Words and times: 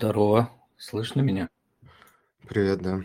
Здорово. 0.00 0.50
Слышно 0.78 1.20
меня? 1.20 1.50
Привет, 2.48 2.80
да. 2.80 3.04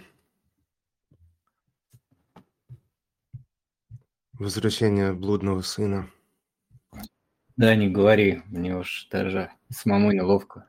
Возвращение 4.39 5.11
блудного 5.11 5.59
сына. 5.59 6.09
Да, 7.57 7.75
не 7.75 7.89
говори. 7.89 8.43
Мне 8.45 8.77
уж 8.77 9.09
даже 9.11 9.51
самому 9.69 10.13
неловко, 10.13 10.67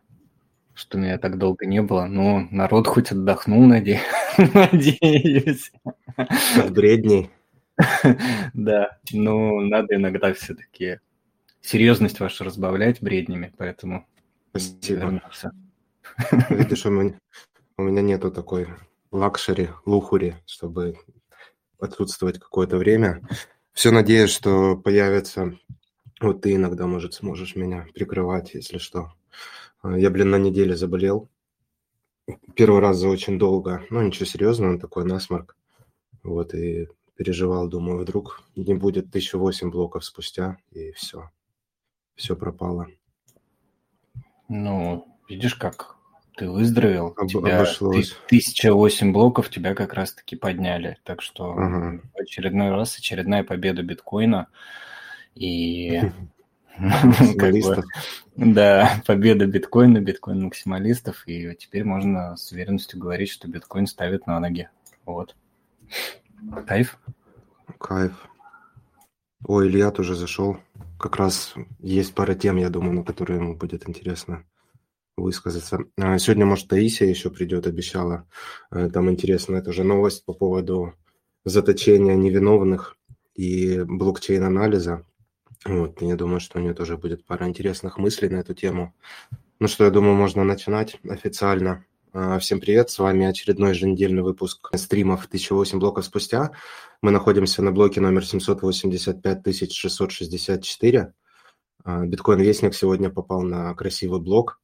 что 0.75 0.99
меня 0.99 1.17
так 1.19 1.39
долго 1.39 1.65
не 1.65 1.81
было. 1.81 2.07
Но 2.07 2.49
народ 2.51 2.89
хоть 2.89 3.13
отдохнул, 3.13 3.65
наде... 3.65 4.01
надеюсь. 4.37 5.71
От 6.17 6.73
бредней. 6.73 7.31
Да, 8.53 8.99
ну, 9.13 9.61
надо 9.61 9.95
иногда 9.95 10.35
все-таки 10.35 10.99
серьезность 11.61 12.19
вашу 12.19 12.43
разбавлять 12.43 13.01
бреднями, 13.01 13.55
поэтому 13.57 14.09
Спасибо. 14.51 15.03
вернулся. 15.03 15.53
Видишь, 16.51 16.87
у 16.87 16.91
меня, 16.91 17.19
у 17.79 17.83
меня 17.83 18.03
нету 18.03 18.31
такой 18.31 18.69
luxury, 19.11 19.71
luxury, 19.85 20.37
чтобы 20.47 20.99
отсутствовать 21.79 22.39
какое-то 22.39 22.77
время. 22.77 23.27
Все 23.73 23.91
надеюсь, 23.91 24.31
что 24.31 24.77
появится... 24.77 25.59
Вот 26.21 26.41
ты 26.41 26.55
иногда, 26.55 26.87
может, 26.87 27.13
сможешь 27.13 27.57
меня 27.57 27.87
прикрывать, 27.95 28.55
если 28.55 28.79
что. 28.79 29.13
Я, 29.85 30.09
блин, 30.09 30.31
на 30.31 30.39
неделе 30.39 30.75
заболел. 30.75 31.29
Первый 32.55 32.81
раз 32.81 32.97
за 32.97 33.09
очень 33.09 33.39
долго. 33.39 33.85
Ну, 33.91 34.01
ничего 34.01 34.25
серьезного, 34.25 34.79
такой 34.79 35.05
насморк. 35.05 35.57
Вот, 36.23 36.55
и 36.55 36.89
переживал, 37.17 37.69
думаю, 37.69 37.99
вдруг 37.99 38.43
не 38.57 38.75
будет 38.75 39.09
1008 39.09 39.71
блоков 39.71 40.05
спустя, 40.05 40.57
и 40.71 40.93
все. 40.93 41.31
Все 42.15 42.35
пропало. 42.35 42.89
Ну, 44.49 45.07
видишь, 45.29 45.55
как 45.55 45.96
ты 46.37 46.51
выздоровел, 46.51 47.15
Об- 47.17 47.29
тебя 47.29 47.57
обошлось. 47.57 48.11
ты- 48.11 48.17
1008 48.27 49.13
блоков 49.13 49.49
тебя 49.49 49.75
как 49.75 49.95
раз-таки 49.95 50.37
подняли. 50.37 50.99
Так 51.03 51.23
что 51.23 51.53
Ага. 51.53 52.01
в 52.15 52.21
очередной 52.21 52.71
раз 52.71 52.99
очередная 52.99 53.43
победа 53.43 53.83
биткоина. 53.83 54.49
И 55.35 56.03
бы, 56.79 57.83
да, 58.37 59.03
победа 59.07 59.47
биткоина, 59.47 59.99
биткоин 60.01 60.45
максималистов. 60.45 61.27
И 61.27 61.55
теперь 61.57 61.85
можно 61.85 62.37
с 62.37 62.53
уверенностью 62.53 63.01
говорить, 63.01 63.31
что 63.31 63.49
биткоин 63.49 63.87
ставит 63.87 64.27
на 64.27 64.39
ноги. 64.39 64.69
Вот. 65.07 65.35
Кайф. 66.67 66.99
Кайф. 67.79 68.29
Ой, 69.47 69.69
Илья 69.69 69.91
тоже 69.91 70.15
зашел. 70.15 70.59
Как 70.99 71.17
раз 71.17 71.55
есть 71.81 72.15
пара 72.15 72.35
тем, 72.35 72.57
я 72.57 72.69
думаю, 72.69 72.93
на 72.95 73.05
которые 73.05 73.39
ему 73.39 73.55
будет 73.57 73.89
интересно 73.89 74.45
высказаться. 75.17 75.81
А, 75.99 76.19
Сегодня, 76.19 76.47
может, 76.47 76.69
Таисия 76.69 77.09
еще 77.09 77.31
придет, 77.31 77.67
обещала. 77.67 78.27
Э, 78.71 78.89
Там 78.91 79.11
интересная 79.11 79.63
тоже 79.63 79.83
новость 79.85 80.25
по 80.25 80.33
поводу 80.33 80.95
заточения 81.45 82.15
невиновных 82.15 82.97
и 83.35 83.83
блокчейн-анализа. 83.83 85.05
Вот, 85.65 86.01
я 86.03 86.17
думаю, 86.17 86.41
что 86.41 86.59
у 86.59 86.63
нее 86.63 86.75
тоже 86.75 86.97
будет 86.97 87.25
пара 87.25 87.47
интересных 87.49 87.99
мыслей 87.99 88.29
на 88.29 88.37
эту 88.37 88.55
тему. 88.55 88.95
Ну 89.59 89.69
что, 89.69 89.85
я 89.85 89.91
думаю, 89.91 90.15
можно 90.15 90.45
начинать 90.45 90.99
официально. 91.09 91.85
А, 92.13 92.39
Всем 92.39 92.61
привет, 92.61 92.91
с 92.91 92.99
вами 92.99 93.27
очередной 93.27 93.71
еженедельный 93.71 94.23
выпуск 94.23 94.71
стримов 94.75 95.27
1008 95.27 95.79
блоков 95.79 96.05
спустя. 96.05 96.53
Мы 97.01 97.11
находимся 97.11 97.63
на 97.63 97.73
блоке 97.73 98.01
номер 98.01 98.25
785 98.27 99.43
А, 101.85 102.05
Биткоин-вестник 102.05 102.75
сегодня 102.75 103.09
попал 103.11 103.43
на 103.43 103.75
красивый 103.75 104.21
блок 104.21 104.61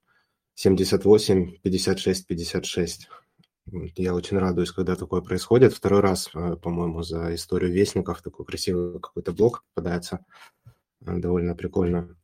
78 0.55 1.58
56 1.62 2.27
56. 2.27 3.09
Вот, 3.66 3.91
Я 3.97 4.15
очень 4.15 4.38
радуюсь, 4.38 4.72
когда 4.72 4.97
такое 4.97 5.21
происходит. 5.21 5.72
Второй 5.72 6.00
раз, 6.00 6.28
э, 6.34 6.56
по-моему, 6.56 7.03
за 7.03 7.34
историю 7.34 7.72
вестников 7.72 8.21
такой 8.22 8.44
красивый 8.44 9.00
какой-то 9.00 9.32
блок 9.32 9.65
попадается. 9.72 10.25
Э, 11.06 11.16
Довольно 11.16 11.54
прикольно. 11.54 12.16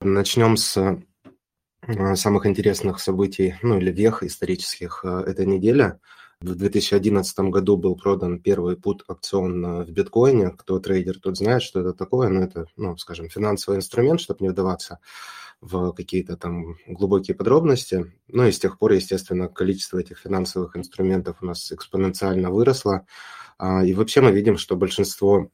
Начнем 0.00 0.56
с 0.56 0.76
э, 0.76 2.14
самых 2.14 2.46
интересных 2.46 3.00
событий, 3.00 3.56
ну 3.62 3.78
или 3.78 3.90
вех 3.90 4.22
исторических 4.22 5.04
этой 5.04 5.46
недели. 5.46 5.98
В 6.40 6.54
2011 6.56 7.38
году 7.50 7.76
был 7.76 7.96
продан 7.96 8.40
первый 8.40 8.76
пут 8.76 9.04
опцион 9.08 9.84
в 9.84 9.90
биткоине. 9.90 10.50
Кто 10.50 10.80
трейдер, 10.80 11.20
тот 11.20 11.36
знает, 11.36 11.62
что 11.62 11.80
это 11.80 11.92
такое. 11.92 12.28
Но 12.28 12.42
это, 12.42 12.66
ну, 12.76 12.96
скажем, 12.96 13.28
финансовый 13.28 13.76
инструмент, 13.76 14.20
чтобы 14.20 14.44
не 14.44 14.50
вдаваться 14.50 14.98
в 15.62 15.92
какие-то 15.92 16.36
там 16.36 16.76
глубокие 16.86 17.36
подробности. 17.36 18.12
Ну 18.28 18.46
и 18.46 18.52
с 18.52 18.58
тех 18.58 18.78
пор, 18.78 18.92
естественно, 18.92 19.48
количество 19.48 19.98
этих 19.98 20.18
финансовых 20.18 20.76
инструментов 20.76 21.38
у 21.40 21.46
нас 21.46 21.70
экспоненциально 21.72 22.50
выросло. 22.50 23.06
А, 23.58 23.84
И 23.84 23.94
вообще 23.94 24.20
мы 24.20 24.32
видим, 24.32 24.58
что 24.58 24.76
большинство 24.76 25.50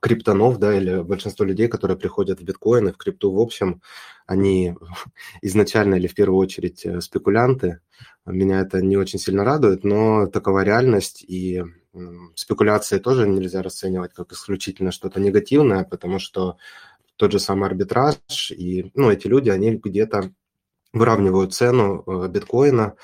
криптонов, 0.00 0.58
да, 0.58 0.74
или 0.74 1.02
большинство 1.02 1.44
людей, 1.44 1.68
которые 1.68 1.98
приходят 1.98 2.40
в 2.40 2.44
биткоин 2.44 2.88
и 2.88 2.92
в 2.92 2.96
крипту 2.96 3.32
в 3.32 3.40
общем, 3.40 3.82
они 4.26 4.74
изначально 5.42 5.96
или 5.96 6.06
в 6.06 6.14
первую 6.14 6.38
очередь 6.38 6.86
э, 6.86 7.00
спекулянты. 7.00 7.80
Меня 8.24 8.60
это 8.60 8.80
не 8.80 8.96
очень 8.96 9.18
сильно 9.18 9.44
радует, 9.44 9.82
но 9.82 10.26
такова 10.26 10.62
реальность, 10.62 11.24
и 11.26 11.64
спекуляции 12.34 12.98
тоже 12.98 13.28
нельзя 13.28 13.62
расценивать 13.62 14.12
как 14.12 14.32
исключительно 14.32 14.92
что-то 14.92 15.20
негативное, 15.20 15.84
потому 15.84 16.18
что 16.18 16.56
тот 17.20 17.32
же 17.32 17.38
самый 17.38 17.66
арбитраж, 17.66 18.16
и 18.50 18.90
ну, 18.94 19.10
эти 19.10 19.26
люди, 19.26 19.50
они 19.50 19.72
где-то 19.72 20.32
выравнивают 20.94 21.52
цену 21.52 22.02
э, 22.06 22.28
биткоина, 22.28 22.96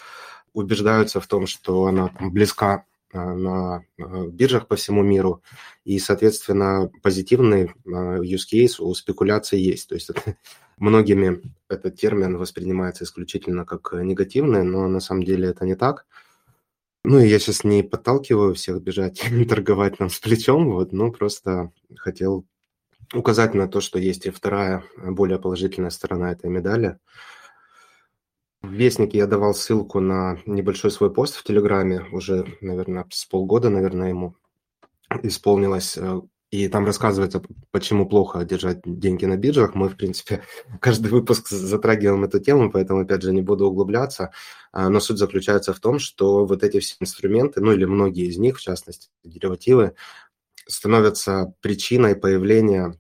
убеждаются 0.55 1.21
в 1.21 1.27
том, 1.27 1.47
что 1.47 1.85
она 1.85 2.11
близка 2.19 2.87
э, 3.13 3.19
на 3.19 3.85
э, 3.99 4.29
биржах 4.29 4.69
по 4.69 4.77
всему 4.77 5.03
миру, 5.03 5.43
и, 5.85 5.99
соответственно, 5.99 6.91
позитивный 7.03 7.75
use 7.85 8.47
case 8.51 8.77
у 8.79 8.95
спекуляции 8.95 9.59
есть. 9.61 9.91
То 9.91 9.97
есть 9.97 10.09
это, 10.09 10.23
многими 10.79 11.43
этот 11.69 11.97
термин 11.97 12.39
воспринимается 12.39 13.05
исключительно 13.05 13.67
как 13.67 13.93
негативный, 13.93 14.63
но 14.63 14.89
на 14.89 15.01
самом 15.01 15.25
деле 15.25 15.49
это 15.49 15.67
не 15.67 15.75
так. 15.75 16.07
Ну, 17.05 17.19
и 17.19 17.29
я 17.29 17.39
сейчас 17.39 17.65
не 17.65 17.83
подталкиваю 17.83 18.55
всех 18.55 18.83
бежать 18.83 19.23
торговать 19.51 20.01
нам 20.01 20.09
с 20.09 20.19
плечом, 20.21 20.71
вот, 20.71 20.95
но 20.95 21.13
просто 21.13 21.71
хотел 21.99 22.47
указать 23.15 23.55
на 23.55 23.69
то, 23.69 23.81
что 23.81 23.99
есть 23.99 24.27
и 24.27 24.31
вторая, 24.31 24.85
э, 24.99 25.11
более 25.11 25.39
положительная 25.39 25.91
сторона 25.91 26.33
этой 26.33 26.51
медали. 26.51 26.99
В 28.63 28.73
Вестнике 28.73 29.19
я 29.19 29.27
давал 29.27 29.55
ссылку 29.55 30.01
на 30.01 30.39
небольшой 30.47 30.91
свой 30.91 31.13
пост 31.13 31.37
в 31.37 31.45
Телеграме, 31.45 32.05
уже, 32.11 32.47
наверное, 32.61 33.07
с 33.11 33.25
полгода, 33.27 33.71
наверное, 33.71 34.09
ему 34.09 34.35
исполнилось. 35.23 35.97
э, 35.99 36.21
И 36.51 36.69
там 36.69 36.87
рассказывается, 36.87 37.43
почему 37.73 38.09
плохо 38.09 38.45
держать 38.45 38.81
деньги 38.85 39.27
на 39.27 39.37
биржах. 39.37 39.75
Мы, 39.75 39.89
в 39.91 39.97
принципе, 39.97 40.43
каждый 40.81 41.11
выпуск 41.13 41.49
затрагиваем 41.49 42.25
эту 42.25 42.41
тему, 42.41 42.71
поэтому, 42.73 43.01
опять 43.03 43.23
же, 43.23 43.33
не 43.35 43.43
буду 43.43 43.67
углубляться. 43.69 44.33
А, 44.73 44.89
Но 44.91 45.01
суть 45.01 45.19
заключается 45.19 45.75
в 45.75 45.81
том, 45.81 45.99
что 46.01 46.47
вот 46.47 46.63
эти 46.65 46.81
все 46.81 46.97
инструменты, 47.01 47.61
ну 47.61 47.73
или 47.73 47.85
многие 47.87 48.27
из 48.29 48.39
них, 48.39 48.59
в 48.59 48.63
частности, 48.63 49.11
деривативы, 49.25 49.95
становятся 50.67 51.55
причиной 51.61 52.17
появления 52.17 52.95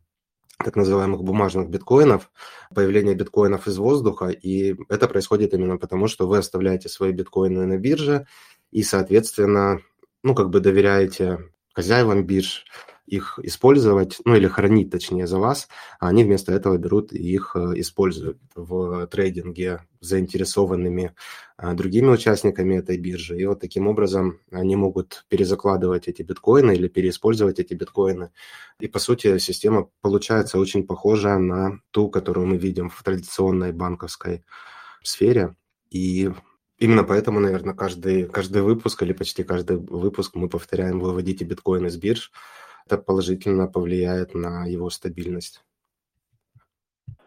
так 0.64 0.76
называемых 0.76 1.22
бумажных 1.22 1.68
биткоинов, 1.68 2.30
появления 2.74 3.14
биткоинов 3.14 3.66
из 3.68 3.76
воздуха, 3.76 4.28
и 4.28 4.74
это 4.88 5.06
происходит 5.06 5.52
именно 5.52 5.76
потому, 5.76 6.08
что 6.08 6.26
вы 6.26 6.38
оставляете 6.38 6.88
свои 6.88 7.12
биткоины 7.12 7.66
на 7.66 7.76
бирже 7.76 8.26
и, 8.70 8.82
соответственно, 8.82 9.80
ну, 10.22 10.34
как 10.34 10.50
бы 10.50 10.60
доверяете 10.60 11.50
хозяевам 11.74 12.24
бирж 12.24 12.64
их 13.06 13.38
использовать, 13.42 14.18
ну, 14.24 14.34
или 14.34 14.48
хранить, 14.48 14.90
точнее, 14.90 15.26
за 15.26 15.38
вас, 15.38 15.68
а 16.00 16.08
они 16.08 16.24
вместо 16.24 16.52
этого 16.52 16.76
берут 16.76 17.12
и 17.12 17.18
их 17.18 17.54
э, 17.54 17.72
используют 17.76 18.38
в 18.54 19.06
трейдинге 19.06 19.82
заинтересованными 20.00 21.14
а, 21.56 21.74
другими 21.74 22.08
участниками 22.08 22.76
этой 22.76 22.98
биржи. 22.98 23.38
И 23.38 23.46
вот 23.46 23.60
таким 23.60 23.86
образом 23.86 24.40
они 24.50 24.76
могут 24.76 25.24
перезакладывать 25.28 26.08
эти 26.08 26.22
биткоины 26.22 26.74
или 26.74 26.88
переиспользовать 26.88 27.60
эти 27.60 27.74
биткоины. 27.74 28.30
И, 28.80 28.88
по 28.88 28.98
сути, 28.98 29.38
система 29.38 29.88
получается 30.00 30.58
очень 30.58 30.86
похожая 30.86 31.38
на 31.38 31.80
ту, 31.90 32.10
которую 32.10 32.46
мы 32.46 32.56
видим 32.56 32.90
в 32.90 33.02
традиционной 33.02 33.72
банковской 33.72 34.44
сфере. 35.02 35.54
И 35.90 36.30
именно 36.78 37.04
поэтому, 37.04 37.40
наверное, 37.40 37.74
каждый, 37.74 38.24
каждый 38.26 38.62
выпуск 38.62 39.02
или 39.02 39.12
почти 39.12 39.44
каждый 39.44 39.78
выпуск 39.78 40.34
мы 40.34 40.48
повторяем 40.48 41.00
«выводите 41.00 41.44
биткоин 41.44 41.86
из 41.86 41.96
бирж». 41.96 42.32
Это 42.86 42.98
положительно 42.98 43.66
повлияет 43.66 44.34
на 44.34 44.64
его 44.66 44.90
стабильность. 44.90 45.64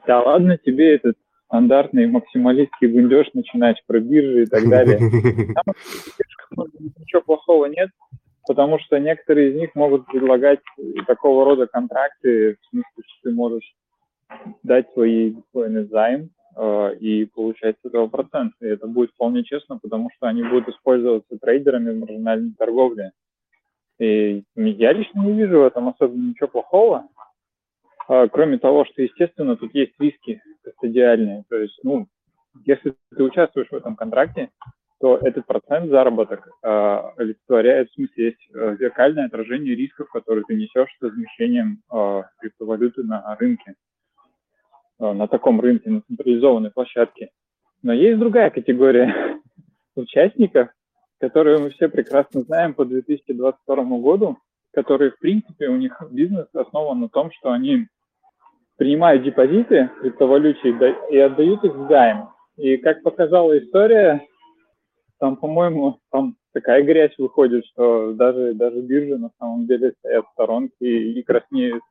Да 0.07 0.21
ладно 0.21 0.57
тебе 0.57 0.95
этот 0.95 1.17
стандартный 1.45 2.07
максималистский 2.07 2.87
гундеж 2.87 3.27
начинать 3.33 3.83
про 3.85 3.99
биржи 3.99 4.43
и 4.43 4.45
так 4.45 4.67
далее. 4.69 4.99
Там 6.55 6.65
ничего 6.79 7.21
плохого 7.21 7.65
нет, 7.65 7.89
потому 8.47 8.79
что 8.79 8.97
некоторые 8.99 9.51
из 9.51 9.55
них 9.55 9.75
могут 9.75 10.05
предлагать 10.05 10.59
такого 11.07 11.45
рода 11.45 11.67
контракты, 11.67 12.55
в 12.55 12.65
смысле, 12.69 13.03
что 13.05 13.29
ты 13.29 13.31
можешь 13.31 13.75
дать 14.63 14.91
свои 14.93 15.31
биткоины 15.31 15.85
займ, 15.87 16.29
э, 16.55 16.95
и 16.99 17.25
получать 17.25 17.75
с 17.81 17.85
этого 17.85 18.07
процент. 18.07 18.53
И 18.61 18.65
это 18.65 18.87
будет 18.87 19.11
вполне 19.11 19.43
честно, 19.43 19.77
потому 19.77 20.09
что 20.15 20.27
они 20.27 20.43
будут 20.43 20.69
использоваться 20.69 21.37
трейдерами 21.37 21.91
в 21.91 21.99
маржинальной 21.99 22.53
торговле. 22.57 23.11
И 23.99 24.43
я 24.55 24.93
лично 24.93 25.21
не 25.21 25.33
вижу 25.33 25.59
в 25.59 25.65
этом 25.65 25.89
особенно 25.89 26.29
ничего 26.29 26.47
плохого, 26.47 27.07
э, 28.07 28.27
кроме 28.31 28.57
того, 28.57 28.85
что, 28.85 29.01
естественно, 29.01 29.57
тут 29.57 29.73
есть 29.75 29.93
риски 29.99 30.41
кастодиальные. 30.63 31.43
То 31.49 31.57
есть, 31.57 31.77
ну, 31.83 32.07
если 32.65 32.95
ты 33.15 33.23
участвуешь 33.23 33.69
в 33.69 33.75
этом 33.75 33.95
контракте, 33.95 34.49
то 34.99 35.17
этот 35.17 35.45
процент 35.45 35.89
заработок 35.89 36.47
э, 36.61 36.67
олицетворяет, 37.17 37.89
в 37.89 37.93
смысле, 37.93 38.25
есть 38.25 38.49
э, 38.53 38.75
зеркальное 38.79 39.27
отражение 39.27 39.75
рисков, 39.75 40.09
которые 40.11 40.43
ты 40.45 40.55
несешь 40.55 40.89
с 40.99 41.01
размещением 41.01 41.81
э, 41.91 42.23
криптовалюты 42.39 43.03
на 43.03 43.35
рынке, 43.39 43.75
э, 44.99 45.13
на 45.13 45.27
таком 45.27 45.61
рынке, 45.61 45.89
на 45.89 46.01
централизованной 46.01 46.71
площадке. 46.71 47.29
Но 47.81 47.93
есть 47.93 48.19
другая 48.19 48.49
категория 48.49 49.39
участников, 49.95 50.69
которые 51.19 51.59
мы 51.59 51.69
все 51.71 51.89
прекрасно 51.89 52.41
знаем 52.41 52.73
по 52.73 52.85
2022 52.85 53.75
году, 53.99 54.37
которые, 54.73 55.11
в 55.11 55.19
принципе, 55.19 55.67
у 55.67 55.75
них 55.75 56.01
бизнес 56.11 56.47
основан 56.53 57.01
на 57.01 57.09
том, 57.09 57.31
что 57.31 57.51
они 57.51 57.87
принимают 58.77 59.23
депозиты 59.23 59.89
в 59.97 60.01
криптовалюте 60.01 60.69
и 61.11 61.17
отдают 61.17 61.63
их 61.63 61.75
в 61.75 61.87
займ. 61.89 62.29
И 62.55 62.77
как 62.77 63.03
показала 63.03 63.57
история, 63.57 64.25
там, 65.19 65.35
по-моему, 65.35 65.99
там 66.11 66.35
такая 66.53 66.83
грязь 66.83 67.17
выходит, 67.17 67.65
что 67.67 68.13
даже, 68.13 68.53
даже 68.53 68.81
биржи 68.81 69.17
на 69.17 69.31
самом 69.37 69.67
деле 69.67 69.93
стоят 69.99 70.25
в 70.25 70.31
сторонке 70.31 71.11
и 71.11 71.21
краснеют 71.23 71.83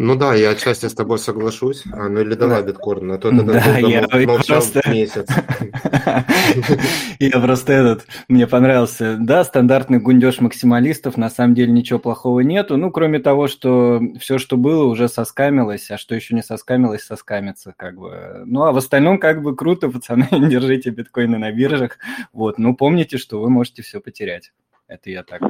ну 0.00 0.14
да, 0.14 0.32
я 0.34 0.50
отчасти 0.50 0.86
с 0.86 0.94
тобой 0.94 1.18
соглашусь. 1.18 1.82
А, 1.92 2.08
ну 2.08 2.20
или 2.20 2.34
давай 2.34 2.62
да. 2.62 2.68
биткоин, 2.68 3.10
а 3.10 3.18
то 3.18 3.30
ты 3.30 3.42
да, 3.42 3.78
я 3.78 4.02
молчал 4.28 4.60
просто... 4.60 4.88
месяц. 4.88 5.26
Я 7.18 7.40
просто 7.40 7.72
этот, 7.72 8.06
мне 8.28 8.46
понравился, 8.46 9.16
да, 9.18 9.42
стандартный 9.42 9.98
гундеж 9.98 10.40
максималистов, 10.40 11.16
на 11.16 11.28
самом 11.28 11.54
деле 11.54 11.72
ничего 11.72 11.98
плохого 11.98 12.40
нету, 12.40 12.76
ну, 12.76 12.92
кроме 12.92 13.18
того, 13.18 13.48
что 13.48 14.00
все, 14.20 14.38
что 14.38 14.56
было, 14.56 14.84
уже 14.84 15.08
соскамилось, 15.08 15.90
а 15.90 15.98
что 15.98 16.14
еще 16.14 16.36
не 16.36 16.42
соскамилось, 16.42 17.02
соскамится, 17.02 17.74
как 17.76 17.96
бы. 17.96 18.42
Ну, 18.46 18.62
а 18.62 18.72
в 18.72 18.76
остальном, 18.76 19.18
как 19.18 19.42
бы, 19.42 19.56
круто, 19.56 19.88
пацаны, 19.90 20.28
держите 20.48 20.90
биткоины 20.90 21.38
на 21.38 21.50
биржах, 21.50 21.98
вот, 22.32 22.58
ну, 22.58 22.76
помните, 22.76 23.18
что 23.18 23.40
вы 23.40 23.50
можете 23.50 23.82
все 23.82 24.00
потерять. 24.00 24.52
Это 24.86 25.10
я 25.10 25.24
так 25.24 25.42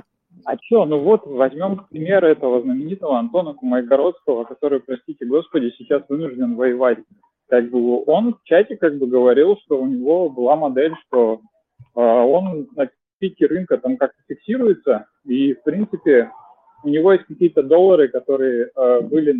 а 0.44 0.56
что, 0.62 0.84
ну 0.84 1.00
вот 1.00 1.26
возьмем 1.26 1.86
пример 1.90 2.24
этого 2.24 2.62
знаменитого 2.62 3.18
Антона 3.18 3.54
Кумайгородского, 3.54 4.44
который, 4.44 4.80
простите 4.80 5.24
господи, 5.24 5.74
сейчас 5.78 6.02
вынужден 6.08 6.56
воевать. 6.56 6.98
Как 7.48 7.70
бы 7.70 8.02
он 8.04 8.34
в 8.34 8.42
чате 8.44 8.76
как 8.76 8.98
бы 8.98 9.06
говорил, 9.06 9.56
что 9.64 9.80
у 9.80 9.86
него 9.86 10.28
была 10.28 10.56
модель, 10.56 10.94
что 11.06 11.40
э, 11.96 12.00
он 12.00 12.68
на 12.76 12.88
пике 13.18 13.46
рынка 13.46 13.78
там 13.78 13.96
как-то 13.96 14.18
фиксируется, 14.28 15.06
и 15.24 15.54
в 15.54 15.62
принципе 15.62 16.30
у 16.84 16.88
него 16.88 17.12
есть 17.12 17.24
какие-то 17.24 17.62
доллары, 17.62 18.08
которые 18.08 18.70
э, 18.74 19.00
были 19.00 19.34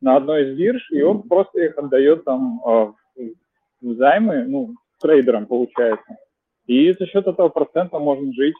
на 0.00 0.16
одной 0.16 0.50
из 0.50 0.56
бирж, 0.56 0.90
и 0.90 1.02
он 1.02 1.22
просто 1.22 1.60
их 1.60 1.78
отдает 1.78 2.24
там 2.24 2.60
э, 2.64 2.92
в 3.80 3.94
займы, 3.94 4.44
ну, 4.46 4.74
трейдерам 5.00 5.46
получается. 5.46 6.16
И 6.66 6.92
за 6.92 7.06
счет 7.06 7.26
этого 7.26 7.48
процента 7.48 7.98
можно 7.98 8.32
жить. 8.32 8.54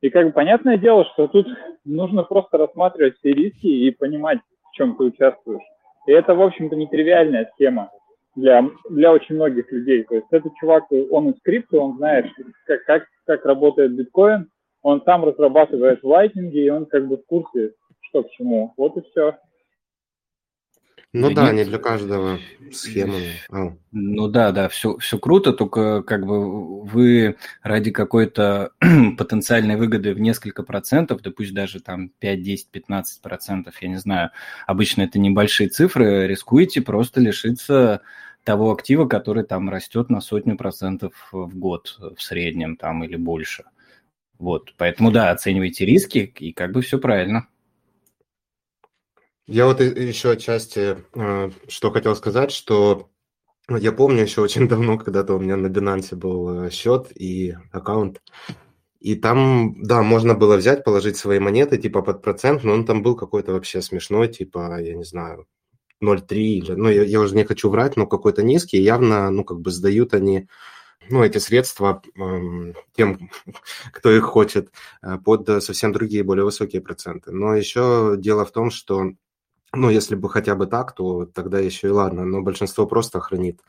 И 0.00 0.10
как 0.10 0.26
бы 0.26 0.32
понятное 0.32 0.76
дело, 0.76 1.04
что 1.12 1.26
тут 1.26 1.46
нужно 1.84 2.22
просто 2.22 2.58
рассматривать 2.58 3.16
все 3.18 3.32
риски 3.32 3.66
и 3.66 3.90
понимать, 3.90 4.38
в 4.70 4.72
чем 4.72 4.96
ты 4.96 5.04
участвуешь. 5.04 5.62
И 6.06 6.12
это, 6.12 6.34
в 6.34 6.42
общем-то, 6.42 6.76
нетривиальная 6.76 7.50
схема 7.54 7.90
для, 8.36 8.68
для 8.90 9.12
очень 9.12 9.34
многих 9.34 9.72
людей. 9.72 10.04
То 10.04 10.16
есть 10.16 10.26
этот 10.30 10.54
чувак, 10.56 10.84
он 11.10 11.30
из 11.30 11.40
крипты, 11.42 11.78
он 11.78 11.96
знает, 11.96 12.26
как, 12.66 12.84
как, 12.84 13.06
как 13.26 13.44
работает 13.44 13.94
биткоин, 13.94 14.48
он 14.82 15.02
сам 15.04 15.24
разрабатывает 15.24 16.04
лайтинги, 16.04 16.58
и 16.58 16.70
он 16.70 16.86
как 16.86 17.08
бы 17.08 17.16
в 17.16 17.26
курсе, 17.26 17.72
что 18.02 18.22
к 18.22 18.30
чему. 18.30 18.72
Вот 18.76 18.96
и 18.96 19.00
все. 19.10 19.36
Ну 21.20 21.30
да, 21.32 21.52
не 21.52 21.64
для 21.64 21.78
каждого 21.78 22.38
схема. 22.72 23.14
А. 23.50 23.72
Ну 23.92 24.28
да, 24.28 24.52
да, 24.52 24.68
все, 24.68 24.98
все 24.98 25.18
круто, 25.18 25.52
только 25.52 26.02
как 26.02 26.26
бы 26.26 26.82
вы 26.82 27.36
ради 27.62 27.90
какой-то 27.90 28.72
потенциальной 29.16 29.76
выгоды 29.76 30.12
в 30.12 30.20
несколько 30.20 30.62
процентов, 30.62 31.22
да 31.22 31.30
пусть 31.30 31.54
даже 31.54 31.80
там 31.80 32.10
5, 32.18 32.42
10, 32.42 32.70
15 32.70 33.22
процентов, 33.22 33.80
я 33.80 33.88
не 33.88 33.96
знаю, 33.96 34.30
обычно 34.66 35.02
это 35.02 35.18
небольшие 35.18 35.68
цифры, 35.68 36.26
рискуете 36.26 36.82
просто 36.82 37.20
лишиться 37.20 38.02
того 38.44 38.72
актива, 38.72 39.06
который 39.06 39.44
там 39.44 39.70
растет 39.70 40.10
на 40.10 40.20
сотню 40.20 40.56
процентов 40.56 41.28
в 41.32 41.56
год 41.56 41.98
в 42.16 42.22
среднем 42.22 42.76
там 42.76 43.02
или 43.04 43.16
больше. 43.16 43.64
Вот, 44.38 44.74
поэтому 44.76 45.10
да, 45.10 45.30
оценивайте 45.30 45.86
риски 45.86 46.32
и 46.38 46.52
как 46.52 46.72
бы 46.72 46.82
все 46.82 46.98
правильно. 46.98 47.48
Я 49.46 49.66
вот 49.66 49.80
еще 49.80 50.32
отчасти 50.32 51.04
э, 51.14 51.50
что 51.68 51.90
хотел 51.92 52.16
сказать, 52.16 52.50
что 52.50 53.10
я 53.68 53.92
помню 53.92 54.22
еще 54.22 54.40
очень 54.40 54.66
давно, 54.68 54.98
когда-то 54.98 55.34
у 55.34 55.38
меня 55.38 55.56
на 55.56 55.68
Binance 55.68 56.16
был 56.16 56.64
э, 56.64 56.70
счет 56.70 57.12
и 57.14 57.54
аккаунт, 57.70 58.20
и 58.98 59.14
там, 59.14 59.82
да, 59.84 60.02
можно 60.02 60.34
было 60.34 60.56
взять, 60.56 60.82
положить 60.82 61.16
свои 61.16 61.38
монеты, 61.38 61.78
типа 61.78 62.02
под 62.02 62.22
процент, 62.22 62.64
но 62.64 62.72
он 62.72 62.84
там 62.84 63.02
был 63.04 63.14
какой-то 63.14 63.52
вообще 63.52 63.82
смешной, 63.82 64.26
типа, 64.26 64.80
я 64.80 64.94
не 64.94 65.04
знаю, 65.04 65.46
0,3 66.02 66.36
или, 66.36 66.72
ну, 66.72 66.88
я, 66.88 67.04
я 67.04 67.20
уже 67.20 67.36
не 67.36 67.44
хочу 67.44 67.70
врать, 67.70 67.96
но 67.96 68.08
какой-то 68.08 68.42
низкий, 68.42 68.78
явно, 68.78 69.30
ну, 69.30 69.44
как 69.44 69.60
бы 69.60 69.70
сдают 69.70 70.12
они, 70.12 70.48
ну, 71.08 71.22
эти 71.22 71.38
средства 71.38 72.02
э, 72.16 72.72
тем, 72.96 73.30
кто 73.92 74.10
их 74.10 74.24
хочет, 74.24 74.72
э, 75.02 75.18
под 75.24 75.62
совсем 75.62 75.92
другие, 75.92 76.24
более 76.24 76.44
высокие 76.44 76.82
проценты. 76.82 77.30
Но 77.30 77.54
еще 77.54 78.16
дело 78.18 78.44
в 78.44 78.50
том, 78.50 78.72
что 78.72 79.12
ну, 79.72 79.90
если 79.90 80.14
бы 80.14 80.28
хотя 80.28 80.54
бы 80.54 80.66
так, 80.66 80.94
то 80.94 81.26
тогда 81.26 81.58
еще 81.58 81.88
и 81.88 81.90
ладно. 81.90 82.24
Но 82.24 82.42
большинство 82.42 82.86
просто 82.86 83.20
хранит 83.20 83.60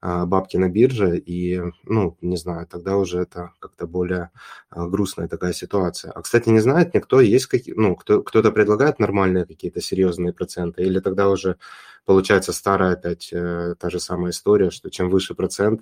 а, 0.00 0.26
бабки 0.26 0.56
на 0.56 0.68
бирже, 0.68 1.18
и, 1.18 1.60
ну, 1.84 2.16
не 2.20 2.36
знаю, 2.36 2.66
тогда 2.66 2.96
уже 2.96 3.20
это 3.20 3.52
как-то 3.58 3.86
более 3.86 4.30
а, 4.70 4.86
грустная 4.86 5.28
такая 5.28 5.52
ситуация. 5.52 6.12
А, 6.12 6.22
кстати, 6.22 6.48
не 6.50 6.60
знает 6.60 6.94
никто, 6.94 7.20
есть 7.20 7.46
какие, 7.46 7.74
ну, 7.74 7.96
кто, 7.96 8.22
кто-то 8.22 8.52
предлагает 8.52 8.98
нормальные 8.98 9.46
какие-то 9.46 9.80
серьезные 9.80 10.32
проценты, 10.32 10.82
или 10.82 11.00
тогда 11.00 11.28
уже 11.28 11.56
получается 12.04 12.52
старая 12.52 12.92
опять 12.92 13.30
э, 13.32 13.74
та 13.78 13.90
же 13.90 13.98
самая 13.98 14.30
история, 14.30 14.70
что 14.70 14.90
чем 14.90 15.08
выше 15.10 15.34
процент, 15.34 15.80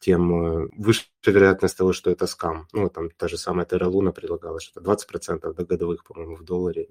тем 0.00 0.64
э, 0.64 0.68
выше 0.76 1.06
вероятность 1.26 1.76
того, 1.76 1.92
что 1.92 2.10
это 2.10 2.26
скам. 2.26 2.68
Ну, 2.72 2.88
там 2.88 3.10
та 3.10 3.28
же 3.28 3.36
самая 3.36 3.66
Терра 3.66 3.88
Луна 3.88 4.12
предлагала, 4.12 4.60
что 4.60 4.80
20% 4.80 5.52
до 5.52 5.64
годовых, 5.64 6.04
по-моему, 6.04 6.36
в 6.36 6.44
долларе. 6.44 6.88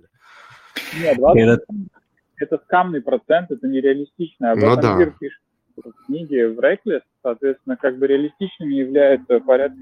Нет, 1.00 1.18
20% 1.18 1.99
это 2.40 2.58
скамный 2.66 3.02
процент, 3.02 3.52
это 3.52 3.68
нереалистично. 3.68 4.52
Об 4.52 4.60
ну, 4.60 4.74
этом 4.74 5.00
да. 5.00 5.14
пишет 5.20 5.40
в 5.78 6.06
книге 6.06 6.50
в 6.50 6.60
Reckless, 6.60 7.02
соответственно, 7.22 7.78
как 7.78 7.98
бы 7.98 8.08
реалистичными 8.08 8.76
является 8.76 9.40
порядка 9.40 9.78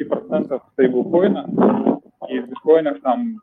5-6% 0.00 0.60
стейблкоина, 0.72 2.00
и 2.28 2.38
в 2.40 2.48
биткоинах 2.48 3.00
там, 3.00 3.40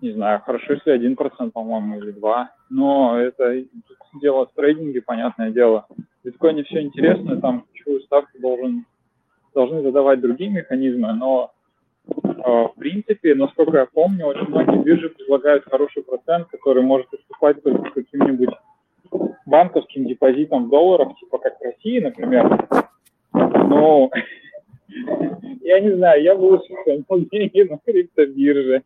не 0.00 0.12
знаю, 0.12 0.40
хорошо, 0.44 0.74
если 0.74 0.98
1%, 0.98 1.50
по-моему, 1.52 1.98
или 1.98 2.14
2%, 2.14 2.46
но 2.70 3.18
это 3.18 3.64
дело 4.20 4.46
в 4.46 4.52
трейдинге, 4.54 5.02
понятное 5.02 5.50
дело. 5.50 5.86
В 6.22 6.26
биткоине 6.26 6.64
все 6.64 6.80
интересно, 6.80 7.40
там 7.40 7.64
ключевую 7.72 8.00
ставку 8.02 8.38
должен, 8.40 8.84
должны 9.54 9.82
задавать 9.82 10.20
другие 10.20 10.50
механизмы, 10.50 11.12
но 11.12 11.44
а, 11.44 11.57
в 12.16 12.72
принципе, 12.78 13.34
насколько 13.34 13.78
я 13.78 13.86
помню, 13.86 14.26
очень 14.26 14.48
многие 14.48 14.82
биржи 14.82 15.10
предлагают 15.10 15.64
хороший 15.64 16.02
процент, 16.02 16.48
который 16.48 16.82
может 16.82 17.12
уступать 17.12 17.62
только 17.62 17.90
каким-нибудь 17.90 18.50
банковским 19.46 20.06
депозитам 20.06 20.66
в 20.66 20.70
долларах, 20.70 21.16
типа 21.18 21.38
как 21.38 21.58
в 21.58 21.64
России, 21.64 22.00
например. 22.00 22.68
Но 23.32 24.10
я 25.62 25.80
не 25.80 25.94
знаю, 25.96 26.22
я 26.22 26.34
бы 26.34 26.42
лучше 26.42 26.74
хранил 26.84 27.28
деньги 27.30 27.62
на 27.62 27.78
криптобирже. 27.78 28.82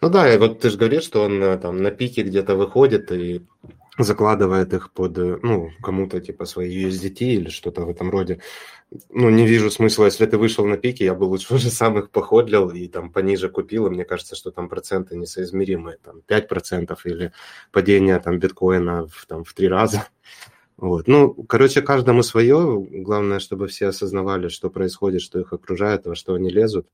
Ну 0.00 0.10
да, 0.10 0.26
вот 0.38 0.60
ты 0.60 0.70
же 0.70 0.78
говоришь, 0.78 1.04
что 1.04 1.22
он 1.22 1.42
э, 1.42 1.56
там 1.58 1.82
на 1.82 1.90
пике 1.90 2.22
где-то 2.22 2.56
выходит 2.56 3.12
и 3.12 3.42
закладывает 3.98 4.72
их 4.72 4.92
под, 4.92 5.18
э, 5.18 5.38
ну, 5.42 5.70
кому-то 5.82 6.20
типа 6.20 6.46
свои 6.46 6.86
USDT 6.86 7.20
или 7.20 7.48
что-то 7.50 7.82
в 7.84 7.90
этом 7.90 8.10
роде. 8.10 8.40
Ну, 9.10 9.30
не 9.30 9.46
вижу 9.46 9.70
смысла, 9.70 10.06
если 10.06 10.26
ты 10.26 10.38
вышел 10.38 10.66
на 10.66 10.76
пике, 10.76 11.04
я 11.04 11.14
бы 11.14 11.24
лучше 11.24 11.54
уже 11.54 11.70
сам 11.70 11.98
их 11.98 12.10
походлил 12.10 12.70
и 12.70 12.88
там 12.88 13.10
пониже 13.10 13.48
купил, 13.48 13.86
и 13.86 13.90
мне 13.90 14.04
кажется, 14.04 14.36
что 14.36 14.50
там 14.50 14.68
проценты 14.68 15.16
несоизмеримые, 15.16 15.98
там 16.02 16.22
5% 16.26 16.98
или 17.04 17.32
падение 17.70 18.18
там 18.18 18.38
биткоина 18.38 19.06
в, 19.06 19.26
там, 19.26 19.44
в 19.44 19.52
три 19.54 19.68
раза. 19.68 20.06
Вот. 20.76 21.06
Ну, 21.06 21.32
короче, 21.44 21.82
каждому 21.82 22.22
свое. 22.22 22.84
Главное, 22.90 23.38
чтобы 23.38 23.68
все 23.68 23.88
осознавали, 23.88 24.48
что 24.48 24.70
происходит, 24.70 25.22
что 25.22 25.38
их 25.38 25.52
окружает, 25.52 26.06
во 26.06 26.14
что 26.14 26.34
они 26.34 26.50
лезут. 26.50 26.88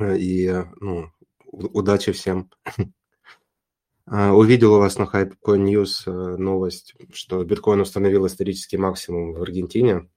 И, 0.00 0.52
ну, 0.80 1.10
удачи 1.46 2.12
всем. 2.12 2.50
А, 4.10 4.32
увидел 4.32 4.74
у 4.74 4.78
вас 4.78 4.96
на 4.96 5.02
Hypecoin 5.02 5.64
News 5.64 6.02
э, 6.06 6.36
новость, 6.38 6.94
что 7.12 7.44
биткоин 7.44 7.80
установил 7.80 8.26
исторический 8.26 8.78
максимум 8.78 9.34
в 9.34 9.42
Аргентине. 9.42 10.08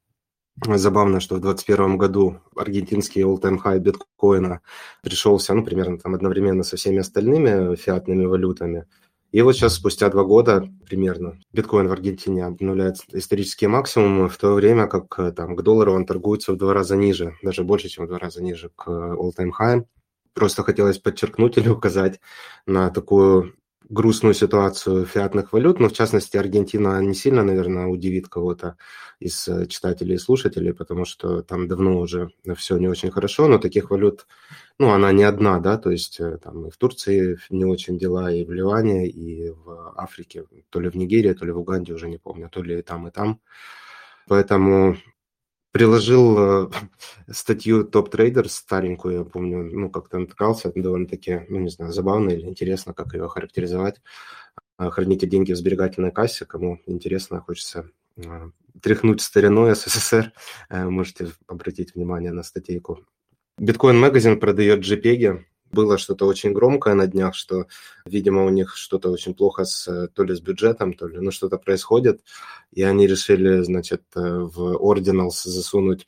Забавно, 0.65 1.19
что 1.19 1.35
в 1.35 1.41
2021 1.41 1.97
году 1.97 2.39
аргентинский 2.55 3.21
all-time 3.21 3.59
high 3.61 3.79
биткоина 3.79 4.61
пришелся, 5.01 5.53
ну, 5.53 5.65
примерно 5.65 5.97
там 5.97 6.13
одновременно 6.13 6.63
со 6.63 6.77
всеми 6.77 6.99
остальными 6.99 7.75
фиатными 7.75 8.25
валютами. 8.25 8.85
И 9.31 9.41
вот 9.41 9.53
сейчас, 9.53 9.75
спустя 9.75 10.09
два 10.09 10.23
года 10.23 10.69
примерно, 10.87 11.39
биткоин 11.51 11.87
в 11.87 11.91
Аргентине 11.91 12.45
обновляет 12.45 12.97
исторические 13.11 13.69
максимумы, 13.69 14.29
в 14.29 14.37
то 14.37 14.53
время 14.53 14.87
как 14.87 15.19
э, 15.19 15.31
там 15.33 15.55
к 15.55 15.63
доллару 15.63 15.93
он 15.93 16.05
торгуется 16.05 16.53
в 16.53 16.57
два 16.57 16.73
раза 16.73 16.95
ниже, 16.95 17.35
даже 17.41 17.63
больше, 17.63 17.89
чем 17.89 18.05
в 18.05 18.07
два 18.07 18.19
раза 18.19 18.41
ниже 18.41 18.69
к 18.73 18.87
all-time 18.87 19.51
high. 19.59 19.85
Просто 20.33 20.63
хотелось 20.63 20.97
подчеркнуть 20.97 21.57
или 21.57 21.67
указать 21.67 22.21
на 22.65 22.89
такую 22.89 23.53
грустную 23.91 24.33
ситуацию 24.33 25.05
фиатных 25.05 25.51
валют, 25.51 25.79
но 25.79 25.89
в 25.89 25.93
частности 25.93 26.37
Аргентина 26.37 27.01
не 27.01 27.13
сильно, 27.13 27.43
наверное, 27.43 27.87
удивит 27.87 28.29
кого-то 28.29 28.77
из 29.19 29.47
э, 29.49 29.67
читателей 29.67 30.15
и 30.15 30.17
слушателей, 30.17 30.73
потому 30.73 31.03
что 31.03 31.41
там 31.41 31.67
давно 31.67 31.99
уже 31.99 32.29
все 32.55 32.77
не 32.77 32.87
очень 32.87 33.11
хорошо, 33.11 33.47
но 33.47 33.57
таких 33.57 33.91
валют, 33.91 34.27
ну, 34.79 34.91
она 34.91 35.11
не 35.11 35.23
одна, 35.23 35.59
да, 35.59 35.77
то 35.77 35.91
есть 35.91 36.21
э, 36.21 36.37
там 36.37 36.67
и 36.67 36.71
в 36.71 36.77
Турции 36.77 37.37
не 37.49 37.65
очень 37.65 37.97
дела, 37.97 38.31
и 38.31 38.45
в 38.45 38.51
Ливане, 38.53 39.09
и 39.09 39.49
в 39.49 39.93
Африке, 39.97 40.45
то 40.69 40.79
ли 40.79 40.89
в 40.89 40.95
Нигерии, 40.95 41.33
то 41.33 41.45
ли 41.45 41.51
в 41.51 41.59
Уганде, 41.59 41.93
уже 41.93 42.07
не 42.07 42.17
помню, 42.17 42.49
то 42.49 42.63
ли 42.63 42.79
и 42.79 42.81
там, 42.81 43.09
и 43.09 43.11
там. 43.11 43.41
Поэтому 44.27 44.95
приложил 45.71 46.37
э, 46.37 46.69
статью 47.31 47.83
Топ 47.83 48.09
Трейдер 48.09 48.49
старенькую, 48.49 49.19
я 49.19 49.23
помню, 49.23 49.63
ну, 49.63 49.89
как-то 49.89 50.19
натыкался, 50.19 50.71
довольно-таки, 50.75 51.45
ну, 51.49 51.59
не 51.59 51.69
знаю, 51.69 51.91
забавно 51.91 52.29
или 52.29 52.45
интересно, 52.45 52.93
как 52.93 53.13
ее 53.13 53.27
характеризовать. 53.27 54.01
А, 54.77 54.89
храните 54.89 55.27
деньги 55.27 55.53
в 55.53 55.57
сберегательной 55.57 56.11
кассе, 56.11 56.45
кому 56.45 56.81
интересно, 56.85 57.39
хочется 57.39 57.89
э, 58.17 58.49
тряхнуть 58.81 59.21
стариной 59.21 59.75
СССР, 59.75 60.33
э, 60.69 60.89
можете 60.89 61.29
обратить 61.47 61.95
внимание 61.95 62.31
на 62.31 62.43
статейку. 62.43 63.05
Биткоин 63.57 63.99
Магазин 63.99 64.39
продает 64.39 64.79
JPEG, 64.79 65.43
было 65.71 65.97
что-то 65.97 66.25
очень 66.25 66.53
громкое 66.53 66.93
на 66.93 67.07
днях, 67.07 67.35
что, 67.35 67.67
видимо, 68.05 68.45
у 68.45 68.49
них 68.49 68.75
что-то 68.75 69.09
очень 69.09 69.33
плохо 69.33 69.65
с, 69.65 70.07
то 70.13 70.23
ли 70.23 70.35
с 70.35 70.41
бюджетом, 70.41 70.93
то 70.93 71.07
ли, 71.07 71.19
ну, 71.19 71.31
что-то 71.31 71.57
происходит, 71.57 72.21
и 72.71 72.83
они 72.83 73.07
решили, 73.07 73.61
значит, 73.63 74.03
э, 74.15 74.19
в 74.19 74.75
Ordinals 74.75 75.43
засунуть 75.43 76.07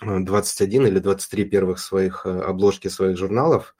21 0.00 0.84
э, 0.84 0.88
или 0.88 0.98
23 0.98 1.44
первых 1.44 1.78
своих 1.78 2.26
э, 2.26 2.30
обложки 2.30 2.88
своих 2.88 3.16
журналов 3.16 3.76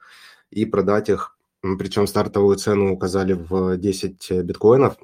и 0.50 0.64
продать 0.64 1.08
их, 1.08 1.38
причем 1.60 2.06
стартовую 2.06 2.56
цену 2.56 2.92
указали 2.92 3.32
в 3.32 3.76
10 3.76 4.42
биткоинов, 4.44 4.96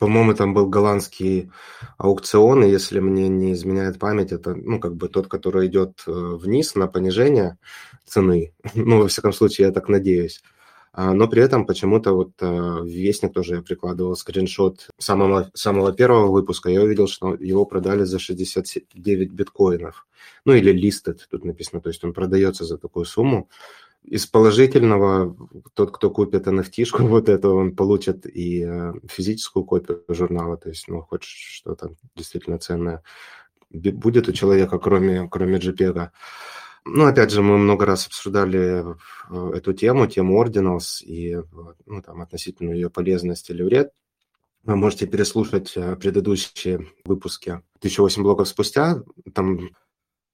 по-моему, 0.00 0.34
там 0.34 0.54
был 0.54 0.66
голландский 0.66 1.50
аукцион, 1.98 2.64
и 2.64 2.70
если 2.70 3.00
мне 3.00 3.28
не 3.28 3.52
изменяет 3.52 3.98
память, 3.98 4.32
это, 4.32 4.54
ну, 4.54 4.80
как 4.80 4.96
бы 4.96 5.10
тот, 5.10 5.28
который 5.28 5.66
идет 5.66 6.02
э, 6.06 6.10
вниз 6.10 6.74
на 6.74 6.86
понижение 6.88 7.58
цены. 8.06 8.54
Ну, 8.74 9.02
во 9.02 9.08
всяком 9.08 9.34
случае, 9.34 9.66
я 9.66 9.72
так 9.72 9.90
надеюсь. 9.90 10.42
А, 10.92 11.12
но 11.12 11.28
при 11.28 11.42
этом 11.42 11.66
почему-то 11.66 12.14
вот 12.14 12.30
э, 12.40 12.78
Вестник 12.84 13.34
тоже 13.34 13.56
я 13.56 13.62
прикладывал 13.62 14.16
скриншот 14.16 14.88
самого, 14.96 15.50
самого 15.52 15.92
первого 15.92 16.32
выпуска. 16.32 16.70
Я 16.70 16.80
увидел, 16.82 17.06
что 17.06 17.34
его 17.34 17.66
продали 17.66 18.04
за 18.04 18.18
69 18.18 19.32
биткоинов. 19.32 20.06
Ну, 20.46 20.54
или 20.54 20.72
listed, 20.72 21.18
тут 21.30 21.44
написано. 21.44 21.82
То 21.82 21.90
есть 21.90 22.02
он 22.04 22.14
продается 22.14 22.64
за 22.64 22.78
такую 22.78 23.04
сумму 23.04 23.50
из 24.10 24.26
положительного, 24.26 25.36
тот, 25.74 25.92
кто 25.92 26.10
купит 26.10 26.48
NFT-шку 26.48 27.02
вот 27.06 27.28
эту, 27.28 27.54
он 27.54 27.76
получит 27.76 28.26
и 28.26 28.64
э, 28.66 28.92
физическую 29.08 29.64
копию 29.64 30.04
журнала, 30.08 30.56
то 30.56 30.68
есть, 30.68 30.88
ну, 30.88 31.00
хоть 31.02 31.22
что-то 31.22 31.94
действительно 32.16 32.58
ценное 32.58 33.02
будет 33.70 34.28
у 34.28 34.32
человека, 34.32 34.80
кроме, 34.80 35.28
кроме 35.28 35.58
JPEG. 35.58 36.08
Ну, 36.86 37.06
опять 37.06 37.30
же, 37.30 37.40
мы 37.40 37.56
много 37.56 37.86
раз 37.86 38.08
обсуждали 38.08 38.84
э, 39.30 39.50
эту 39.56 39.72
тему, 39.74 40.08
тему 40.08 40.42
Ordinals 40.42 41.04
и 41.04 41.38
ну, 41.86 42.02
там, 42.02 42.20
относительно 42.20 42.72
ее 42.72 42.90
полезность 42.90 43.48
или 43.50 43.62
вред. 43.62 43.92
Вы 44.64 44.74
можете 44.74 45.06
переслушать 45.06 45.76
э, 45.76 45.94
предыдущие 45.94 46.88
выпуски 47.04 47.62
1008 47.78 48.22
блоков 48.24 48.48
спустя. 48.48 49.04
Там 49.34 49.70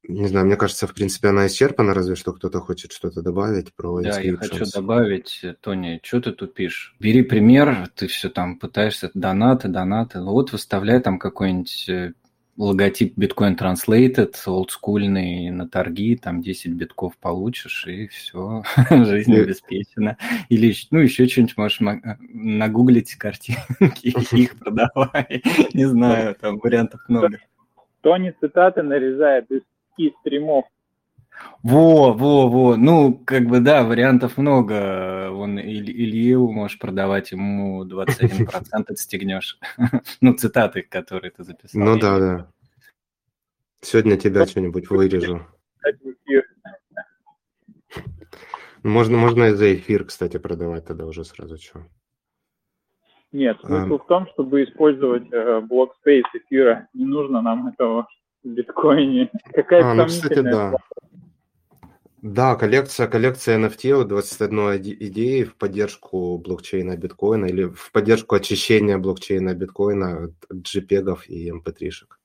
не 0.09 0.27
знаю, 0.27 0.47
мне 0.47 0.57
кажется, 0.57 0.87
в 0.87 0.95
принципе, 0.95 1.29
она 1.29 1.47
исчерпана, 1.47 1.95
разве 1.95 2.17
что 2.17 2.33
кто-то 2.33 2.61
хочет 2.61 2.93
что-то 2.93 3.23
добавить 3.23 3.75
про 3.75 4.01
Да, 4.01 4.21
я 4.21 4.37
хочу 4.37 4.65
добавить, 4.73 5.45
Тони, 5.61 6.01
что 6.03 6.21
ты 6.21 6.33
тупишь? 6.33 6.95
Бери 7.01 7.23
пример, 7.23 7.89
ты 7.95 8.07
все 8.07 8.29
там 8.29 8.59
пытаешься, 8.59 9.11
донаты, 9.15 9.69
донаты, 9.69 10.21
вот 10.21 10.53
выставляй 10.53 11.01
там 11.01 11.19
какой-нибудь 11.19 11.89
э, 11.89 12.13
логотип 12.57 13.19
Bitcoin 13.19 13.59
Translated, 13.59 14.35
олдскульный, 14.47 15.51
на 15.51 15.69
торги, 15.69 16.17
там 16.17 16.41
10 16.41 16.73
битков 16.73 17.17
получишь, 17.19 17.87
и 17.87 18.07
все, 18.09 18.63
жизнь 18.91 19.35
обеспечена. 19.35 20.17
Или, 20.49 20.75
ну, 20.91 21.01
еще 21.01 21.27
что-нибудь 21.27 21.57
можешь 21.57 21.81
нагуглить 21.81 23.15
картинки, 23.15 24.35
их 24.35 24.59
продавай. 24.59 25.43
Не 25.75 25.87
знаю, 25.87 26.35
там 26.37 26.59
вариантов 26.59 27.01
много. 27.09 27.39
Тони 28.03 28.33
цитаты 28.41 28.83
нарезает 28.83 29.51
из 29.51 29.63
и 29.97 30.13
стримов. 30.21 30.65
Во, 31.63 32.13
во, 32.13 32.49
во. 32.49 32.77
Ну, 32.77 33.15
как 33.25 33.47
бы, 33.47 33.61
да, 33.61 33.85
вариантов 33.85 34.39
много. 34.39 35.31
Вон 35.31 35.59
Иль, 35.59 35.91
Илью 35.91 36.51
можешь 36.51 36.79
продавать, 36.79 37.33
ему 37.33 37.85
21% 37.85 38.85
отстегнешь. 38.89 39.59
ну, 40.21 40.35
цитаты, 40.35 40.83
которые 40.83 41.33
ты 41.33 41.45
записал. 41.45 41.83
Ну, 41.83 41.99
да, 41.99 42.19
да. 42.19 42.51
Сегодня 43.81 44.17
тебя 44.17 44.47
что-нибудь 44.47 44.89
вырежу. 44.91 45.47
Можно, 48.83 49.19
можно 49.19 49.45
и 49.45 49.51
за 49.51 49.75
эфир, 49.75 50.05
кстати, 50.05 50.39
продавать 50.39 50.87
тогда 50.87 51.07
уже 51.07 51.25
сразу 51.25 51.59
что. 51.59 51.85
Нет, 53.33 53.59
смысл 53.61 53.95
а... 53.95 53.99
в 53.99 54.07
том, 54.07 54.27
чтобы 54.29 54.63
использовать 54.63 55.31
э, 55.33 55.61
blockspace 55.61 56.25
эфира. 56.33 56.89
Не 56.95 57.05
нужно 57.05 57.43
нам 57.43 57.67
этого 57.67 58.07
биткоине. 58.55 59.31
Какая 59.55 59.85
а, 59.85 59.95
ну, 59.95 60.07
кстати, 60.07 60.41
да. 60.41 60.75
Да, 62.23 62.57
коллекция, 62.57 63.07
коллекция 63.07 63.59
NFT 63.59 64.01
от 64.01 64.09
21 64.09 64.83
идеи 65.01 65.45
в 65.45 65.55
поддержку 65.55 66.39
блокчейна 66.39 66.97
биткоина 66.97 67.47
или 67.47 67.65
в 67.65 67.93
поддержку 67.93 68.35
очищения 68.35 68.99
блокчейна 68.99 69.55
биткоина 69.55 70.25
от 70.25 70.35
JPEG 70.51 71.27
и 71.29 71.51
MP3-шек. 71.51 72.19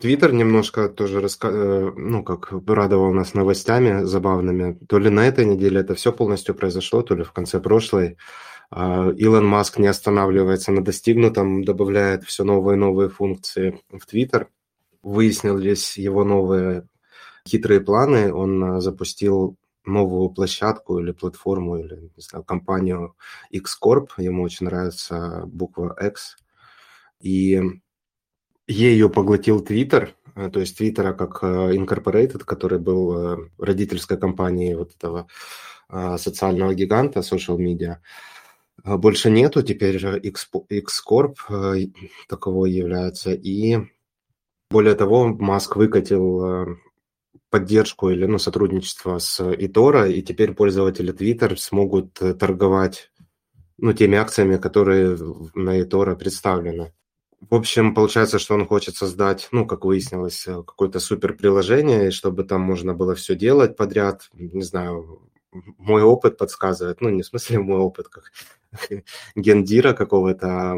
Твиттер 0.00 0.32
немножко 0.32 0.88
тоже, 0.88 1.20
раска... 1.20 1.48
Э, 1.48 1.92
ну, 1.96 2.24
как 2.24 2.52
радовал 2.66 3.12
нас 3.12 3.34
новостями 3.34 4.04
забавными. 4.04 4.78
То 4.88 4.98
ли 4.98 5.10
на 5.10 5.26
этой 5.26 5.44
неделе 5.44 5.80
это 5.80 5.94
все 5.94 6.12
полностью 6.12 6.54
произошло, 6.54 7.02
то 7.02 7.14
ли 7.14 7.22
в 7.22 7.32
конце 7.32 7.60
прошлой. 7.60 8.16
А, 8.70 9.10
Илон 9.16 9.46
Маск 9.46 9.78
не 9.78 9.86
останавливается 9.86 10.72
на 10.72 10.84
достигнутом, 10.84 11.64
добавляет 11.64 12.24
все 12.24 12.44
новые 12.44 12.76
и 12.76 12.80
новые 12.80 13.08
функции 13.08 13.80
в 13.90 14.04
Твиттер 14.06 14.48
выяснились 15.02 15.96
его 15.96 16.24
новые 16.24 16.86
хитрые 17.46 17.80
планы, 17.80 18.32
он 18.32 18.62
э, 18.62 18.80
запустил 18.80 19.56
новую 19.84 20.28
площадку 20.30 20.98
или 20.98 21.12
платформу, 21.12 21.78
или, 21.78 22.10
не 22.16 22.22
знаю, 22.22 22.44
компанию 22.44 23.16
X-Corp, 23.50 24.08
ему 24.18 24.42
очень 24.42 24.66
нравится 24.66 25.42
буква 25.46 25.96
X, 26.00 26.36
и 27.20 27.60
ею 28.66 29.10
поглотил 29.10 29.64
Twitter, 29.64 30.10
э, 30.36 30.50
то 30.50 30.60
есть 30.60 30.80
Twitter 30.80 31.14
как 31.14 31.42
э, 31.42 31.74
Incorporated, 31.74 32.44
который 32.44 32.78
был 32.78 33.48
родительской 33.58 34.18
компанией 34.18 34.74
вот 34.74 34.94
этого 34.94 35.26
социального 36.18 36.72
гиганта, 36.72 37.18
social 37.18 37.58
media, 37.58 37.96
больше 38.84 39.28
нету, 39.28 39.60
теперь 39.62 39.96
X-Corp 39.96 41.34
таковой 42.28 42.70
является, 42.70 43.32
и 43.32 43.78
более 44.70 44.94
того, 44.94 45.28
Маск 45.28 45.76
выкатил 45.76 46.44
э, 46.44 46.76
поддержку 47.50 48.10
или 48.10 48.26
ну, 48.26 48.38
сотрудничество 48.38 49.18
с 49.18 49.40
Итора, 49.58 50.08
и 50.08 50.22
теперь 50.22 50.54
пользователи 50.54 51.12
Twitter 51.12 51.56
смогут 51.56 52.22
э, 52.22 52.34
торговать 52.34 53.10
ну, 53.78 53.92
теми 53.92 54.16
акциями, 54.16 54.56
которые 54.56 55.18
на 55.54 55.80
Итора 55.80 56.14
представлены. 56.14 56.92
В 57.48 57.54
общем, 57.54 57.94
получается, 57.94 58.38
что 58.38 58.54
он 58.54 58.66
хочет 58.66 58.96
создать, 58.96 59.48
ну, 59.50 59.66
как 59.66 59.84
выяснилось, 59.84 60.46
э, 60.46 60.62
какое-то 60.62 61.00
супер 61.00 61.34
приложение, 61.34 62.10
чтобы 62.10 62.44
там 62.44 62.60
можно 62.60 62.94
было 62.94 63.14
все 63.14 63.34
делать 63.34 63.76
подряд. 63.76 64.28
Не 64.34 64.62
знаю, 64.62 65.30
мой 65.78 66.02
опыт 66.02 66.38
подсказывает, 66.38 67.00
ну, 67.00 67.08
не 67.08 67.22
в 67.22 67.26
смысле 67.26 67.58
мой 67.58 67.78
опыт, 67.78 68.08
как 68.08 68.30
гендира 69.36 69.92
какого-то, 69.92 70.46
а 70.48 70.76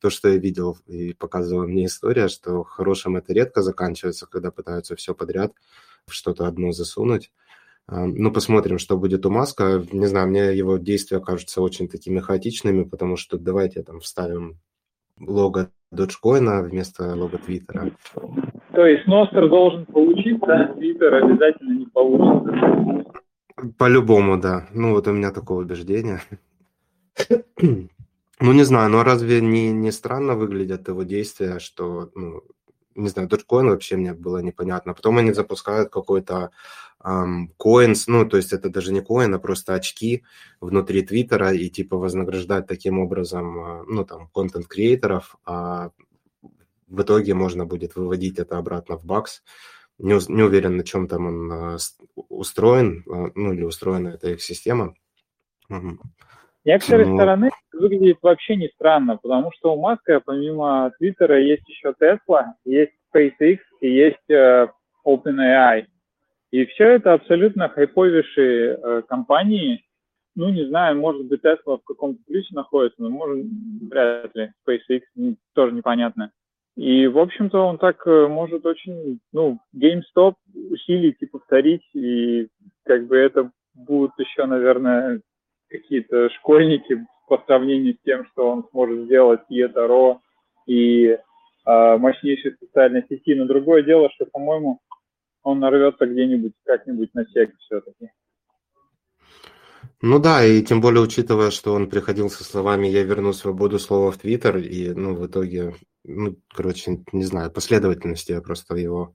то, 0.00 0.10
что 0.10 0.28
я 0.28 0.36
видел 0.36 0.76
и 0.86 1.14
показывала 1.14 1.66
мне 1.66 1.86
история, 1.86 2.28
что 2.28 2.62
хорошим 2.64 3.16
это 3.16 3.32
редко 3.32 3.62
заканчивается, 3.62 4.26
когда 4.26 4.50
пытаются 4.50 4.96
все 4.96 5.14
подряд 5.14 5.52
в 6.06 6.12
что-то 6.12 6.46
одно 6.46 6.72
засунуть. 6.72 7.32
Ну, 7.88 8.32
посмотрим, 8.32 8.78
что 8.78 8.96
будет 8.96 9.26
у 9.26 9.30
Маска. 9.30 9.84
Не 9.92 10.06
знаю, 10.06 10.28
мне 10.28 10.54
его 10.54 10.78
действия 10.78 11.20
кажутся 11.20 11.60
очень 11.60 11.88
такими 11.88 12.20
хаотичными, 12.20 12.84
потому 12.84 13.16
что 13.16 13.38
давайте 13.38 13.82
там 13.82 14.00
вставим 14.00 14.58
лого 15.18 15.70
Dogecoin 15.92 16.62
вместо 16.62 17.14
лого 17.14 17.38
Твиттера. 17.38 17.90
То 18.72 18.86
есть 18.86 19.06
Ностер 19.06 19.48
должен 19.48 19.84
получиться, 19.86 20.72
Твиттер 20.76 21.14
обязательно 21.14 21.78
не 21.78 21.86
получится. 21.86 23.04
По-любому, 23.78 24.40
да. 24.40 24.66
Ну, 24.72 24.92
вот 24.92 25.06
у 25.08 25.12
меня 25.12 25.30
такое 25.30 25.58
убеждение. 25.58 26.20
Ну, 28.40 28.52
не 28.52 28.64
знаю, 28.64 28.90
но 28.90 29.04
разве 29.04 29.40
не, 29.40 29.70
не 29.70 29.92
странно 29.92 30.34
выглядят 30.34 30.88
его 30.88 31.04
действия, 31.04 31.60
что, 31.60 32.10
ну, 32.16 32.42
не 32.96 33.08
знаю, 33.08 33.28
Dogecoin 33.28 33.68
вообще 33.68 33.96
мне 33.96 34.14
было 34.14 34.38
непонятно. 34.38 34.94
Потом 34.94 35.18
они 35.18 35.32
запускают 35.32 35.90
какой-то 35.90 36.50
coins, 37.04 38.04
ну, 38.06 38.28
то 38.28 38.36
есть 38.36 38.52
это 38.52 38.68
даже 38.68 38.92
не 38.92 39.00
коин, 39.00 39.34
а 39.34 39.38
просто 39.38 39.74
очки 39.74 40.22
внутри 40.60 41.02
Твиттера 41.02 41.52
и 41.52 41.68
типа 41.68 41.96
вознаграждать 41.96 42.66
таким 42.66 43.00
образом, 43.00 43.58
а, 43.58 43.84
ну, 43.88 44.04
там, 44.04 44.28
контент-креаторов, 44.28 45.36
а 45.44 45.90
в 46.86 47.02
итоге 47.02 47.34
можно 47.34 47.66
будет 47.66 47.96
выводить 47.96 48.38
это 48.38 48.58
обратно 48.58 48.96
в 48.98 49.04
бакс. 49.04 49.42
Не, 49.98 50.18
не 50.32 50.42
уверен, 50.42 50.76
на 50.76 50.84
чем 50.84 51.08
там 51.08 51.26
он 51.26 51.52
а, 51.52 51.76
устроен, 52.28 53.04
а, 53.08 53.32
ну, 53.34 53.52
или 53.52 53.64
устроена 53.64 54.10
эта 54.10 54.30
их 54.30 54.42
система. 54.42 54.94
Некоторые 56.64 57.08
ну... 57.08 57.16
стороны 57.16 57.50
выглядит 57.72 58.18
вообще 58.22 58.56
не 58.56 58.68
странно, 58.68 59.16
потому 59.16 59.50
что 59.52 59.74
у 59.74 59.80
Маска 59.80 60.20
помимо 60.24 60.92
Твиттера 60.98 61.40
есть 61.40 61.68
еще 61.68 61.94
Tesla, 62.00 62.52
есть 62.64 62.92
SpaceX 63.12 63.58
и 63.80 63.90
есть 63.90 64.30
э, 64.30 64.68
OpenAI. 65.04 65.86
И 66.50 66.66
все 66.66 66.84
это 66.90 67.14
абсолютно 67.14 67.68
хайповейшие 67.68 68.78
э, 68.80 69.02
компании. 69.08 69.84
Ну, 70.34 70.50
не 70.50 70.66
знаю, 70.66 70.96
может 70.96 71.26
быть, 71.26 71.42
Tesla 71.42 71.78
в 71.78 71.84
каком-то 71.84 72.22
ключе 72.26 72.54
находится, 72.54 73.02
но 73.02 73.10
может, 73.10 73.44
вряд 73.90 74.34
ли. 74.34 74.52
SpaceX 74.66 75.02
тоже 75.54 75.74
непонятно. 75.74 76.30
И, 76.76 77.06
в 77.06 77.18
общем-то, 77.18 77.58
он 77.58 77.78
так 77.78 78.06
э, 78.06 78.28
может 78.28 78.64
очень, 78.64 79.18
ну, 79.32 79.58
GameStop 79.76 80.34
усилить 80.70 81.18
и 81.20 81.26
повторить, 81.26 81.86
и 81.94 82.48
как 82.84 83.06
бы 83.08 83.16
это 83.16 83.50
будут 83.74 84.12
еще, 84.18 84.46
наверное, 84.46 85.20
какие-то 85.72 86.28
школьники 86.30 87.04
по 87.28 87.42
сравнению 87.46 87.94
с 87.94 88.04
тем, 88.04 88.26
что 88.26 88.50
он 88.50 88.68
сможет 88.70 89.06
сделать 89.06 89.40
и 89.48 89.58
это 89.58 89.86
РО, 89.86 90.20
и 90.66 91.06
э, 91.06 91.18
мощнейшей 91.64 92.56
социальной 92.60 93.04
сети. 93.08 93.34
Но 93.34 93.46
другое 93.46 93.82
дело, 93.82 94.10
что, 94.14 94.26
по-моему, 94.26 94.80
он 95.42 95.58
нарвется 95.58 96.06
где-нибудь, 96.06 96.52
как-нибудь 96.64 97.14
на 97.14 97.26
сект 97.26 97.56
все-таки. 97.60 98.10
Ну 100.00 100.18
да, 100.18 100.44
и 100.44 100.62
тем 100.62 100.80
более 100.80 101.02
учитывая, 101.02 101.50
что 101.50 101.74
он 101.74 101.88
приходил 101.88 102.28
со 102.28 102.44
словами 102.44 102.88
«я 102.88 103.04
верну 103.04 103.32
свободу 103.32 103.78
слова 103.78 104.10
в 104.10 104.18
Твиттер», 104.18 104.58
и, 104.58 104.92
ну, 104.92 105.14
в 105.14 105.26
итоге, 105.26 105.74
ну, 106.04 106.36
короче, 106.52 107.04
не 107.12 107.24
знаю, 107.24 107.52
последовательности 107.52 108.32
я 108.32 108.40
просто 108.40 108.74
его 108.74 109.14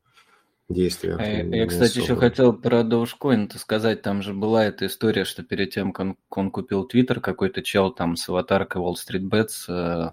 действиях. 0.69 1.19
Я, 1.19 1.43
я 1.43 1.65
кстати, 1.65 1.99
особо. 1.99 2.03
еще 2.03 2.15
хотел 2.15 2.53
про 2.53 2.81
Dogecoin 2.81 3.57
сказать. 3.57 4.01
Там 4.01 4.21
же 4.21 4.33
была 4.33 4.65
эта 4.65 4.87
история, 4.87 5.23
что 5.23 5.43
перед 5.43 5.71
тем, 5.71 5.93
как 5.93 6.05
он, 6.05 6.17
он 6.29 6.51
купил 6.51 6.83
Твиттер, 6.85 7.19
какой-то 7.19 7.61
чел 7.61 7.91
там 7.91 8.15
с 8.15 8.27
аватаркой 8.27 8.81
Wall 8.81 8.95
Street 8.95 9.29
Bets, 9.29 9.69
э, 9.69 10.11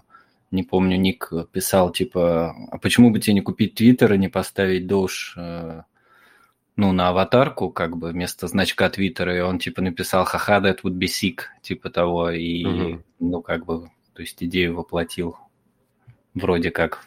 не 0.51 0.63
помню, 0.63 0.97
ник 0.97 1.31
писал, 1.51 1.91
типа, 1.91 2.55
а 2.71 2.77
почему 2.77 3.11
бы 3.11 3.19
тебе 3.19 3.33
не 3.33 3.41
купить 3.41 3.75
Твиттер 3.75 4.13
и 4.13 4.17
не 4.17 4.29
поставить 4.29 4.89
Doge, 4.89 5.33
э, 5.35 5.81
ну, 6.77 6.91
на 6.91 7.09
аватарку, 7.09 7.69
как 7.69 7.97
бы, 7.97 8.09
вместо 8.09 8.47
значка 8.47 8.89
Твиттера, 8.89 9.37
и 9.37 9.41
он, 9.41 9.59
типа, 9.59 9.81
написал, 9.81 10.25
ха-ха, 10.25 10.59
that 10.59 10.79
would 10.83 10.97
be 10.97 11.07
sick, 11.07 11.41
типа 11.61 11.89
того, 11.89 12.31
и, 12.31 12.65
угу. 12.65 13.03
ну, 13.19 13.41
как 13.41 13.65
бы, 13.65 13.89
то 14.13 14.21
есть 14.21 14.41
идею 14.43 14.75
воплотил 14.75 15.37
вроде 16.33 16.71
как 16.71 17.05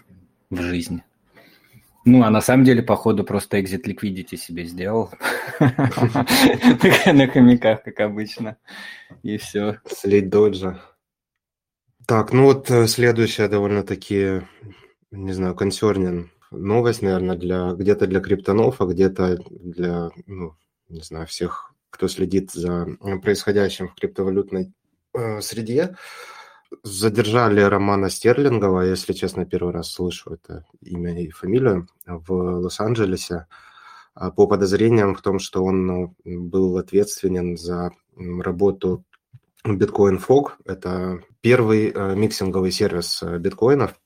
в 0.51 0.61
жизнь. 0.63 1.03
Ну, 2.09 2.23
а 2.23 2.31
на 2.31 2.41
самом 2.41 2.65
деле, 2.65 2.83
походу, 2.83 3.23
просто 3.23 3.59
exit 3.59 3.85
liquidity 3.85 4.37
себе 4.37 4.65
сделал. 4.65 5.11
На 5.61 7.29
хомяках, 7.29 7.83
как 7.83 8.01
обычно. 8.01 8.57
И 9.23 9.37
все. 9.37 9.81
Слить 9.87 10.31
доджа. 10.31 10.81
Так, 12.07 12.33
ну 12.33 12.45
вот 12.45 12.71
э, 12.71 12.87
следующая 12.87 13.49
довольно-таки, 13.49 14.41
не 15.11 15.33
знаю, 15.35 15.55
консернин 15.55 16.31
новость, 16.51 17.03
наверное, 17.03 17.37
для 17.37 17.73
где-то 17.75 18.07
для 18.07 18.21
криптонов, 18.21 18.81
а 18.81 18.87
где-то 18.87 19.37
для, 19.51 20.09
ну, 20.25 20.55
не 20.89 21.03
знаю, 21.03 21.27
всех, 21.27 21.75
кто 21.91 22.09
следит 22.09 22.53
за 22.53 22.87
происходящим 23.23 23.89
в 23.89 23.95
криптовалютной 23.95 24.73
э, 25.13 25.43
среде. 25.43 25.95
Задержали 26.83 27.61
Романа 27.61 28.11
Стерлингова, 28.11 28.83
если 28.83 29.13
честно, 29.13 29.47
первый 29.47 29.73
раз 29.73 29.91
слышу 29.91 30.33
это 30.35 30.65
имя 30.81 31.19
и 31.23 31.31
фамилию, 31.31 31.89
в 32.07 32.33
Лос-Анджелесе 32.33 33.47
а, 34.15 34.31
по 34.31 34.47
подозрениям 34.47 35.15
в 35.15 35.23
том, 35.23 35.39
что 35.39 35.65
он 35.65 35.87
ну, 35.87 36.15
был 36.25 36.77
ответственен 36.77 37.57
за 37.57 37.93
работу 38.17 39.05
Bitcoin 39.65 40.21
Fog. 40.25 40.53
Это 40.65 41.23
первый 41.41 41.91
э, 41.91 42.15
миксинговый 42.15 42.71
сервис 42.71 43.23
э, 43.23 43.39
биткоинов, 43.39 43.99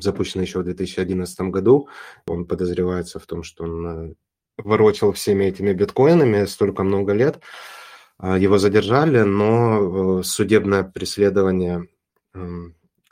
запущенный 0.00 0.44
еще 0.44 0.60
в 0.60 0.64
2011 0.64 1.40
году. 1.42 1.88
Он 2.26 2.46
подозревается 2.46 3.18
в 3.18 3.26
том, 3.26 3.42
что 3.42 3.64
он 3.64 3.86
э, 3.86 4.14
ворочал 4.56 5.12
всеми 5.12 5.44
этими 5.44 5.72
биткоинами 5.72 6.44
столько 6.46 6.82
много 6.82 7.12
лет. 7.12 7.40
А, 8.18 8.38
его 8.38 8.58
задержали, 8.58 9.20
но 9.20 10.22
судебное 10.22 10.82
преследование 10.84 11.88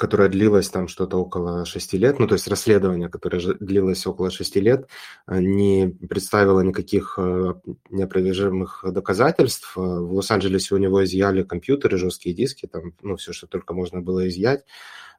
которая 0.00 0.30
длилась 0.30 0.70
там 0.70 0.88
что-то 0.88 1.18
около 1.18 1.66
шести 1.66 1.98
лет, 1.98 2.18
ну, 2.18 2.26
то 2.26 2.32
есть 2.32 2.48
расследование, 2.48 3.10
которое 3.10 3.54
длилось 3.60 4.06
около 4.06 4.30
шести 4.30 4.58
лет, 4.58 4.88
э, 5.26 5.40
не 5.40 5.88
представило 6.08 6.62
никаких 6.62 7.18
э, 7.18 7.52
неопровержимых 7.90 8.82
доказательств. 8.82 9.76
Э, 9.76 9.80
в 9.80 10.14
Лос-Анджелесе 10.14 10.74
у 10.74 10.78
него 10.78 11.04
изъяли 11.04 11.42
компьютеры, 11.42 11.98
жесткие 11.98 12.34
диски, 12.34 12.66
там, 12.66 12.94
ну, 13.02 13.16
все, 13.16 13.34
что 13.34 13.46
только 13.46 13.74
можно 13.74 14.00
было 14.00 14.26
изъять. 14.26 14.64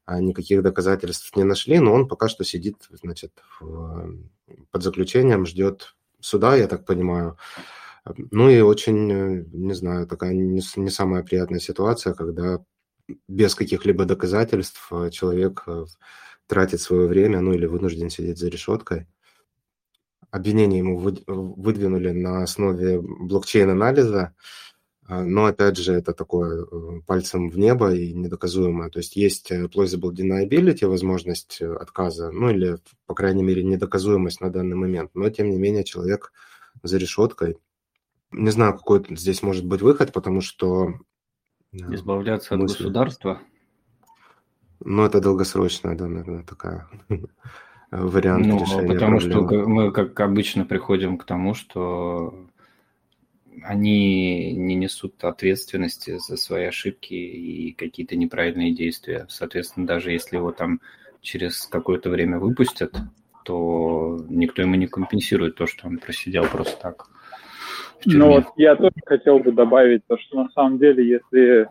А 0.05 0.19
никаких 0.19 0.63
доказательств 0.63 1.35
не 1.35 1.43
нашли, 1.43 1.77
но 1.77 1.93
он 1.93 2.07
пока 2.07 2.27
что 2.27 2.43
сидит, 2.43 2.77
значит, 2.89 3.31
под 3.59 4.83
заключением, 4.83 5.45
ждет 5.45 5.95
суда, 6.19 6.55
я 6.55 6.67
так 6.67 6.85
понимаю. 6.85 7.37
Ну 8.05 8.49
и 8.49 8.59
очень, 8.61 9.45
не 9.51 9.73
знаю, 9.73 10.07
такая 10.07 10.33
не, 10.33 10.61
не 10.75 10.89
самая 10.89 11.23
приятная 11.23 11.59
ситуация, 11.59 12.13
когда 12.13 12.59
без 13.27 13.55
каких-либо 13.55 14.05
доказательств 14.05 14.87
э, 14.91 15.09
человек 15.11 15.63
э, 15.67 15.85
тратит 16.47 16.81
свое 16.81 17.07
время, 17.07 17.41
ну 17.41 17.53
или 17.53 17.65
вынужден 17.65 18.09
сидеть 18.09 18.37
за 18.37 18.49
решеткой. 18.49 19.07
Обвинение 20.29 20.79
ему 20.79 20.97
выдвинули 20.97 22.11
на 22.11 22.43
основе 22.43 23.01
блокчейн-анализа, 23.01 24.33
э, 25.07 25.23
но, 25.23 25.45
опять 25.45 25.77
же, 25.77 25.93
это 25.93 26.13
такое 26.13 26.65
пальцем 27.05 27.49
в 27.49 27.57
небо 27.57 27.93
и 27.93 28.13
недоказуемое. 28.13 28.89
То 28.89 28.99
есть 28.99 29.15
есть 29.15 29.51
plausible 29.51 30.11
deniability, 30.11 30.87
возможность 30.87 31.61
отказа, 31.61 32.31
ну 32.31 32.49
или, 32.49 32.77
по 33.05 33.13
крайней 33.13 33.43
мере, 33.43 33.63
недоказуемость 33.63 34.41
на 34.41 34.49
данный 34.49 34.75
момент. 34.75 35.11
Но, 35.13 35.29
тем 35.29 35.49
не 35.49 35.57
менее, 35.57 35.83
человек 35.83 36.31
за 36.83 36.97
решеткой. 36.97 37.57
Не 38.31 38.49
знаю, 38.51 38.73
какой 38.73 39.05
здесь 39.09 39.43
может 39.43 39.65
быть 39.65 39.81
выход, 39.81 40.13
потому 40.13 40.41
что 40.41 40.93
Избавляться 41.73 42.55
от 42.55 42.61
государства? 42.61 43.39
Ну, 44.83 45.03
это 45.03 45.21
долгосрочная, 45.21 45.95
да, 45.95 46.07
наверное, 46.07 46.43
такая 46.43 46.87
вариант 47.91 48.45
ну, 48.45 48.59
решения 48.59 48.93
Потому 48.93 49.19
проблемы. 49.19 49.47
что 49.47 49.69
мы, 49.69 49.91
как 49.91 50.19
обычно, 50.19 50.65
приходим 50.65 51.17
к 51.17 51.23
тому, 51.23 51.53
что 51.53 52.47
они 53.63 54.53
не 54.53 54.75
несут 54.75 55.23
ответственности 55.23 56.17
за 56.17 56.35
свои 56.35 56.65
ошибки 56.65 57.13
и 57.13 57.71
какие-то 57.73 58.15
неправильные 58.17 58.73
действия. 58.73 59.27
Соответственно, 59.29 59.85
даже 59.85 60.11
если 60.11 60.37
его 60.37 60.51
там 60.51 60.81
через 61.21 61.67
какое-то 61.67 62.09
время 62.09 62.39
выпустят, 62.39 62.97
то 63.45 64.25
никто 64.29 64.61
ему 64.61 64.75
не 64.75 64.87
компенсирует 64.87 65.55
то, 65.55 65.67
что 65.67 65.87
он 65.87 65.99
просидел 65.99 66.45
просто 66.45 66.77
так. 66.81 67.07
Ну 68.05 68.27
вот 68.27 68.45
я 68.57 68.75
тоже 68.75 68.93
хотел 69.05 69.39
бы 69.39 69.51
добавить 69.51 70.05
то, 70.07 70.17
что 70.17 70.43
на 70.43 70.49
самом 70.49 70.79
деле, 70.79 71.07
если 71.07 71.67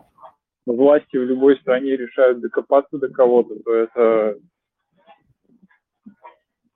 власти 0.65 1.17
в 1.17 1.25
любой 1.25 1.57
стране 1.57 1.97
решают 1.97 2.41
докопаться 2.41 2.97
до 2.97 3.09
кого-то, 3.09 3.55
то 3.63 3.73
это 3.73 4.37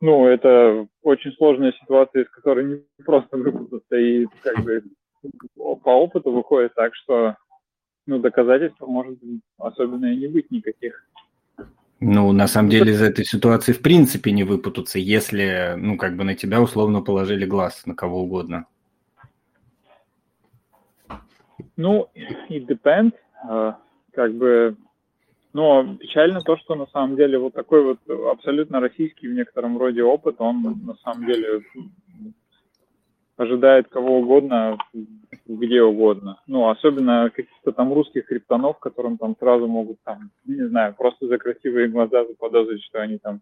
ну, 0.02 0.28
это 0.28 0.88
очень 1.02 1.32
сложная 1.34 1.74
ситуация, 1.82 2.24
из 2.24 2.30
которой 2.30 2.66
не 2.66 3.04
просто 3.04 3.38
выпутаться. 3.38 3.96
И 3.96 4.28
как 4.44 4.64
бы 4.64 4.84
по 5.84 5.90
опыту 5.90 6.32
выходит 6.32 6.76
так, 6.76 6.94
что 6.96 7.36
ну, 8.06 8.20
доказательств 8.20 8.80
может 8.82 9.18
особенно 9.58 10.06
и 10.06 10.18
не 10.18 10.28
быть 10.28 10.52
никаких. 10.52 11.08
Ну, 12.00 12.32
на 12.34 12.48
самом 12.48 12.70
деле 12.70 12.92
из 12.92 13.02
этой 13.02 13.26
ситуации 13.26 13.72
в 13.72 13.82
принципе 13.82 14.32
не 14.32 14.44
выпутаться, 14.44 15.00
если, 15.00 15.74
ну, 15.78 15.98
как 15.98 16.18
бы 16.18 16.24
на 16.24 16.36
тебя 16.36 16.62
условно 16.62 17.02
положили 17.02 17.46
глаз, 17.46 17.86
на 17.86 17.96
кого 17.96 18.22
угодно. 18.22 18.68
Ну, 21.78 22.10
it 22.50 22.66
depends. 22.68 23.14
А, 23.44 23.78
как 24.14 24.34
бы, 24.34 24.76
но 25.54 25.96
печально 25.98 26.42
то, 26.42 26.58
что 26.58 26.76
на 26.76 26.88
самом 26.88 27.16
деле 27.16 27.38
вот 27.38 27.54
такой 27.54 27.84
вот 27.84 28.00
абсолютно 28.32 28.80
российский 28.80 29.28
в 29.28 29.34
некотором 29.34 29.78
роде 29.78 30.04
опыт, 30.04 30.36
он 30.40 30.62
на 30.86 30.96
самом 30.96 31.26
деле 31.26 31.62
ожидает 33.38 33.90
кого 33.90 34.20
угодно, 34.20 34.78
где 35.46 35.82
угодно. 35.82 36.40
Ну, 36.48 36.70
особенно 36.70 37.30
каких-то 37.30 37.72
там 37.72 37.94
русских 37.94 38.28
криптонов, 38.28 38.80
которым 38.80 39.18
там 39.18 39.36
сразу 39.38 39.68
могут 39.68 39.98
там, 40.04 40.32
не 40.46 40.68
знаю, 40.68 40.96
просто 40.98 41.28
за 41.28 41.38
красивые 41.38 41.90
глаза 41.90 42.26
заподозрить, 42.26 42.84
что 42.84 43.02
они 43.02 43.18
там 43.18 43.42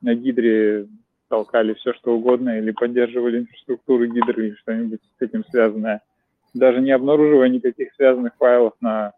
на 0.00 0.14
гидре 0.14 0.86
толкали 1.28 1.74
все, 1.74 1.92
что 1.94 2.14
угодно, 2.14 2.58
или 2.58 2.70
поддерживали 2.70 3.40
инфраструктуру 3.40 4.06
гидры, 4.06 4.48
или 4.48 4.54
что-нибудь 4.54 5.00
с 5.18 5.22
этим 5.22 5.44
связанное. 5.50 6.00
Даже 6.54 6.80
не 6.80 6.92
обнаруживая 6.92 7.48
никаких 7.48 7.92
связанных 7.94 8.34
файлов 8.36 8.74
на 8.80 9.12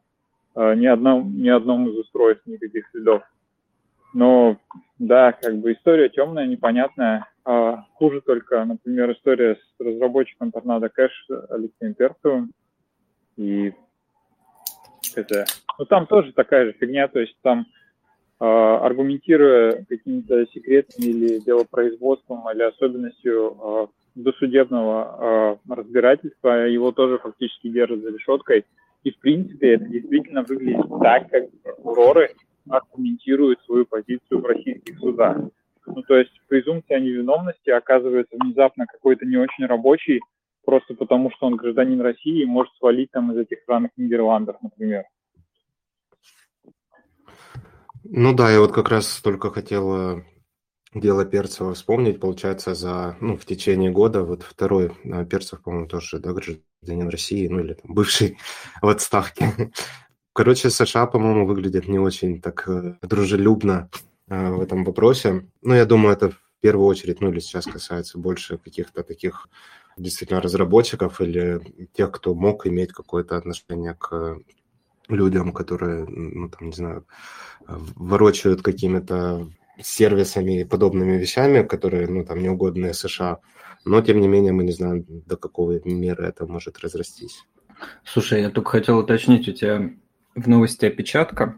э, 0.54 0.74
ни, 0.74 0.86
одном, 0.86 1.40
ни 1.40 1.48
одном 1.48 1.88
из 1.88 1.98
устройств, 1.98 2.46
никаких 2.46 2.88
следов. 2.90 3.22
Но 4.14 4.56
да, 4.98 5.32
как 5.32 5.58
бы 5.58 5.72
история 5.72 6.08
темная, 6.08 6.46
непонятная. 6.46 7.28
А 7.44 7.84
хуже 7.94 8.22
только, 8.22 8.64
например, 8.64 9.12
история 9.12 9.56
с 9.56 9.80
разработчиком 9.80 10.50
Торнадо 10.50 10.88
Кэш 10.88 11.12
Алексеем 11.50 11.94
Перцевым. 11.94 12.52
И 13.36 13.72
это... 15.14 15.44
Ну, 15.78 15.84
там 15.84 16.06
тоже 16.06 16.32
такая 16.32 16.64
же 16.64 16.72
фигня, 16.72 17.06
то 17.08 17.20
есть 17.20 17.36
там 17.42 17.66
а, 18.38 18.78
аргументируя 18.84 19.84
какими-то 19.88 20.46
секретами 20.46 21.06
или 21.06 21.38
делопроизводством 21.38 22.50
или 22.50 22.62
особенностью 22.62 23.56
а, 23.60 23.88
досудебного 24.16 25.02
а, 25.04 25.58
разбирательства, 25.68 26.66
его 26.66 26.90
тоже 26.90 27.18
фактически 27.18 27.68
держат 27.68 28.00
за 28.00 28.10
решеткой. 28.10 28.64
И, 29.04 29.10
в 29.10 29.18
принципе, 29.20 29.74
это 29.74 29.84
действительно 29.84 30.42
выглядит 30.42 30.88
так, 31.00 31.30
как 31.30 31.44
прокуроры 31.62 32.30
аргументируют 32.68 33.62
свою 33.64 33.86
позицию 33.86 34.40
в 34.40 34.46
российских 34.46 34.98
судах. 34.98 35.36
Ну, 35.86 36.02
то 36.02 36.16
есть 36.16 36.32
презумпция 36.48 36.98
невиновности 36.98 37.70
оказывается 37.70 38.36
внезапно 38.40 38.86
какой-то 38.86 39.24
не 39.24 39.36
очень 39.36 39.66
рабочий, 39.66 40.20
просто 40.64 40.94
потому 40.94 41.30
что 41.30 41.46
он 41.46 41.54
гражданин 41.54 42.00
России 42.00 42.42
и 42.42 42.46
может 42.46 42.74
свалить 42.78 43.12
там 43.12 43.32
из 43.32 43.38
этих 43.38 43.60
странных 43.60 43.92
Нидерландов, 43.96 44.56
например. 44.60 45.04
Ну 48.02 48.34
да, 48.34 48.50
я 48.50 48.60
вот 48.60 48.72
как 48.72 48.88
раз 48.88 49.20
только 49.20 49.50
хотел 49.50 50.24
дело 51.00 51.24
Перцева 51.24 51.74
вспомнить. 51.74 52.20
Получается, 52.20 52.74
за, 52.74 53.16
ну, 53.20 53.36
в 53.36 53.44
течение 53.44 53.90
года, 53.90 54.22
вот 54.22 54.42
второй 54.42 54.92
а, 55.04 55.24
Перцев, 55.24 55.62
по-моему, 55.62 55.88
тоже, 55.88 56.18
да, 56.18 56.32
гражданин 56.32 57.08
России, 57.08 57.48
ну 57.48 57.60
или 57.60 57.74
там 57.74 57.94
бывший 57.94 58.38
в 58.82 58.88
отставке. 58.88 59.72
Короче, 60.32 60.70
США, 60.70 61.06
по-моему, 61.06 61.46
выглядят 61.46 61.88
не 61.88 61.98
очень 61.98 62.40
так 62.40 62.68
э, 62.68 62.96
дружелюбно 63.02 63.88
э, 64.28 64.50
в 64.50 64.60
этом 64.60 64.84
вопросе. 64.84 65.46
Ну, 65.62 65.74
я 65.74 65.86
думаю, 65.86 66.12
это 66.14 66.30
в 66.30 66.38
первую 66.60 66.86
очередь, 66.86 67.20
ну 67.20 67.30
или 67.30 67.40
сейчас 67.40 67.64
касается 67.64 68.18
больше 68.18 68.58
каких-то 68.58 69.02
таких 69.02 69.48
действительно 69.96 70.42
разработчиков 70.42 71.20
или 71.22 71.88
тех, 71.94 72.12
кто 72.12 72.34
мог 72.34 72.66
иметь 72.66 72.92
какое-то 72.92 73.38
отношение 73.38 73.94
к 73.94 74.38
людям, 75.08 75.52
которые, 75.52 76.04
ну, 76.06 76.50
там, 76.50 76.68
не 76.68 76.74
знаю, 76.74 77.06
ворочают 77.66 78.60
какими-то 78.60 79.48
сервисами 79.82 80.60
и 80.60 80.64
подобными 80.64 81.16
вещами, 81.16 81.62
которые, 81.62 82.08
ну, 82.08 82.24
там, 82.24 82.42
неугодные 82.42 82.94
США. 82.94 83.38
Но, 83.84 84.00
тем 84.00 84.20
не 84.20 84.28
менее, 84.28 84.52
мы 84.52 84.64
не 84.64 84.72
знаем, 84.72 85.04
до 85.08 85.36
какого 85.36 85.80
меры 85.84 86.26
это 86.26 86.46
может 86.46 86.78
разрастись. 86.78 87.44
Слушай, 88.04 88.42
я 88.42 88.50
только 88.50 88.70
хотел 88.70 88.98
уточнить, 88.98 89.48
у 89.48 89.52
тебя 89.52 89.90
в 90.34 90.48
новости 90.48 90.86
опечатка 90.86 91.56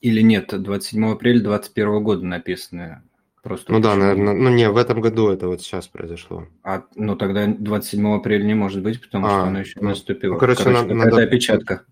или 0.00 0.20
нет? 0.20 0.48
27 0.50 1.12
апреля 1.12 1.40
2021 1.40 2.02
года 2.02 2.24
написано. 2.24 3.04
Просто 3.42 3.72
ну 3.72 3.80
да, 3.80 3.94
наверное, 3.94 4.34
ну 4.34 4.50
не, 4.50 4.68
в 4.68 4.76
этом 4.76 5.00
году 5.00 5.28
это 5.28 5.46
вот 5.46 5.62
сейчас 5.62 5.86
произошло. 5.86 6.48
А, 6.64 6.84
ну 6.96 7.16
тогда 7.16 7.46
27 7.46 8.16
апреля 8.16 8.44
не 8.44 8.54
может 8.54 8.82
быть, 8.82 9.00
потому 9.00 9.26
а, 9.26 9.30
что 9.30 9.42
оно 9.44 9.60
еще 9.60 9.78
ну, 9.80 9.90
наступило. 9.90 10.34
Ну, 10.34 10.38
короче, 10.38 10.64
короче 10.64 10.82
надо, 10.82 10.94
надо 10.94 11.22
опечатка. 11.22 11.84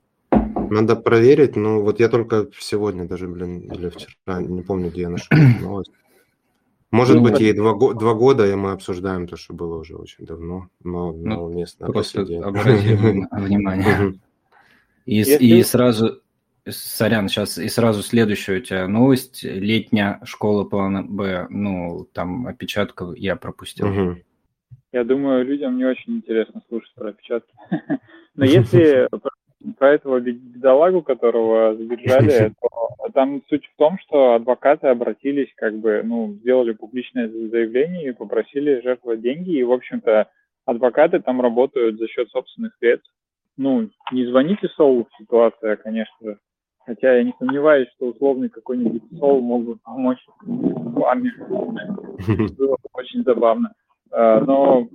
Надо 0.70 0.96
проверить, 0.96 1.57
ну 1.57 1.83
вот 1.83 2.00
я 2.00 2.09
только 2.09 2.48
сегодня 2.59 3.07
даже, 3.07 3.29
блин, 3.29 3.61
или 3.61 3.88
вчера, 3.88 4.40
не 4.40 4.62
помню, 4.62 4.90
где 4.90 5.02
я 5.02 5.11
нашел 5.11 5.29
новость. 5.61 5.92
Может 6.90 7.16
ну, 7.16 7.22
быть, 7.22 7.40
ей 7.40 7.52
два, 7.52 7.74
два 7.94 8.14
года, 8.14 8.46
и 8.46 8.55
мы 8.55 8.70
обсуждаем 8.72 9.26
то, 9.26 9.37
что 9.37 9.55
было 9.55 9.76
уже 9.76 9.96
очень 9.96 10.24
давно, 10.24 10.68
но, 10.83 11.12
но 11.12 11.48
ну, 11.48 11.48
местно 11.48 11.87
Просто 11.87 12.22
обрати 12.22 12.94
внимание. 13.33 14.14
И, 15.05 15.20
и 15.20 15.62
сразу, 15.62 16.22
сорян, 16.68 17.29
сейчас, 17.29 17.59
и 17.59 17.68
сразу 17.68 18.02
следующая 18.02 18.59
у 18.59 18.61
тебя 18.61 18.88
новость. 18.88 19.42
Летняя 19.42 20.20
школа 20.24 20.64
плана 20.64 21.02
Б, 21.02 21.46
ну, 21.50 22.09
там 22.12 22.46
опечатка 22.46 23.12
я 23.16 23.37
пропустил. 23.37 23.88
Угу. 23.88 24.16
Я 24.92 25.05
думаю, 25.05 25.44
людям 25.44 25.76
не 25.76 25.85
очень 25.85 26.16
интересно 26.16 26.62
слушать 26.68 26.94
про 26.94 27.11
опечатки. 27.11 27.52
Но 28.35 28.44
если 28.44 29.09
про 29.11 29.31
этого 29.79 30.20
бедолагу, 30.20 31.02
которого 31.02 31.74
задержали, 31.76 32.52
то 32.61 33.11
там 33.12 33.42
суть 33.48 33.66
в 33.66 33.76
том, 33.76 33.98
что 34.00 34.35
адвокаты 34.35 34.88
обратились, 34.88 35.52
как 35.57 35.76
бы, 35.79 36.02
ну, 36.05 36.35
сделали 36.35 36.72
публичное 36.72 37.29
заявление 37.29 38.11
и 38.11 38.12
попросили 38.12 38.81
жертвовать 38.83 39.22
деньги, 39.22 39.52
и, 39.57 39.64
в 39.64 39.72
общем-то, 39.72 40.29
адвокаты 40.64 41.20
там 41.20 41.40
работают 41.40 41.98
за 41.98 42.09
счет 42.09 42.29
собственных 42.31 42.74
средств. 42.79 43.11
Ну, 43.57 43.88
не 44.12 44.26
звоните 44.26 44.68
Соулу 44.76 45.07
в 45.11 45.22
ситуации, 45.22 45.76
конечно. 45.76 46.37
Хотя 46.85 47.16
я 47.16 47.24
не 47.24 47.35
сомневаюсь, 47.38 47.88
что 47.96 48.09
условный 48.09 48.48
какой-нибудь 48.48 49.02
Соул 49.18 49.40
мог 49.40 49.64
бы 49.64 49.76
помочь 49.76 50.24
вами. 50.42 51.33
Было 52.57 52.76
бы 52.76 52.88
очень 52.92 53.22
забавно. 53.24 53.72
А, 54.12 54.40
но 54.40 54.87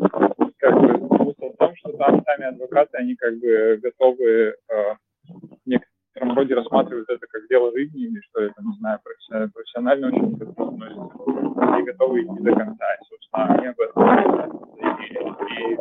как 0.57 0.79
бы 0.79 1.20
смысл 1.41 1.53
в 1.53 1.57
том, 1.57 1.75
что 1.75 1.91
там 1.93 2.23
сами 2.23 2.45
адвокаты, 2.45 2.97
они 2.97 3.15
как 3.15 3.37
бы 3.39 3.79
готовы 3.81 4.25
э, 4.25 4.55
в 5.27 5.65
некотором 5.65 6.35
роде 6.35 6.55
рассматривают 6.55 7.09
это 7.09 7.25
как 7.27 7.47
дело 7.49 7.71
жизни 7.73 8.03
или 8.03 8.21
что 8.21 8.41
это, 8.41 8.61
не 8.61 8.77
знаю, 8.77 8.99
профессионально 9.53 10.07
очень 10.07 10.33
относятся 10.33 11.79
и 11.79 11.83
готовы 11.83 12.21
идти 12.23 12.43
до 12.43 12.55
конца. 12.55 12.85
И, 12.93 13.05
собственно, 13.09 13.45
они 13.55 13.67
об 13.67 13.79
этом 13.79 14.03
и, 14.77 15.73
и 15.73 15.77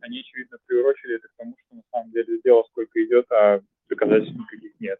они, 0.00 0.20
очевидно, 0.20 0.58
приурочили 0.66 1.16
это 1.16 1.28
к 1.28 1.36
тому, 1.36 1.54
что 1.66 1.76
на 1.76 1.82
самом 1.92 2.10
деле 2.12 2.40
дело 2.44 2.64
сколько 2.70 3.04
идет, 3.04 3.30
а 3.32 3.60
доказательств 3.88 4.38
никаких 4.38 4.72
нет. 4.80 4.98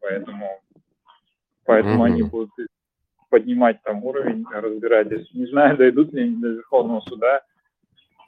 Поэтому, 0.00 0.60
поэтому 1.64 2.04
mm-hmm. 2.04 2.06
они 2.06 2.22
будут 2.24 2.50
поднимать 3.30 3.82
там 3.82 4.04
уровень, 4.04 4.44
разбирать. 4.50 5.10
Не 5.32 5.46
знаю, 5.46 5.76
дойдут 5.76 6.12
ли 6.12 6.22
они 6.22 6.36
до 6.36 6.48
Верховного 6.48 7.00
суда, 7.00 7.42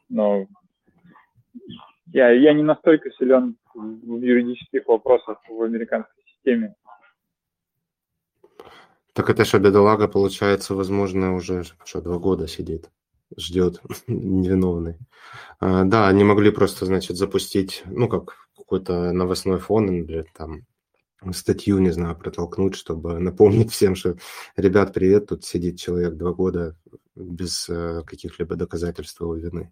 но 0.09 0.47
я, 2.17 2.31
я 2.31 2.55
не 2.55 2.63
настолько 2.63 3.11
силен 3.11 3.57
в 3.75 4.23
юридических 4.23 4.87
вопросах 4.87 5.39
в 5.49 5.63
американской 5.63 6.25
системе. 6.25 6.75
Так 9.13 9.29
это 9.29 9.45
что, 9.45 9.59
бедолага, 9.59 10.09
получается, 10.09 10.75
возможно, 10.75 11.35
уже 11.35 11.65
что, 11.85 12.01
два 12.01 12.19
года 12.19 12.49
сидит, 12.49 12.91
ждет 13.37 13.83
невиновный. 14.07 14.97
А, 15.61 15.85
да, 15.85 16.09
они 16.09 16.25
могли 16.25 16.51
просто, 16.51 16.87
значит, 16.87 17.19
запустить, 17.19 17.83
ну, 17.85 18.09
как 18.09 18.49
какой-то 18.57 19.13
новостной 19.13 19.59
фон, 19.59 19.91
или 19.91 20.25
там 20.35 20.63
статью, 21.33 21.79
не 21.81 21.91
знаю, 21.91 22.17
протолкнуть, 22.17 22.77
чтобы 22.77 23.19
напомнить 23.21 23.73
всем, 23.73 23.95
что, 23.95 24.17
ребят, 24.57 24.95
привет, 24.95 25.27
тут 25.27 25.45
сидит 25.45 25.79
человек 25.79 26.15
два 26.15 26.33
года 26.33 26.77
без 27.15 27.69
э, 27.69 28.03
каких-либо 28.07 28.57
доказательств 28.57 29.21
его 29.21 29.35
вины. 29.35 29.71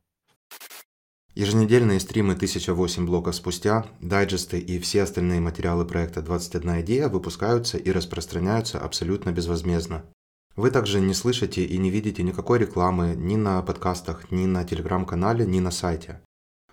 Еженедельные 1.35 1.99
стримы 1.99 2.35
1008 2.35 3.07
блоков 3.07 3.35
спустя, 3.35 3.87
дайджесты 4.01 4.61
и 4.61 4.79
все 4.79 5.03
остальные 5.03 5.41
материалы 5.41 5.85
проекта 5.85 6.23
21 6.23 6.83
идея 6.83 7.09
выпускаются 7.09 7.77
и 7.77 7.91
распространяются 7.91 8.79
абсолютно 8.79 9.33
безвозмездно. 9.33 10.05
Вы 10.55 10.71
также 10.71 11.01
не 11.01 11.13
слышите 11.13 11.65
и 11.65 11.77
не 11.77 11.91
видите 11.91 12.23
никакой 12.23 12.61
рекламы 12.61 13.17
ни 13.17 13.35
на 13.35 13.61
подкастах, 13.63 14.31
ни 14.31 14.47
на 14.47 14.63
телеграм-канале, 14.63 15.45
ни 15.45 15.59
на 15.59 15.73
сайте. 15.73 16.21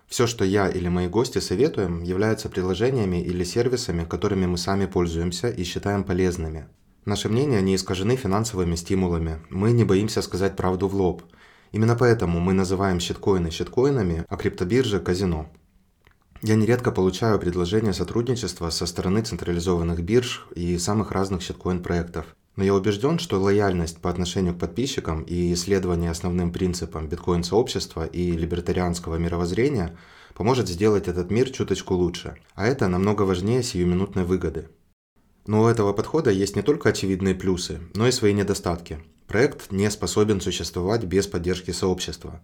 Все, 0.06 0.28
что 0.28 0.44
я 0.44 0.68
или 0.68 0.86
мои 0.86 1.08
гости 1.08 1.38
советуем, 1.38 2.00
являются 2.04 2.48
приложениями 2.48 3.20
или 3.20 3.42
сервисами, 3.42 4.04
которыми 4.04 4.46
мы 4.46 4.58
сами 4.58 4.86
пользуемся 4.86 5.48
и 5.48 5.64
считаем 5.64 6.04
полезными. 6.04 6.68
Наши 7.04 7.28
мнения 7.28 7.60
не 7.62 7.74
искажены 7.74 8.14
финансовыми 8.14 8.76
стимулами. 8.76 9.40
Мы 9.50 9.72
не 9.72 9.82
боимся 9.82 10.22
сказать 10.22 10.54
правду 10.54 10.86
в 10.86 10.94
лоб– 10.94 11.24
Именно 11.72 11.96
поэтому 11.96 12.38
мы 12.38 12.52
называем 12.52 13.00
щиткоины 13.00 13.50
щиткоинами, 13.50 14.24
а 14.28 14.36
криптобиржи– 14.36 15.00
казино. 15.00 15.50
Я 16.42 16.54
нередко 16.56 16.92
получаю 16.92 17.38
предложения 17.38 17.92
сотрудничества 17.92 18.68
со 18.70 18.84
стороны 18.84 19.22
централизованных 19.22 20.02
бирж 20.02 20.46
и 20.54 20.76
самых 20.76 21.12
разных 21.12 21.40
щиткоин-проектов. 21.42 22.26
Но 22.56 22.64
я 22.64 22.74
убежден, 22.74 23.18
что 23.18 23.40
лояльность 23.40 23.98
по 23.98 24.10
отношению 24.10 24.54
к 24.54 24.58
подписчикам 24.58 25.22
и 25.22 25.54
исследование 25.54 26.10
основным 26.10 26.52
принципам 26.52 27.08
биткоин-сообщества 27.08 28.04
и 28.04 28.32
либертарианского 28.32 29.16
мировоззрения 29.16 29.96
поможет 30.34 30.68
сделать 30.68 31.08
этот 31.08 31.30
мир 31.30 31.48
чуточку 31.50 31.94
лучше, 31.94 32.36
а 32.54 32.66
это 32.66 32.88
намного 32.88 33.22
важнее 33.22 33.62
сиюминутной 33.62 34.24
выгоды. 34.24 34.68
Но 35.46 35.62
у 35.62 35.66
этого 35.66 35.94
подхода 35.94 36.30
есть 36.30 36.56
не 36.56 36.62
только 36.62 36.90
очевидные 36.90 37.34
плюсы, 37.34 37.80
но 37.94 38.06
и 38.06 38.12
свои 38.12 38.34
недостатки. 38.34 39.00
Проект 39.26 39.70
не 39.72 39.90
способен 39.90 40.40
существовать 40.40 41.04
без 41.04 41.26
поддержки 41.26 41.70
сообщества. 41.70 42.40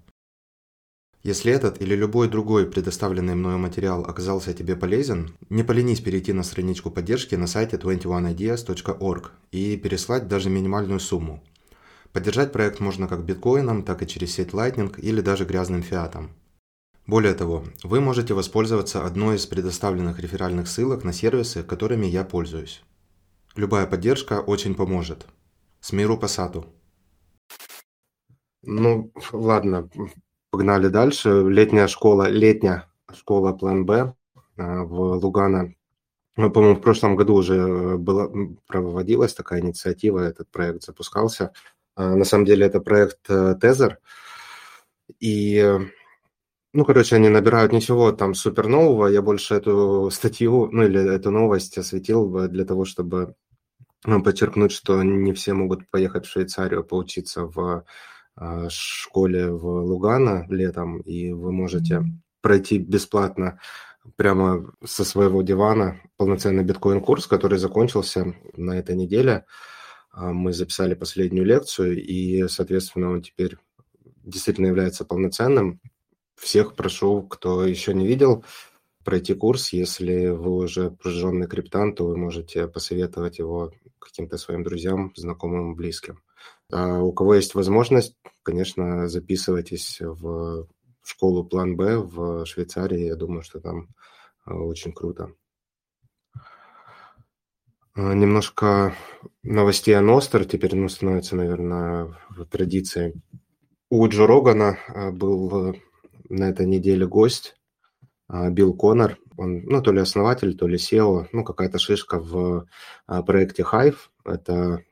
Если 1.22 1.52
этот 1.52 1.82
или 1.82 1.94
любой 1.94 2.28
другой 2.28 2.66
предоставленный 2.66 3.34
мною 3.34 3.58
материал 3.58 4.04
оказался 4.04 4.54
тебе 4.54 4.76
полезен, 4.76 5.34
не 5.50 5.64
поленись 5.64 6.00
перейти 6.00 6.32
на 6.32 6.44
страничку 6.44 6.90
поддержки 6.90 7.34
на 7.34 7.46
сайте 7.46 7.76
21ideas.org 7.76 9.30
и 9.50 9.76
переслать 9.76 10.28
даже 10.28 10.48
минимальную 10.48 11.00
сумму. 11.00 11.42
Поддержать 12.12 12.52
проект 12.52 12.80
можно 12.80 13.08
как 13.08 13.24
биткоином, 13.24 13.82
так 13.82 14.02
и 14.02 14.06
через 14.06 14.32
сеть 14.34 14.50
Lightning 14.50 14.98
или 15.00 15.20
даже 15.20 15.44
грязным 15.44 15.82
фиатом. 15.82 16.30
Более 17.06 17.34
того, 17.34 17.64
вы 17.82 18.00
можете 18.00 18.34
воспользоваться 18.34 19.04
одной 19.04 19.36
из 19.36 19.46
предоставленных 19.46 20.20
реферальных 20.20 20.68
ссылок 20.68 21.04
на 21.04 21.12
сервисы, 21.12 21.62
которыми 21.62 22.06
я 22.06 22.22
пользуюсь. 22.22 22.82
Любая 23.56 23.86
поддержка 23.86 24.40
очень 24.40 24.74
поможет. 24.74 25.26
С 25.80 25.92
миру 25.92 26.18
по 26.18 26.28
сату. 26.28 26.66
Ну, 28.62 29.12
ладно, 29.32 29.88
Погнали 30.50 30.88
дальше. 30.88 31.44
Летняя 31.46 31.88
школа, 31.88 32.30
летняя 32.30 32.86
школа 33.14 33.52
План 33.52 33.84
Б 33.84 34.14
а, 34.56 34.82
в 34.84 35.16
Лугано. 35.16 35.74
Ну, 36.36 36.50
по-моему, 36.50 36.76
в 36.76 36.80
прошлом 36.80 37.16
году 37.16 37.34
уже 37.34 37.56
э, 37.56 37.96
была, 37.96 38.30
проводилась 38.66 39.34
такая 39.34 39.60
инициатива, 39.60 40.20
этот 40.20 40.48
проект 40.50 40.84
запускался. 40.84 41.52
А, 41.96 42.14
на 42.14 42.24
самом 42.24 42.46
деле 42.46 42.66
это 42.66 42.80
проект 42.80 43.18
э, 43.28 43.56
Тезер. 43.60 43.98
И, 45.20 45.78
ну, 46.72 46.84
короче, 46.84 47.16
они 47.16 47.28
набирают 47.28 47.72
ничего 47.72 48.12
там 48.12 48.34
супер 48.34 48.68
нового. 48.68 49.08
Я 49.08 49.20
больше 49.20 49.54
эту 49.54 50.10
статью, 50.10 50.70
ну, 50.72 50.84
или 50.84 51.14
эту 51.14 51.30
новость 51.30 51.76
осветил 51.76 52.48
для 52.48 52.64
того, 52.64 52.84
чтобы 52.84 53.34
подчеркнуть, 54.04 54.72
что 54.72 55.02
не 55.02 55.32
все 55.32 55.54
могут 55.54 55.88
поехать 55.90 56.26
в 56.26 56.30
Швейцарию 56.30 56.84
поучиться 56.84 57.44
в 57.44 57.84
а, 58.37 58.68
школе 58.70 59.50
в 59.50 59.66
Лугано 59.66 60.46
летом, 60.48 61.00
и 61.00 61.32
вы 61.32 61.52
можете 61.52 62.04
пройти 62.40 62.78
бесплатно 62.78 63.58
прямо 64.16 64.72
со 64.84 65.04
своего 65.04 65.42
дивана 65.42 66.00
полноценный 66.16 66.64
биткоин-курс, 66.64 67.26
который 67.26 67.58
закончился 67.58 68.34
на 68.56 68.78
этой 68.78 68.96
неделе. 68.96 69.44
А, 70.12 70.32
мы 70.32 70.52
записали 70.52 70.94
последнюю 70.94 71.44
лекцию, 71.44 72.02
и, 72.02 72.46
соответственно, 72.48 73.11
он 73.11 73.22
теперь 73.22 73.56
действительно 74.24 74.66
является 74.66 75.04
полноценным. 75.04 75.80
Всех 76.37 76.76
прошу, 76.76 77.22
кто 77.22 77.64
еще 77.64 77.92
не 77.92 78.06
видел, 78.06 78.44
пройти 79.04 79.34
курс. 79.34 79.72
Если 79.72 80.28
вы 80.28 80.58
уже 80.64 80.90
прожженный 80.92 81.48
криптант, 81.48 81.96
то 81.96 82.06
вы 82.06 82.16
можете 82.16 82.68
посоветовать 82.68 83.38
его 83.38 83.72
каким-то 83.98 84.38
своим 84.38 84.62
друзьям, 84.62 85.12
знакомым, 85.16 85.74
близким. 85.74 86.22
А 86.70 87.00
у 87.00 87.12
кого 87.12 87.34
есть 87.34 87.54
возможность, 87.54 88.16
конечно, 88.42 89.08
записывайтесь 89.08 90.00
в 90.00 90.68
школу 91.08 91.44
План 91.44 91.76
Б 91.76 91.96
в 91.98 92.44
Швейцарии. 92.44 93.06
Я 93.06 93.16
думаю, 93.16 93.42
что 93.42 93.61
там 93.61 93.88
а, 94.44 94.54
очень 94.54 94.92
круто. 94.92 95.32
А, 97.94 98.14
немножко 98.14 98.94
новостей 99.42 99.96
о 99.96 100.02
Ностер 100.02 100.44
теперь 100.44 100.76
ну, 100.76 100.88
становится, 100.88 101.37
наверное, 101.37 102.16
в 102.28 102.44
традиции. 102.44 103.20
У 103.90 104.06
Джо 104.06 104.26
Рогана 104.26 104.78
а, 104.88 105.11
был 105.11 105.74
на 106.28 106.50
этой 106.50 106.66
неделе 106.66 107.06
гость 107.06 107.56
Билл 108.28 108.74
Коннор. 108.74 109.18
Он, 109.38 109.62
ну, 109.64 109.83
то 109.83 109.92
ли 109.92 110.01
основатель, 110.01 110.57
то 110.57 110.66
ли 110.66 110.77
SEO, 110.77 111.29
ну, 111.33 111.44
какая-то 111.44 111.79
шишка 111.79 112.18
в 112.20 112.66
проекте 113.07 113.62
Hive. 113.62 113.96
Это 114.24 114.83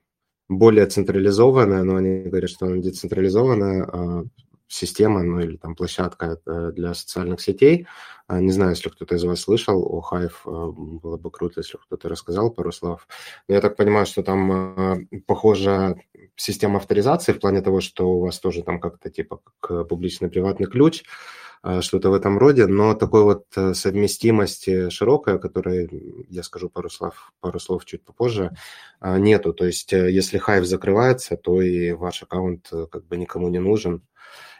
более 0.48 0.86
централизованная, 0.86 1.82
но 1.82 1.96
они 1.96 2.22
говорят, 2.22 2.50
что 2.50 2.66
она 2.66 2.76
децентрализованная 2.76 3.84
а, 3.84 4.24
система, 4.68 5.22
ну 5.22 5.40
или 5.40 5.56
там 5.56 5.74
площадка 5.74 6.38
э, 6.46 6.72
для 6.72 6.94
социальных 6.94 7.40
сетей. 7.40 7.86
А, 8.28 8.40
не 8.40 8.52
знаю, 8.52 8.70
если 8.70 8.88
кто-то 8.88 9.16
из 9.16 9.24
вас 9.24 9.40
слышал 9.40 9.82
о 9.82 10.02
Hive, 10.08 10.32
а, 10.44 10.70
было 10.72 11.16
бы 11.16 11.30
круто, 11.30 11.60
если 11.60 11.78
кто-то 11.78 12.08
рассказал 12.08 12.50
пару 12.50 12.72
слов. 12.72 13.08
Я 13.48 13.60
так 13.60 13.76
понимаю, 13.76 14.06
что 14.06 14.22
там 14.22 15.08
похожа 15.26 15.96
система 16.36 16.78
авторизации 16.78 17.32
в 17.32 17.40
плане 17.40 17.60
того, 17.60 17.80
что 17.80 18.08
у 18.08 18.20
вас 18.20 18.38
тоже 18.38 18.62
там 18.62 18.80
как-то 18.80 19.10
типа 19.10 19.40
как 19.60 19.88
публичный-приватный 19.88 20.66
ключ, 20.66 21.02
а, 21.04 21.10
что-то 21.80 22.10
в 22.10 22.14
этом 22.14 22.38
роде, 22.38 22.66
но 22.66 22.94
такой 22.94 23.24
вот 23.24 23.46
э, 23.56 23.74
совместимости 23.74 24.88
широкой, 24.88 25.34
о 25.34 25.38
которой 25.38 26.26
я 26.28 26.42
скажу 26.42 26.68
пару 26.68 26.88
слов, 26.88 27.32
пару 27.40 27.58
слов 27.58 27.84
чуть 27.84 28.04
попозже, 28.04 28.52
а, 29.00 29.18
нету. 29.18 29.52
То 29.52 29.66
есть 29.66 29.92
э, 29.92 30.10
если 30.12 30.40
Hive 30.40 30.64
закрывается, 30.64 31.36
то 31.36 31.60
и 31.60 31.92
ваш 31.92 32.22
аккаунт 32.22 32.68
э, 32.72 32.86
как 32.90 33.06
бы 33.06 33.16
никому 33.16 33.48
не 33.48 33.58
нужен. 33.58 34.02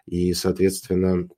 И, 0.07 0.35
соответственно, 0.35 1.29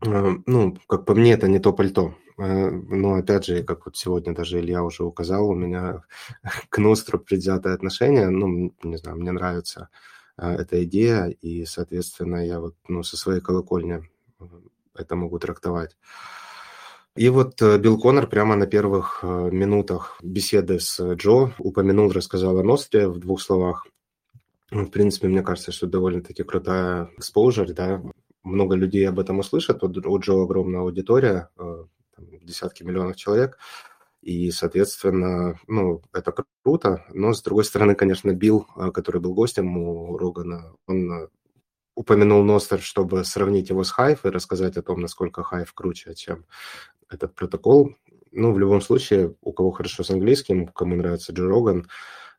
ну, 0.00 0.76
как 0.88 1.04
по 1.06 1.14
мне, 1.14 1.32
это 1.34 1.46
не 1.48 1.60
то 1.60 1.72
пальто. 1.72 2.14
Но, 2.36 3.14
опять 3.14 3.44
же, 3.46 3.62
как 3.62 3.86
вот 3.86 3.96
сегодня 3.96 4.34
даже 4.34 4.58
Илья 4.58 4.82
уже 4.82 5.04
указал, 5.04 5.48
у 5.48 5.54
меня 5.54 6.02
к 6.68 6.78
Ностру 6.78 7.20
предвзятое 7.20 7.74
отношение. 7.74 8.28
Ну, 8.30 8.74
не 8.82 8.96
знаю, 8.96 9.18
мне 9.18 9.32
нравится 9.32 9.88
эта 10.36 10.82
идея, 10.84 11.26
и, 11.28 11.64
соответственно, 11.64 12.44
я 12.44 12.58
вот 12.60 12.74
ну, 12.88 13.04
со 13.04 13.16
своей 13.16 13.40
колокольни 13.40 14.02
это 14.94 15.16
могу 15.16 15.38
трактовать. 15.38 15.96
И 17.14 17.28
вот 17.28 17.60
э, 17.60 17.78
Билл 17.78 17.98
Коннор 17.98 18.26
прямо 18.26 18.56
на 18.56 18.66
первых 18.66 19.20
э, 19.22 19.50
минутах 19.52 20.18
беседы 20.22 20.80
с 20.80 20.98
Джо 21.14 21.52
упомянул, 21.58 22.10
рассказал 22.10 22.58
о 22.58 22.62
Ностре 22.62 23.06
в 23.06 23.18
двух 23.18 23.42
словах. 23.42 23.86
В 24.70 24.86
принципе, 24.86 25.28
мне 25.28 25.42
кажется, 25.42 25.72
что 25.72 25.86
довольно-таки 25.86 26.42
крутая 26.42 27.10
exposure, 27.18 27.70
да. 27.74 28.02
Много 28.42 28.76
людей 28.76 29.06
об 29.06 29.20
этом 29.20 29.40
услышат. 29.40 29.82
У 29.82 30.18
Джо 30.18 30.42
огромная 30.42 30.80
аудитория, 30.80 31.50
э, 31.58 31.84
десятки 32.16 32.82
миллионов 32.82 33.16
человек. 33.16 33.58
И, 34.22 34.50
соответственно, 34.50 35.58
ну, 35.66 36.00
это 36.14 36.32
круто. 36.62 37.04
Но, 37.10 37.34
с 37.34 37.42
другой 37.42 37.64
стороны, 37.64 37.94
конечно, 37.94 38.32
Билл, 38.32 38.66
который 38.94 39.20
был 39.20 39.34
гостем 39.34 39.76
у 39.76 40.16
Рогана, 40.16 40.72
он 40.86 41.28
упомянул 41.94 42.42
Ностер, 42.42 42.80
чтобы 42.80 43.24
сравнить 43.24 43.70
его 43.70 43.84
с 43.84 43.94
Hive 43.96 44.20
и 44.24 44.28
рассказать 44.28 44.76
о 44.76 44.82
том, 44.82 45.00
насколько 45.00 45.42
Hive 45.42 45.68
круче, 45.74 46.14
чем 46.14 46.44
этот 47.08 47.34
протокол. 47.34 47.96
Ну, 48.30 48.52
в 48.52 48.58
любом 48.58 48.80
случае, 48.80 49.34
у 49.42 49.52
кого 49.52 49.70
хорошо 49.70 50.02
с 50.02 50.10
английским, 50.10 50.66
кому 50.68 50.96
нравится 50.96 51.32
Джо 51.32 51.46
Роган, 51.46 51.88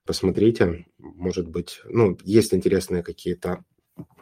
посмотрите. 0.06 0.86
Может 0.98 1.48
быть, 1.48 1.82
ну, 1.86 2.18
есть 2.24 2.54
интересные 2.54 3.04
какие-то 3.04 3.64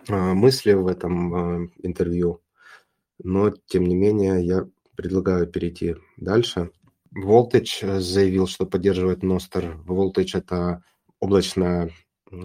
э, 0.10 0.34
мысли 0.34 0.74
в 0.74 0.88
этом 0.88 1.36
э, 1.64 1.70
интервью, 1.84 2.42
но, 3.24 3.52
тем 3.52 3.86
не 3.86 3.96
менее, 3.96 4.46
я 4.46 4.68
предлагаю 4.96 5.48
перейти 5.48 5.96
дальше. 6.18 6.72
Voltage 7.16 8.00
заявил, 8.00 8.48
что 8.48 8.66
поддерживает 8.66 9.24
Ностер. 9.24 9.78
Voltage– 9.88 10.32
это 10.34 10.84
облачная, 11.20 11.92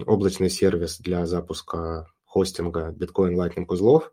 облачный 0.05 0.49
сервис 0.49 0.99
для 0.99 1.25
запуска 1.25 2.07
хостинга 2.37 2.91
биткоин 2.91 3.35
Lightning 3.39 3.65
узлов. 3.67 4.11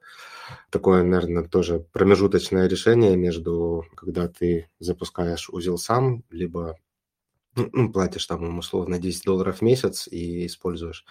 Такое, 0.70 1.02
наверное, 1.02 1.44
тоже 1.44 1.86
промежуточное 1.92 2.66
решение 2.68 3.16
между, 3.16 3.84
когда 3.94 4.28
ты 4.28 4.70
запускаешь 4.78 5.50
узел 5.50 5.76
сам, 5.76 6.24
либо 6.30 6.78
ну, 7.54 7.68
ну 7.72 7.92
платишь 7.92 8.26
там 8.26 8.58
условно 8.58 8.98
10 8.98 9.24
долларов 9.24 9.58
в 9.58 9.62
месяц 9.62 10.08
и 10.10 10.46
используешь. 10.46 11.04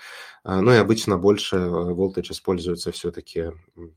А, 0.43 0.59
ну 0.61 0.73
и 0.73 0.77
обычно 0.77 1.19
больше 1.19 1.55
э, 1.55 1.69
Voltage 1.69 2.31
используется 2.31 2.91
все-таки 2.91 3.51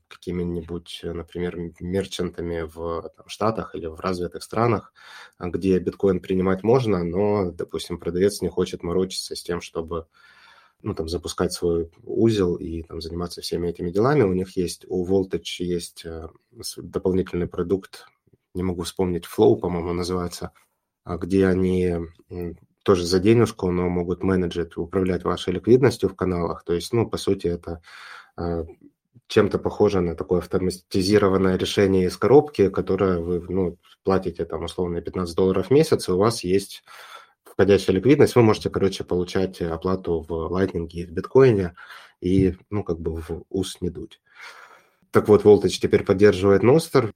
какими-нибудь, 0.07 1.01
например, 1.03 1.57
мерчантами 1.79 2.61
в 2.61 3.09
там, 3.17 3.27
Штатах 3.27 3.73
или 3.73 3.87
в 3.87 3.99
развитых 3.99 4.43
странах, 4.43 4.93
где 5.39 5.79
биткоин 5.79 6.19
принимать 6.19 6.63
можно, 6.63 7.03
но, 7.03 7.51
допустим, 7.51 7.97
продавец 7.97 8.41
не 8.41 8.49
хочет 8.49 8.83
морочиться 8.83 9.35
с 9.35 9.41
тем, 9.41 9.59
чтобы 9.59 10.05
ну, 10.81 10.93
там, 10.93 11.07
запускать 11.07 11.53
свой 11.53 11.91
узел 12.03 12.55
и 12.55 12.83
там, 12.83 13.01
заниматься 13.01 13.41
всеми 13.41 13.67
этими 13.69 13.89
делами. 13.89 14.23
У 14.23 14.33
них 14.33 14.55
есть, 14.55 14.85
у 14.87 15.05
Voltage 15.05 15.63
есть 15.63 16.05
э, 16.05 16.29
дополнительный 16.77 17.47
продукт, 17.47 18.05
не 18.53 18.63
могу 18.63 18.83
вспомнить, 18.83 19.25
Flow, 19.25 19.57
по-моему, 19.57 19.93
называется, 19.93 20.51
а, 21.03 21.17
где 21.17 21.47
они 21.47 21.95
тоже 22.83 23.05
за 23.05 23.19
денежку, 23.19 23.69
но 23.71 23.89
могут 23.89 24.23
менеджить, 24.23 24.77
управлять 24.77 25.23
вашей 25.23 25.53
ликвидностью 25.53 26.09
в 26.09 26.15
каналах. 26.15 26.63
То 26.63 26.73
есть, 26.73 26.93
ну, 26.93 27.09
по 27.09 27.17
сути, 27.17 27.47
это 27.47 27.81
а, 28.35 28.65
чем-то 29.27 29.59
похоже 29.59 30.01
на 30.01 30.15
такое 30.15 30.39
автоматизированное 30.39 31.57
решение 31.57 32.05
из 32.05 32.17
коробки, 32.17 32.69
которое 32.69 33.19
вы 33.19 33.45
ну, 33.49 33.77
платите 34.03 34.45
там 34.45 34.63
условно 34.63 35.01
15 35.01 35.35
долларов 35.35 35.67
в 35.67 35.71
месяц, 35.71 36.07
и 36.07 36.11
у 36.11 36.17
вас 36.17 36.43
есть 36.43 36.83
входящая 37.57 37.95
ликвидность, 37.95 38.35
вы 38.35 38.43
можете, 38.43 38.69
короче, 38.69 39.03
получать 39.03 39.61
оплату 39.61 40.19
в 40.21 40.31
Lightning 40.31 40.87
и 40.89 41.05
в 41.05 41.11
биткоине 41.11 41.75
и, 42.21 42.55
ну, 42.69 42.83
как 42.83 42.99
бы 42.99 43.19
в 43.19 43.45
ус 43.49 43.81
не 43.81 43.89
дуть. 43.89 44.21
Так 45.09 45.27
вот, 45.27 45.43
Voltage 45.43 45.79
теперь 45.81 46.03
поддерживает 46.03 46.63
Nostr. 46.63 47.11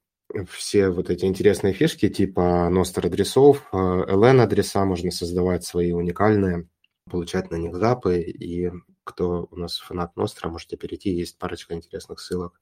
все 0.48 0.88
вот 0.90 1.10
эти 1.10 1.26
интересные 1.26 1.72
фишки 1.72 2.08
типа 2.08 2.68
Ностер 2.70 3.06
адресов, 3.06 3.68
LN 3.72 4.40
адреса 4.40 4.84
можно 4.84 5.12
создавать 5.12 5.64
свои 5.64 5.92
уникальные, 5.92 6.68
получать 7.08 7.52
на 7.52 7.56
них 7.56 7.76
запы. 7.76 8.20
И 8.20 8.72
кто 9.04 9.46
у 9.48 9.56
нас 9.56 9.78
фанат 9.78 10.16
Ностра, 10.16 10.48
можете 10.48 10.76
перейти, 10.76 11.10
есть 11.10 11.38
парочка 11.38 11.74
интересных 11.74 12.18
ссылок, 12.18 12.60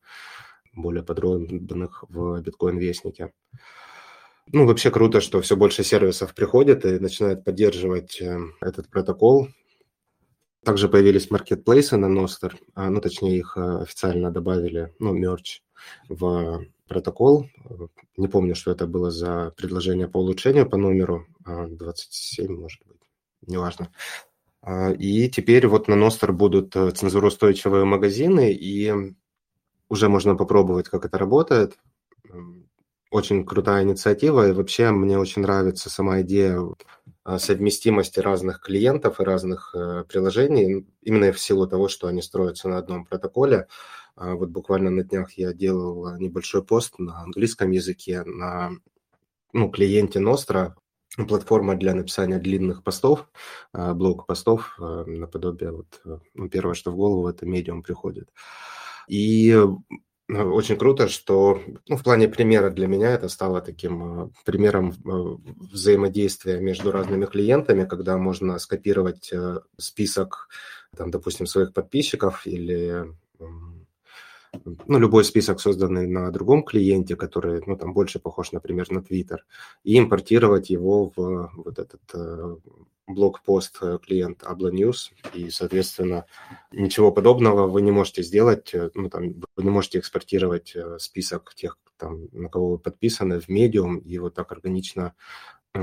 более 0.75 1.03
подробных 1.03 2.05
в 2.09 2.43
биткоин-вестнике. 2.43 3.33
Ну, 4.53 4.67
вообще 4.67 4.91
круто, 4.91 5.21
что 5.21 5.41
все 5.41 5.57
больше 5.57 5.85
сервисов 5.85 6.35
приходит 6.35 6.85
и 6.85 6.99
начинает 6.99 7.45
поддерживать 7.45 8.21
э, 8.21 8.37
этот 8.61 8.89
протокол. 8.89 9.49
Также 10.65 10.89
появились 10.89 11.31
маркетплейсы 11.31 11.97
на 11.97 12.07
Nostr, 12.07 12.55
а, 12.75 12.91
ну, 12.91 13.01
точнее, 13.01 13.39
их 13.39 13.57
э, 13.57 13.83
официально 13.83 14.33
добавили, 14.33 14.93
ну, 14.99 15.13
мерч 15.13 15.63
в 16.09 16.67
протокол. 16.89 17.49
Не 18.17 18.27
помню, 18.27 18.57
что 18.57 18.73
это 18.73 18.89
было 18.89 19.13
за 19.13 19.53
предложение 19.57 20.09
по 20.09 20.19
улучшению 20.19 20.69
по 20.69 20.77
номеру 20.77 21.27
27, 21.47 22.47
а, 22.47 22.61
может 22.61 22.81
быть, 22.87 23.01
неважно. 23.47 23.93
А, 24.63 24.91
и 24.91 25.29
теперь 25.29 25.69
вот 25.69 25.87
на 25.87 25.95
Nostr 25.95 26.33
будут 26.33 26.75
э, 26.75 26.91
цензуроустойчивые 26.91 27.85
магазины, 27.85 28.53
и 28.53 28.93
уже 29.89 30.09
можно 30.09 30.35
попробовать, 30.35 30.89
как 30.89 31.05
это 31.05 31.19
работает 31.19 31.79
очень 33.11 33.45
крутая 33.45 33.83
инициатива, 33.83 34.49
и 34.49 34.53
вообще 34.53 34.91
мне 34.91 35.19
очень 35.19 35.43
нравится 35.43 35.91
сама 35.91 36.21
идея 36.23 36.61
а, 37.25 37.39
совместимости 37.39 38.21
разных 38.21 38.61
клиентов 38.61 39.21
и 39.21 39.25
разных 39.25 39.75
э, 39.75 40.05
приложений, 40.09 40.87
именно 41.03 41.33
в 41.33 41.41
силу 41.41 41.67
того, 41.67 41.89
что 41.89 42.07
они 42.07 42.23
строятся 42.23 42.69
на 42.69 42.79
одном 42.79 43.05
протоколе. 43.05 43.67
А, 44.17 44.35
вот 44.35 44.51
буквально 44.51 44.91
на 44.91 45.03
днях 45.03 45.33
я 45.33 45.53
делал 45.53 46.17
небольшой 46.17 46.65
пост 46.65 46.99
на 46.99 47.21
английском 47.23 47.73
языке 47.73 48.23
на 48.25 48.71
ну, 49.53 49.71
клиенте 49.71 50.21
Nostra, 50.21 50.75
платформа 51.29 51.75
для 51.75 51.95
написания 51.95 52.39
длинных 52.39 52.85
постов, 52.85 53.29
а, 53.73 53.93
блог-постов, 53.93 54.77
наподобие 54.79 55.73
вот, 55.73 56.01
э, 56.05 56.19
ну, 56.35 56.49
первое, 56.49 56.75
что 56.75 56.93
в 56.93 56.97
голову, 56.97 57.29
это 57.29 57.45
медиум 57.45 57.83
приходит. 57.83 58.29
И 59.09 59.57
очень 60.37 60.77
круто, 60.77 61.09
что 61.09 61.61
ну, 61.89 61.97
в 61.97 62.03
плане 62.03 62.29
примера 62.29 62.71
для 62.71 62.87
меня 62.87 63.11
это 63.11 63.29
стало 63.29 63.61
таким 63.61 64.25
э, 64.25 64.29
примером 64.45 64.91
э, 64.91 64.93
взаимодействия 65.73 66.61
между 66.61 66.93
разными 66.93 67.27
клиентами, 67.27 67.85
когда 67.85 68.17
можно 68.17 68.59
скопировать 68.59 69.31
э, 69.33 69.61
список, 69.77 70.49
там, 70.97 71.11
допустим, 71.11 71.47
своих 71.47 71.73
подписчиков 71.73 72.47
или 72.47 73.07
ну, 74.87 74.99
любой 74.99 75.25
список, 75.25 75.61
созданный 75.61 76.07
на 76.07 76.31
другом 76.31 76.65
клиенте, 76.65 77.17
который, 77.17 77.63
ну, 77.67 77.77
там 77.77 77.93
больше 77.93 78.19
похож, 78.19 78.53
например, 78.53 78.91
на 78.91 78.99
Twitter, 78.99 79.39
и 79.85 79.99
импортировать 79.99 80.71
его 80.71 81.13
в 81.17 81.51
вот 81.55 81.79
этот 81.79 82.03
э, 82.15 82.57
блокпост 83.15 83.79
э, 83.83 83.99
клиент 84.05 84.43
Abla 84.43 84.71
и, 85.35 85.51
соответственно, 85.51 86.27
ничего 86.73 87.13
подобного 87.13 87.67
вы 87.67 87.83
не 87.83 87.91
можете 87.91 88.23
сделать, 88.23 88.75
э, 88.75 88.91
ну, 88.95 89.09
там, 89.09 89.35
вы 89.57 89.63
не 89.63 89.71
можете 89.71 89.99
экспортировать 89.99 90.73
э, 90.75 90.99
список 90.99 91.55
тех, 91.55 91.79
там, 91.97 92.29
на 92.33 92.49
кого 92.49 92.73
вы 92.73 92.79
подписаны 92.79 93.41
в 93.41 93.49
Medium, 93.49 94.01
и 94.01 94.19
вот 94.19 94.35
так 94.35 94.53
органично 94.53 95.15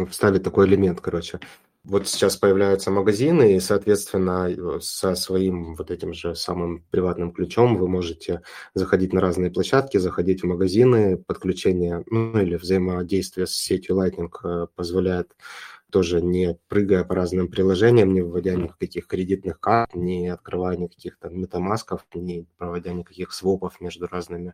вставить 0.10 0.44
такой 0.44 0.68
элемент, 0.68 1.00
короче. 1.02 1.40
Вот 1.84 2.06
сейчас 2.06 2.36
появляются 2.36 2.92
магазины, 2.92 3.56
и, 3.56 3.60
соответственно, 3.62 4.82
со 4.82 5.16
своим 5.16 5.76
вот 5.76 5.90
этим 5.90 6.13
же 6.13 6.36
самым 6.36 6.84
приватным 6.90 7.32
ключом 7.32 7.78
вы 7.78 7.88
можете 7.88 8.42
заходить 8.74 9.13
на 9.13 9.22
разные 9.22 9.52
площадки, 9.52 9.96
заходить 9.96 10.44
в 10.44 10.48
магазины, 10.48 11.18
подключение, 11.18 12.04
ну 12.08 12.38
или 12.42 12.56
взаимодействие 12.56 13.48
с 13.48 13.52
сетью 13.52 13.96
Lightning 13.96 14.68
позволяет 14.76 15.32
тоже 15.91 16.21
не 16.21 16.58
прыгая 16.67 17.04
по 17.04 17.15
разным 17.15 17.47
приложениям, 17.47 18.13
не 18.13 18.21
вводя 18.21 18.56
никаких 18.56 19.08
кредитных 19.08 19.60
карт, 19.60 19.95
не 19.95 20.28
открывая 20.28 20.78
никаких 20.78 21.17
там 21.17 21.39
метамасков, 21.39 22.06
не 22.13 22.45
проводя 22.58 22.91
никаких 22.93 23.32
свопов 23.32 23.80
между 23.80 24.08
разными 24.08 24.54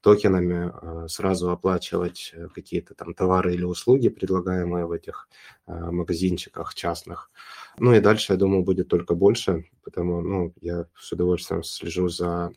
токенами, 0.00 0.72
а 0.74 1.08
сразу 1.08 1.50
оплачивать 1.50 2.32
э, 2.34 2.48
какие-то 2.54 2.94
там 2.94 3.14
товары 3.14 3.54
или 3.54 3.62
услуги, 3.64 4.08
предлагаемые 4.08 4.86
в 4.86 4.92
этих 4.92 5.28
а, 5.66 5.92
магазинчиках 5.92 6.74
частных. 6.74 7.30
Ну 7.78 7.94
и 7.94 8.00
дальше, 8.00 8.32
я 8.32 8.38
думаю, 8.38 8.64
будет 8.64 8.88
только 8.88 9.14
больше, 9.14 9.64
потому 9.82 10.20
ну, 10.20 10.52
я 10.60 10.86
с 10.98 11.12
удовольствием 11.12 11.62
слежу 11.62 12.08
за 12.08 12.52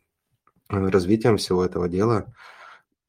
э, 0.69 0.87
развитием 0.87 1.37
всего 1.37 1.63
этого 1.63 1.87
дела. 1.87 2.33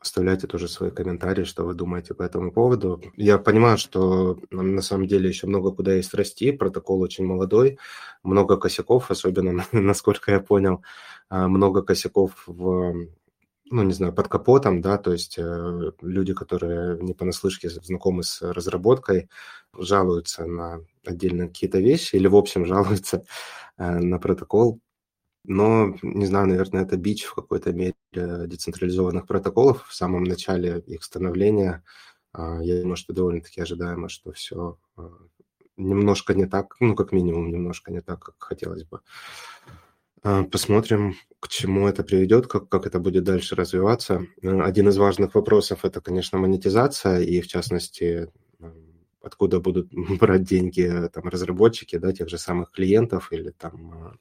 Оставляйте 0.06 0.46
тоже 0.46 0.68
свои 0.68 0.92
комментарии, 0.92 1.42
что 1.42 1.64
вы 1.64 1.74
думаете 1.74 2.14
по 2.14 2.22
этому 2.22 2.52
поводу. 2.52 3.02
Я 3.16 3.38
понимаю, 3.38 3.76
что 3.76 4.38
нам 4.52 4.76
на 4.76 4.82
самом 4.82 5.08
деле 5.08 5.28
еще 5.28 5.48
много 5.48 5.72
куда 5.72 5.94
есть 5.94 6.14
расти, 6.14 6.52
протокол 6.52 7.00
очень 7.00 7.26
молодой, 7.26 7.78
много 8.22 8.56
косяков, 8.56 9.10
особенно, 9.10 9.64
насколько 9.72 10.30
я 10.30 10.38
понял, 10.38 10.84
а, 11.28 11.48
много 11.48 11.82
косяков 11.82 12.44
в 12.46 13.08
ну, 13.68 13.82
не 13.82 13.92
знаю, 13.92 14.12
под 14.12 14.28
капотом, 14.28 14.80
да, 14.80 14.96
то 14.96 15.10
есть 15.10 15.38
э, 15.38 15.90
люди, 16.00 16.34
которые 16.34 17.02
не 17.02 17.14
понаслышке 17.14 17.68
знакомы 17.68 18.22
с 18.22 18.40
разработкой, 18.40 19.28
жалуются 19.76 20.46
на 20.46 20.82
отдельные 21.04 21.48
какие-то 21.48 21.80
вещи 21.80 22.14
или, 22.14 22.28
в 22.28 22.36
общем, 22.36 22.64
жалуются 22.64 23.24
э, 23.76 23.98
на 23.98 24.20
протокол, 24.20 24.78
но, 25.48 25.96
не 26.02 26.26
знаю, 26.26 26.46
наверное, 26.46 26.82
это 26.82 26.96
бич 26.96 27.24
в 27.24 27.34
какой-то 27.34 27.72
мере 27.72 27.94
децентрализованных 28.12 29.26
протоколов 29.26 29.86
в 29.86 29.94
самом 29.94 30.24
начале 30.24 30.82
их 30.86 31.04
становления. 31.04 31.84
А, 32.32 32.60
я 32.62 32.80
думаю, 32.80 32.96
что 32.96 33.12
довольно-таки 33.12 33.60
ожидаемо, 33.60 34.08
что 34.08 34.32
все 34.32 34.78
а, 34.96 35.10
немножко 35.76 36.34
не 36.34 36.46
так, 36.46 36.76
ну, 36.80 36.94
как 36.94 37.12
минимум, 37.12 37.50
немножко 37.50 37.92
не 37.92 38.00
так, 38.00 38.20
как 38.20 38.34
хотелось 38.38 38.84
бы. 38.84 39.00
А, 40.22 40.44
посмотрим, 40.44 41.14
к 41.40 41.48
чему 41.48 41.86
это 41.88 42.02
приведет, 42.02 42.46
как, 42.46 42.68
как 42.68 42.86
это 42.86 42.98
будет 42.98 43.24
дальше 43.24 43.54
развиваться. 43.54 44.26
Один 44.42 44.88
из 44.88 44.96
важных 44.98 45.34
вопросов– 45.34 45.80
это, 45.84 46.00
конечно, 46.00 46.38
монетизация, 46.38 47.20
и, 47.20 47.40
в 47.40 47.46
частности, 47.46 48.30
откуда 49.22 49.60
будут 49.60 49.88
брать 50.20 50.44
деньги 50.44 51.08
там, 51.12 51.28
разработчики, 51.28 51.96
да, 51.96 52.12
тех 52.12 52.28
же 52.28 52.38
самых 52.38 52.70
клиентов 52.70 53.32
или 53.32 53.50
там 53.50 54.18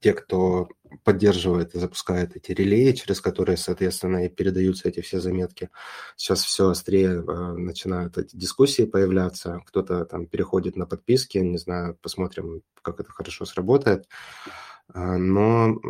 те, 0.00 0.12
кто 0.12 0.68
поддерживает 1.02 1.74
и 1.74 1.78
запускает 1.78 2.36
эти 2.36 2.52
релеи, 2.52 2.92
через 2.92 3.20
которые, 3.20 3.56
соответственно, 3.56 4.26
и 4.26 4.28
передаются 4.28 4.88
эти 4.88 5.00
все 5.00 5.20
заметки. 5.20 5.70
Сейчас 6.16 6.44
все 6.44 6.68
острее 6.68 7.22
э, 7.22 7.52
начинают 7.54 8.18
эти 8.18 8.36
дискуссии 8.36 8.84
появляться. 8.84 9.60
Кто-то 9.66 10.04
там 10.04 10.26
переходит 10.26 10.76
на 10.76 10.86
подписки, 10.86 11.38
не 11.38 11.58
знаю, 11.58 11.98
посмотрим, 12.00 12.62
как 12.82 13.00
это 13.00 13.10
хорошо 13.10 13.44
сработает. 13.44 14.08
А, 14.92 15.16
но 15.16 15.80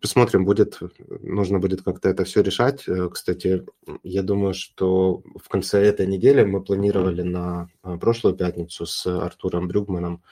посмотрим, 0.00 0.44
будет, 0.44 0.78
нужно 1.20 1.58
будет 1.58 1.82
как-то 1.82 2.08
это 2.08 2.24
все 2.24 2.42
решать. 2.42 2.88
Э, 2.88 3.08
кстати, 3.10 3.64
я 4.02 4.22
думаю, 4.22 4.54
что 4.54 5.22
в 5.36 5.48
конце 5.48 5.82
этой 5.82 6.06
недели 6.06 6.44
мы 6.44 6.62
планировали 6.62 7.22
на 7.22 7.68
прошлую 8.00 8.36
пятницу 8.36 8.86
с 8.86 9.06
Артуром 9.06 9.68
Брюгманом 9.68 10.22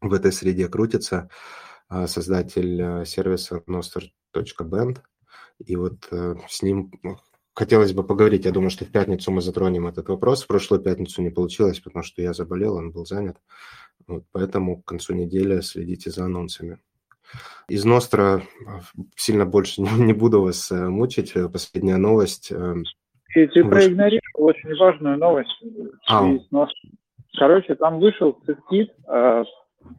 в 0.00 0.12
этой 0.12 0.32
среде 0.32 0.68
крутится, 0.68 1.28
а, 1.88 2.06
создатель 2.06 2.82
а, 2.82 3.04
сервиса 3.04 3.62
noster.band. 3.68 4.98
И 5.64 5.76
вот 5.76 6.08
э, 6.10 6.34
с 6.48 6.62
ним 6.62 6.92
ну, 7.02 7.16
хотелось 7.54 7.94
бы 7.94 8.04
поговорить. 8.04 8.44
Я 8.44 8.52
думаю, 8.52 8.70
что 8.70 8.84
в 8.84 8.90
пятницу 8.92 9.30
мы 9.30 9.40
затронем 9.40 9.86
этот 9.86 10.08
вопрос. 10.08 10.44
В 10.44 10.46
прошлую 10.46 10.82
пятницу 10.82 11.22
не 11.22 11.30
получилось, 11.30 11.80
потому 11.80 12.02
что 12.02 12.20
я 12.20 12.34
заболел, 12.34 12.74
он 12.74 12.90
был 12.90 13.06
занят. 13.06 13.38
Вот, 14.06 14.24
поэтому 14.32 14.82
к 14.82 14.84
концу 14.84 15.14
недели 15.14 15.60
следите 15.60 16.10
за 16.10 16.26
анонсами. 16.26 16.78
Из 17.68 17.84
Ностра 17.84 18.42
а, 18.66 18.80
сильно 19.16 19.46
больше 19.46 19.80
не 19.98 20.12
буду 20.12 20.42
вас 20.42 20.70
э, 20.70 20.88
мучить. 20.88 21.32
Последняя 21.52 21.96
новость. 21.96 22.48
Ты, 22.48 23.40
э, 23.40 23.46
ты 23.46 23.64
проигнорировал 23.64 24.44
очень 24.44 24.76
важную 24.76 25.16
новость 25.16 25.62
а. 26.08 26.28
Короче, 27.38 27.74
там 27.74 27.98
вышел 28.00 28.38
цифкит 28.46 28.94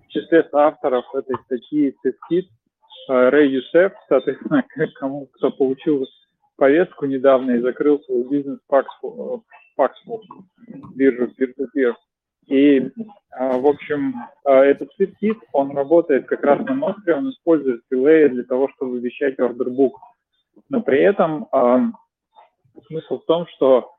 в 0.04 0.08
числе 0.08 0.44
соавторов 0.50 1.06
этой 1.16 1.36
статьи 1.46 1.96
цифтит 2.02 2.48
э, 3.10 3.30
Рэй 3.30 3.50
Юсеф, 3.50 3.94
соответственно, 4.08 4.64
кому 5.00 5.28
кто 5.28 5.52
получил 5.52 6.06
повестку 6.56 7.06
недавно 7.06 7.52
и 7.52 7.62
закрыл 7.62 8.00
свой 8.02 8.28
бизнес 8.28 8.60
Paxful, 8.70 9.42
Paxful 9.78 10.22
биржу 10.96 11.32
peer-to-peer. 11.38 11.94
И, 12.48 12.80
э, 12.80 12.90
в 13.60 13.68
общем, 13.68 14.16
э, 14.46 14.52
этот 14.52 14.92
цифтит, 14.94 15.38
он 15.52 15.76
работает 15.76 16.28
как 16.28 16.44
раз 16.44 16.60
на 16.66 16.74
Ностре, 16.74 17.16
он 17.16 17.30
использует 17.30 17.82
релеи 17.92 18.30
для 18.30 18.44
того, 18.44 18.70
чтобы 18.76 19.00
вещать 19.00 19.40
ордербук. 19.40 20.00
Но 20.70 20.82
при 20.82 21.02
этом 21.02 21.48
смысл 22.88 23.20
в 23.20 23.26
том, 23.26 23.46
что 23.56 23.92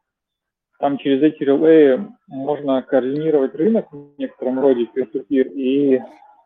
там 0.79 0.99
через 0.99 1.22
эти 1.22 1.43
релеи 1.43 2.07
можно 2.29 2.83
координировать 2.83 3.55
рынок 3.55 3.87
в 3.91 4.18
некотором 4.18 4.61
роде 4.61 4.89
peer-to-peer 4.95 5.53
и 5.53 5.97
э, 5.97 6.01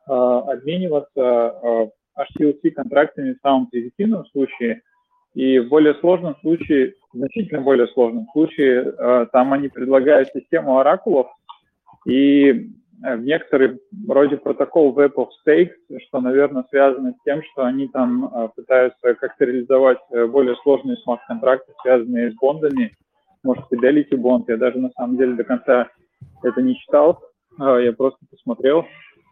обмениваться 0.06 1.20
э, 1.62 1.88
HTLC 2.18 2.70
контрактами 2.70 3.34
в 3.34 3.40
самом 3.42 3.66
позитивном 3.66 4.24
случае, 4.26 4.82
И 5.34 5.58
в 5.58 5.68
более 5.68 5.94
сложном 5.96 6.36
случае, 6.40 6.94
значительно 7.12 7.60
более 7.60 7.88
сложном 7.88 8.26
случае, 8.32 8.94
э, 8.96 9.26
там 9.32 9.52
они 9.52 9.68
предлагают 9.68 10.30
систему 10.30 10.78
оракулов 10.78 11.28
и 12.06 12.70
в 13.02 13.20
некоторый 13.20 13.80
вроде 14.06 14.36
протокол 14.36 14.94
Web 14.94 15.14
of 15.14 15.28
Stakes, 15.44 15.74
что, 16.06 16.20
наверное, 16.20 16.64
связано 16.70 17.12
с 17.12 17.24
тем, 17.24 17.42
что 17.52 17.64
они 17.64 17.88
там 17.88 18.50
пытаются 18.54 19.14
как-то 19.14 19.44
реализовать 19.44 19.98
более 20.28 20.54
сложные 20.62 20.96
смарт-контракты, 20.98 21.72
связанные 21.82 22.30
с 22.30 22.34
бондами, 22.36 22.92
может, 23.42 23.64
Fidelity 23.72 24.16
бонд. 24.16 24.48
Я 24.48 24.56
даже 24.56 24.78
на 24.78 24.90
самом 24.90 25.16
деле 25.16 25.34
до 25.34 25.44
конца 25.44 25.88
это 26.42 26.62
не 26.62 26.76
читал, 26.76 27.22
я 27.58 27.92
просто 27.92 28.18
посмотрел 28.30 28.84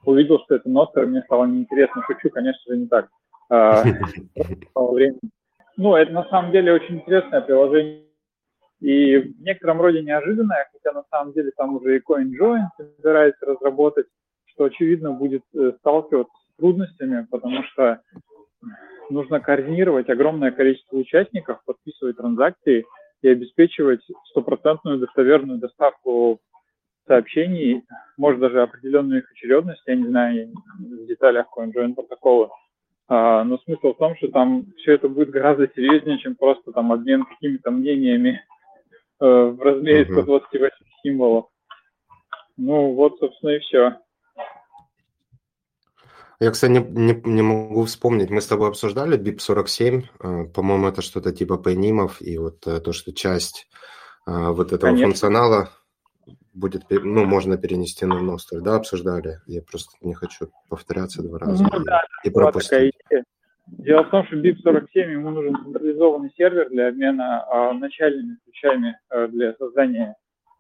увидел, 0.05 0.41
что 0.45 0.57
это 0.57 0.69
нота, 0.69 1.03
мне 1.03 1.23
стало 1.23 1.47
неинтересно. 1.47 2.03
Шучу, 2.07 2.31
конечно 2.31 2.75
же, 2.75 2.81
не 2.81 2.87
так. 2.87 3.09
А, 3.49 3.85
ну, 5.77 5.95
это 5.95 6.13
на 6.13 6.25
самом 6.29 6.53
деле 6.53 6.73
очень 6.73 6.97
интересное 6.97 7.41
приложение 7.41 8.05
и 8.81 9.19
в 9.19 9.43
некотором 9.43 9.81
роде 9.81 10.03
неожиданное, 10.03 10.71
хотя 10.73 10.93
на 10.97 11.05
самом 11.11 11.35
деле 11.35 11.51
там 11.55 11.77
уже 11.77 11.99
и 11.99 12.01
CoinJoin 12.01 12.63
собирается 12.79 13.45
разработать, 13.45 14.07
что, 14.47 14.65
очевидно, 14.65 15.13
будет 15.13 15.43
э, 15.55 15.73
сталкиваться 15.81 16.33
с 16.33 16.57
трудностями, 16.57 17.27
потому 17.31 17.63
что 17.65 18.01
нужно 19.11 19.41
координировать 19.41 20.09
огромное 20.09 20.51
количество 20.51 20.97
участников, 20.97 21.63
подписывать 21.67 22.17
транзакции 22.17 22.87
и 23.23 23.29
обеспечивать 23.29 24.01
стопроцентную 24.31 24.99
достоверную 24.99 25.59
доставку 25.59 26.41
сообщений, 27.07 27.83
может 28.17 28.41
даже 28.41 28.63
определенную 28.63 29.21
их 29.21 29.31
очередность, 29.33 29.83
я 29.87 29.97
не 29.97 30.07
знаю 30.07 30.53
в 30.79 31.07
деталях 31.07 31.47
CoinJoin 31.57 31.95
протокола, 31.95 32.51
а, 33.09 33.43
но 33.43 33.59
смысл 33.59 33.93
в 33.93 33.99
том, 33.99 34.15
что 34.17 34.29
там 34.29 34.67
все 34.79 34.93
это 34.95 35.09
будет 35.09 35.31
гораздо 35.31 35.69
серьезнее, 35.75 36.19
чем 36.19 36.37
просто 36.37 36.71
там 36.71 36.93
обмен 36.93 37.25
какими-то 37.25 37.73
мнениями 37.73 38.41
э, 39.21 39.27
в 39.27 39.61
размере 39.61 40.05
uh-huh. 40.05 40.23
128 40.23 40.77
символов. 41.03 41.47
Ну 42.57 42.93
вот, 42.93 43.19
собственно, 43.19 43.51
и 43.51 43.59
все. 43.59 43.97
Я, 46.41 46.51
кстати, 46.51 46.73
не, 46.73 46.81
не, 46.81 47.21
не 47.25 47.43
могу 47.43 47.85
вспомнить. 47.85 48.31
Мы 48.31 48.41
с 48.41 48.47
тобой 48.47 48.69
обсуждали 48.69 49.19
BIP-47. 49.19 50.03
Э, 50.21 50.45
по-моему, 50.47 50.89
это 50.89 51.03
что-то 51.03 51.33
типа 51.33 51.59
пейнимов. 51.59 52.23
И 52.23 52.39
вот 52.39 52.67
э, 52.67 52.81
то, 52.81 52.93
что 52.93 53.13
часть 53.13 53.69
вот 54.27 54.73
этого 54.73 54.91
Конечно. 54.91 55.07
функционала 55.07 55.71
будет, 56.55 56.83
ну, 56.91 57.25
можно 57.25 57.57
перенести 57.57 58.07
на 58.07 58.21
Ностер, 58.21 58.61
да, 58.61 58.77
обсуждали? 58.77 59.39
Я 59.47 59.63
просто 59.63 59.97
не 60.03 60.15
хочу 60.15 60.51
повторяться 60.69 61.23
два 61.23 61.39
раза 61.39 61.65
ну, 61.65 61.81
и, 61.81 61.85
да, 61.85 62.03
и 62.25 62.31
пропустить. 62.31 62.95
Дело 63.67 64.03
в 64.03 64.11
том, 64.11 64.27
что 64.27 64.37
BIP47 64.37 65.13
ему 65.13 65.31
нужен 65.31 65.57
централизованный 65.65 66.33
сервер 66.37 66.69
для 66.71 66.89
обмена 66.89 67.45
а, 67.49 67.73
начальными 67.73 68.37
ключами 68.45 68.99
а, 69.09 69.29
для 69.29 69.55
создания 69.55 70.17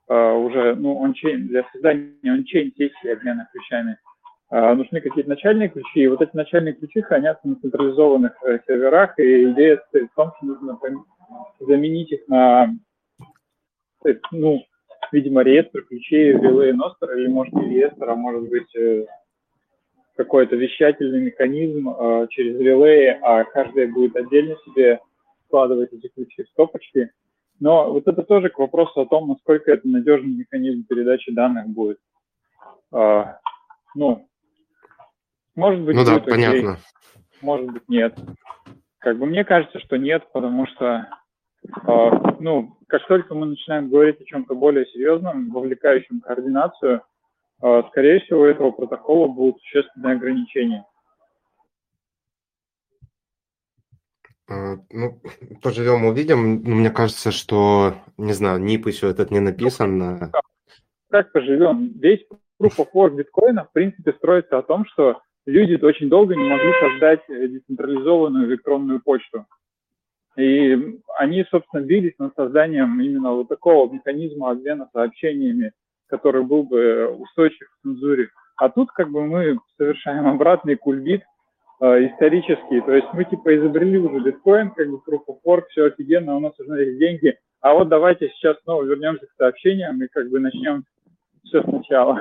а, 0.08 0.34
уже, 0.34 0.76
ну, 0.76 1.02
ончейн, 1.02 1.48
для 1.48 1.64
создания 1.72 2.14
ончейн 2.22 2.72
сессии 2.76 3.12
обмена 3.12 3.48
ключами. 3.52 3.98
А, 4.50 4.74
нужны 4.74 5.00
какие-то 5.00 5.30
начальные 5.30 5.68
ключи, 5.68 6.00
и 6.00 6.08
вот 6.08 6.20
эти 6.20 6.34
начальные 6.34 6.74
ключи 6.74 7.00
хранятся 7.02 7.46
на 7.46 7.54
централизованных 7.56 8.32
а, 8.42 8.58
серверах, 8.66 9.16
и 9.20 9.52
идея 9.52 9.80
в 9.92 10.16
том, 10.16 10.32
что 10.36 10.46
нужно 10.46 10.76
заменить 11.60 12.10
их 12.10 12.26
на, 12.26 12.74
ну, 14.32 14.64
видимо, 15.12 15.42
реестр 15.42 15.82
ключей 15.82 16.32
реле 16.32 16.74
Ностер, 16.74 17.16
или 17.16 17.28
может 17.28 17.54
не 17.54 17.70
реестр, 17.70 18.10
а 18.10 18.16
может 18.16 18.48
быть 18.48 18.74
э, 18.74 19.06
какой-то 20.16 20.56
вещательный 20.56 21.20
механизм 21.20 21.88
э, 21.88 22.26
через 22.30 22.58
реле, 22.58 23.20
а 23.22 23.44
каждая 23.44 23.86
будет 23.86 24.16
отдельно 24.16 24.56
себе 24.64 25.00
складывать 25.46 25.92
эти 25.92 26.08
ключи 26.08 26.42
в 26.42 26.48
стопочки. 26.48 27.10
Но 27.60 27.92
вот 27.92 28.08
это 28.08 28.24
тоже 28.24 28.48
к 28.48 28.58
вопросу 28.58 29.02
о 29.02 29.06
том, 29.06 29.28
насколько 29.28 29.70
это 29.70 29.86
надежный 29.86 30.34
механизм 30.34 30.84
передачи 30.88 31.32
данных 31.32 31.68
будет. 31.68 31.98
А, 32.90 33.38
ну, 33.94 34.26
может 35.54 35.80
быть, 35.82 35.96
ну 35.96 36.04
да, 36.04 36.20
понятно. 36.20 36.78
может 37.40 37.70
быть, 37.70 37.88
нет. 37.88 38.18
Как 38.98 39.18
бы 39.18 39.26
мне 39.26 39.44
кажется, 39.44 39.80
что 39.80 39.96
нет, 39.96 40.24
потому 40.32 40.66
что 40.66 41.08
а, 41.84 42.36
ну, 42.40 42.76
как 42.88 43.06
только 43.06 43.34
мы 43.34 43.46
начинаем 43.46 43.90
говорить 43.90 44.20
о 44.20 44.24
чем-то 44.24 44.54
более 44.54 44.86
серьезном, 44.86 45.50
вовлекающем 45.50 46.20
координацию, 46.20 47.02
а, 47.60 47.82
скорее 47.90 48.20
всего, 48.20 48.42
у 48.42 48.46
этого 48.46 48.70
протокола 48.70 49.28
будут 49.28 49.60
существенные 49.62 50.16
ограничения. 50.16 50.84
А, 54.48 54.76
ну, 54.90 55.20
поживем, 55.62 56.06
увидим. 56.06 56.62
Ну, 56.62 56.74
мне 56.76 56.90
кажется, 56.90 57.30
что, 57.30 57.94
не 58.16 58.32
знаю, 58.32 58.58
НИП 58.60 58.86
еще 58.86 59.10
этот 59.10 59.30
не 59.30 59.40
написан. 59.40 60.32
Как 61.10 61.32
поживем? 61.32 61.92
Весь 61.98 62.24
Proof 62.60 62.76
of 62.78 62.88
Work 62.94 63.16
биткоина, 63.16 63.64
в 63.64 63.72
принципе, 63.72 64.12
строится 64.12 64.58
о 64.58 64.62
том, 64.62 64.84
что 64.86 65.20
люди 65.50 65.82
очень 65.84 66.08
долго 66.08 66.34
не 66.34 66.48
могли 66.48 66.72
создать 66.80 67.20
децентрализованную 67.28 68.46
электронную 68.46 69.00
почту. 69.02 69.46
И 70.36 70.98
они, 71.18 71.44
собственно, 71.50 71.82
бились 71.82 72.18
над 72.18 72.34
созданием 72.34 73.00
именно 73.00 73.32
вот 73.32 73.48
такого 73.48 73.92
механизма 73.92 74.50
обмена 74.50 74.88
сообщениями, 74.92 75.72
который 76.06 76.44
был 76.44 76.62
бы 76.62 77.08
устойчив 77.18 77.68
к 77.68 77.82
цензуре. 77.82 78.28
А 78.56 78.68
тут 78.68 78.90
как 78.92 79.10
бы 79.10 79.26
мы 79.26 79.58
совершаем 79.76 80.26
обратный 80.28 80.76
кульбит 80.76 81.22
э, 81.80 82.06
исторический. 82.06 82.80
То 82.82 82.92
есть 82.92 83.08
мы 83.12 83.24
типа 83.24 83.56
изобрели 83.56 83.98
уже 83.98 84.22
биткоин, 84.22 84.70
как 84.70 84.88
бы 84.88 85.00
proof 85.06 85.22
of 85.28 85.38
work, 85.44 85.64
все 85.70 85.86
офигенно, 85.86 86.36
у 86.36 86.40
нас 86.40 86.58
уже 86.58 86.84
есть 86.84 86.98
деньги. 86.98 87.36
А 87.60 87.74
вот 87.74 87.88
давайте 87.88 88.28
сейчас 88.28 88.56
снова 88.62 88.82
вернемся 88.84 89.26
к 89.26 89.36
сообщениям 89.36 90.02
и 90.02 90.08
как 90.08 90.30
бы 90.30 90.40
начнем 90.40 90.84
все 91.44 91.62
сначала. 91.62 92.20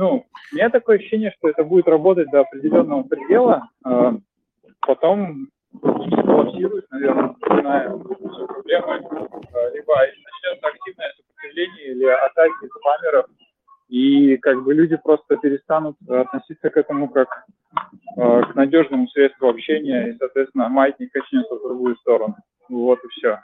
Ну, 0.00 0.24
у 0.52 0.56
меня 0.56 0.70
такое 0.70 0.96
ощущение, 0.96 1.30
что 1.36 1.50
это 1.50 1.62
будет 1.62 1.86
работать 1.86 2.30
до 2.30 2.40
определенного 2.40 3.02
предела. 3.02 3.68
Э, 3.84 4.12
потом 4.80 5.48
коллапсирует, 5.78 6.90
наверное, 6.90 7.34
начиная 7.38 7.90
проблемы, 7.90 8.94
э, 8.94 9.74
либо 9.74 9.94
начнется 9.98 10.66
активное 10.68 11.12
сопротивление 11.18 11.88
или 11.88 12.06
атаки 12.06 12.70
спамеров, 12.78 13.26
и 13.90 14.38
как 14.38 14.64
бы 14.64 14.72
люди 14.72 14.96
просто 14.96 15.36
перестанут 15.36 15.96
относиться 16.08 16.70
к 16.70 16.78
этому 16.78 17.10
как 17.10 17.28
э, 18.16 18.42
к 18.44 18.54
надежному 18.54 19.06
средству 19.08 19.50
общения, 19.50 20.12
и, 20.12 20.16
соответственно, 20.16 20.70
маятник 20.70 21.12
качнется 21.12 21.56
в 21.56 21.62
другую 21.62 21.96
сторону. 21.96 22.36
Вот 22.70 23.04
и 23.04 23.08
все. 23.08 23.38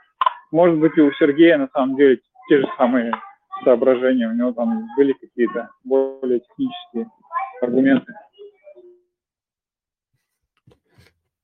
Может 0.53 0.79
быть, 0.79 0.97
и 0.97 1.03
у 1.03 1.13
Сергея 1.13 1.59
на 1.59 1.69
самом 1.75 1.97
деле 1.97 2.19
те 2.49 2.61
же 2.63 2.67
самые 2.79 3.13
соображения, 3.67 4.29
у 4.29 4.35
него 4.35 4.53
там 4.53 4.87
были 4.97 5.13
какие-то 5.13 5.71
более 5.83 6.39
технические 6.41 7.11
аргументы. 7.61 8.13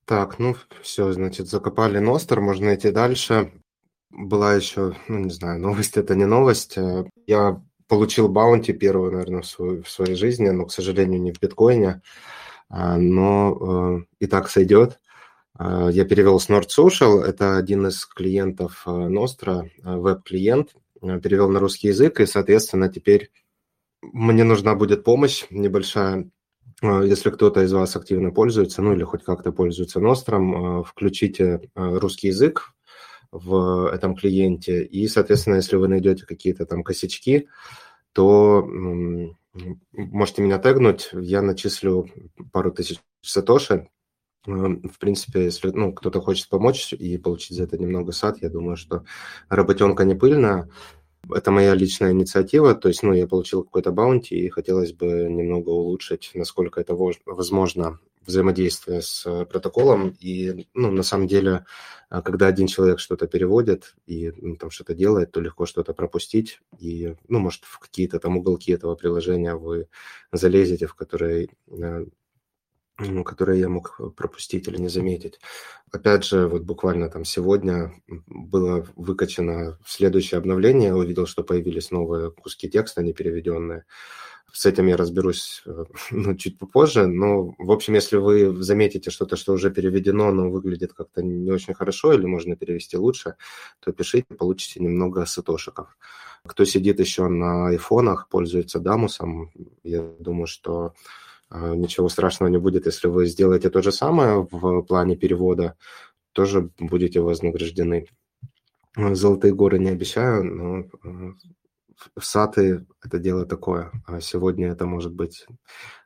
Так, 0.05 0.39
ну 0.39 0.55
все, 0.83 1.13
значит, 1.13 1.49
закопали 1.49 1.99
Ностер, 1.99 2.41
можно 2.41 2.75
идти 2.75 2.93
дальше. 2.93 3.51
Была 4.11 4.55
еще, 4.55 4.95
ну 5.09 5.19
не 5.19 5.31
знаю, 5.31 5.61
новость 5.61 5.97
это 5.97 6.15
не 6.15 6.27
новость. 6.27 6.79
Э, 6.79 7.05
я 7.27 7.61
получил 7.89 8.29
баунти 8.29 8.73
первую, 8.73 9.13
наверное, 9.13 9.43
в, 9.43 9.47
свою, 9.47 9.83
в 9.83 9.91
своей 9.91 10.15
жизни, 10.15 10.49
но, 10.51 10.67
к 10.67 10.73
сожалению, 10.73 11.21
не 11.21 11.33
в 11.33 11.41
биткоине, 11.41 12.03
а, 12.69 12.99
но 12.99 14.05
э, 14.21 14.25
и 14.25 14.27
так 14.27 14.49
сойдет. 14.49 15.01
Э, 15.59 15.89
я 15.91 16.05
перевел 16.05 16.39
с 16.39 16.49
Nord 16.49 16.69
Social, 16.69 17.23
это 17.23 17.57
один 17.57 17.87
из 17.87 18.05
клиентов 18.05 18.83
Ностра, 18.87 19.71
веб-клиент, 19.83 20.75
перевел 21.23 21.49
на 21.49 21.61
русский 21.61 21.89
язык, 21.89 22.21
и, 22.21 22.27
соответственно, 22.27 22.89
теперь 22.89 23.31
мне 24.01 24.45
нужна 24.45 24.75
будет 24.75 25.05
помощь 25.05 25.45
небольшая 25.51 26.31
а, 26.83 27.03
если 27.03 27.31
кто-то 27.31 27.63
из 27.63 27.73
вас 27.73 27.95
активно 27.97 28.31
пользуется, 28.33 28.83
ну 28.83 28.93
или 28.93 29.05
хоть 29.05 29.23
как-то 29.25 29.53
пользуется 29.53 30.01
Ностром, 30.01 30.81
а, 30.81 30.83
включите 30.83 31.61
русский 31.75 32.29
язык 32.29 32.73
в 33.31 33.91
этом 33.91 34.15
клиенте, 34.15 34.85
и, 34.85 35.09
соответственно, 35.09 35.57
если 35.57 35.77
вы 35.77 35.89
найдете 35.89 36.27
какие-то 36.27 36.67
там 36.67 36.83
косячки, 36.83 37.49
то 38.13 38.63
можете 39.93 40.43
меня 40.43 40.59
тегнуть, 40.59 41.09
я 41.13 41.41
начислю 41.41 42.11
пару 42.53 42.73
тысяч 42.73 43.01
сатоши. 43.23 43.89
В 44.45 44.99
принципе, 44.99 45.45
если 45.45 45.71
ну, 45.71 45.93
кто-то 45.93 46.21
хочет 46.21 46.49
помочь 46.49 46.93
и 46.93 47.17
получить 47.19 47.57
за 47.57 47.65
это 47.65 47.79
немного 47.79 48.13
сад, 48.13 48.39
я 48.41 48.51
думаю, 48.51 48.77
что 48.77 49.05
работенка 49.49 50.05
не 50.05 50.15
пыльная. 50.15 50.69
Это 51.33 51.53
моя 51.53 51.75
личная 51.75 52.11
инициатива, 52.11 52.75
то 52.75 52.89
есть, 52.89 53.05
ну, 53.05 53.13
я 53.13 53.29
получил 53.29 53.63
какой-то 53.63 53.93
баунти, 53.93 54.35
и 54.35 54.49
хотелось 54.49 54.93
бы 54.93 55.07
немного 55.07 55.71
улучшить, 55.71 56.33
насколько 56.35 56.81
это 56.81 56.97
возможно, 56.97 58.01
взаимодействие 58.27 59.03
с 59.03 59.27
э, 59.27 59.45
протоколом. 59.47 60.17
И, 60.21 60.67
ну, 60.75 60.91
на 60.91 61.03
самом 61.03 61.27
деле, 61.27 61.65
э, 62.11 62.23
когда 62.23 62.47
один 62.47 62.67
человек 62.67 62.99
что-то 62.99 63.27
переводит 63.27 63.95
и 64.07 64.33
ну, 64.37 64.57
там 64.57 64.71
что-то 64.71 64.95
делает, 64.95 65.33
то 65.33 65.41
легко 65.41 65.67
что-то 65.67 65.93
пропустить. 65.95 66.61
И, 66.79 67.15
ну, 67.29 67.39
может, 67.39 67.65
в 67.65 67.79
какие-то 67.79 68.19
там 68.19 68.37
уголки 68.37 68.73
этого 68.73 68.95
приложения 68.95 69.55
вы 69.55 69.89
залезете, 70.33 70.87
в 70.87 70.95
которые 70.95 71.49
э, 71.69 72.07
которые 73.25 73.61
я 73.61 73.69
мог 73.69 74.01
пропустить 74.17 74.69
или 74.69 74.77
не 74.77 74.89
заметить. 74.89 75.41
Опять 75.91 76.25
же, 76.25 76.47
вот 76.49 76.63
буквально 76.63 77.09
там 77.09 77.25
сегодня 77.25 77.93
было 78.27 78.87
выкачано 78.97 79.79
следующее 79.87 80.39
обновление, 80.39 80.89
я 80.89 80.97
увидел, 80.97 81.27
что 81.27 81.43
появились 81.43 81.91
новые 81.91 82.31
куски 82.31 82.69
текста, 82.69 83.03
не 83.03 83.13
переведенные. 83.13 83.85
С 84.53 84.67
этим 84.67 84.87
я 84.87 84.99
разберусь 84.99 85.63
э, 85.65 85.85
ну, 86.11 86.35
чуть 86.37 86.59
попозже, 86.59 87.07
но, 87.07 87.55
в 87.59 87.73
общем, 87.73 87.95
если 87.95 88.17
вы 88.17 88.63
заметите 88.63 89.11
что-то, 89.11 89.37
что 89.37 89.55
уже 89.55 89.71
переведено, 89.71 90.31
но 90.31 90.51
выглядит 90.51 90.93
как-то 90.93 91.23
не 91.23 91.51
очень 91.51 91.75
хорошо 91.75 92.13
или 92.13 92.27
можно 92.27 92.55
перевести 92.55 92.99
лучше, 92.99 93.37
то 93.81 93.93
пишите, 93.93 94.27
получите 94.35 94.81
немного 94.81 95.25
сатошиков. 95.25 95.97
Кто 96.45 96.65
сидит 96.65 97.01
еще 97.01 97.29
на 97.29 97.69
айфонах, 97.69 98.29
пользуется 98.29 98.79
Дамусом, 98.79 99.53
я 99.85 100.03
думаю, 100.19 100.47
что 100.47 100.89
э, 100.89 101.22
ничего 101.53 102.09
страшного 102.09 102.51
не 102.51 102.59
будет, 102.59 102.87
если 102.87 103.09
вы 103.09 103.27
сделаете 103.27 103.71
то 103.71 103.83
же 103.83 103.93
самое 103.93 104.47
в 104.51 104.83
плане 104.83 105.17
перевода, 105.17 105.77
тоже 106.33 106.71
будете 106.79 107.21
вознаграждены. 107.21 108.07
Золотые 108.97 109.55
горы 109.55 109.79
не 109.79 109.91
обещаю, 109.91 110.45
но 110.45 110.81
э, 110.81 111.33
в 112.17 112.25
саты 112.25 112.87
это 113.03 113.19
дело 113.19 113.47
такое. 113.47 113.91
А 114.07 114.21
сегодня 114.21 114.69
это 114.69 114.87
может 114.87 115.15
быть 115.15 115.47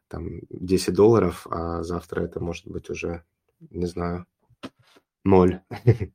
там 0.08 0.40
10 0.50 0.94
долларов, 0.94 1.46
а 1.50 1.82
завтра 1.82 2.22
это 2.22 2.40
может 2.40 2.66
быть 2.68 2.88
уже, 2.90 3.24
не 3.70 3.86
знаю, 3.86 4.26
ноль. 5.24 5.60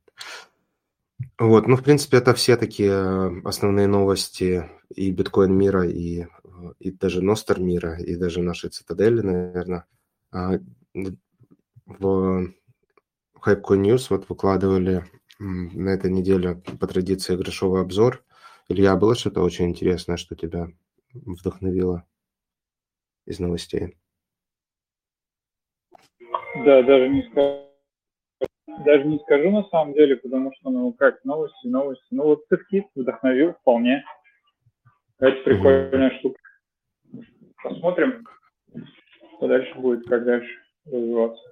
Вот, 1.39 1.67
ну, 1.67 1.75
в 1.75 1.83
принципе, 1.83 2.17
это 2.17 2.33
все 2.33 2.57
такие 2.57 3.41
основные 3.43 3.87
новости 3.87 4.69
и 4.89 5.11
биткоин 5.11 5.53
мира, 5.53 5.87
и, 5.87 6.27
и 6.79 6.91
даже 6.91 7.21
Ностер 7.21 7.59
мира, 7.59 7.97
и 7.99 8.15
даже 8.15 8.41
нашей 8.41 8.69
цитадели, 8.69 9.21
наверное. 9.21 9.85
А, 10.31 10.59
в 11.85 12.53
Hypecoin 13.45 13.81
News 13.81 14.07
вот 14.09 14.29
выкладывали 14.29 15.05
на 15.39 15.89
этой 15.89 16.11
неделе 16.11 16.61
по 16.79 16.87
традиции 16.87 17.35
грошовый 17.35 17.81
обзор 17.81 18.23
Илья, 18.71 18.95
было 18.95 19.15
что-то 19.15 19.41
очень 19.41 19.69
интересное, 19.69 20.15
что 20.15 20.33
тебя 20.33 20.69
вдохновило 21.13 22.05
из 23.25 23.39
новостей? 23.39 23.97
Да, 26.65 26.81
даже 26.83 27.09
не 27.09 27.23
скажу. 27.29 27.70
Даже 28.85 29.05
не 29.05 29.19
скажу 29.19 29.51
на 29.51 29.63
самом 29.65 29.93
деле, 29.93 30.17
потому 30.17 30.51
что, 30.55 30.69
ну, 30.69 30.93
как, 30.93 31.23
новости, 31.23 31.67
новости. 31.67 32.05
Ну, 32.11 32.23
вот 32.23 32.45
циркит 32.47 32.85
вдохновил 32.95 33.53
вполне. 33.53 34.03
Это 35.19 35.41
прикольная 35.43 36.11
штука. 36.19 36.39
Посмотрим, 37.63 38.25
что 39.37 39.47
дальше 39.47 39.75
будет, 39.75 40.07
как 40.07 40.25
дальше 40.25 40.51
развиваться. 40.85 41.43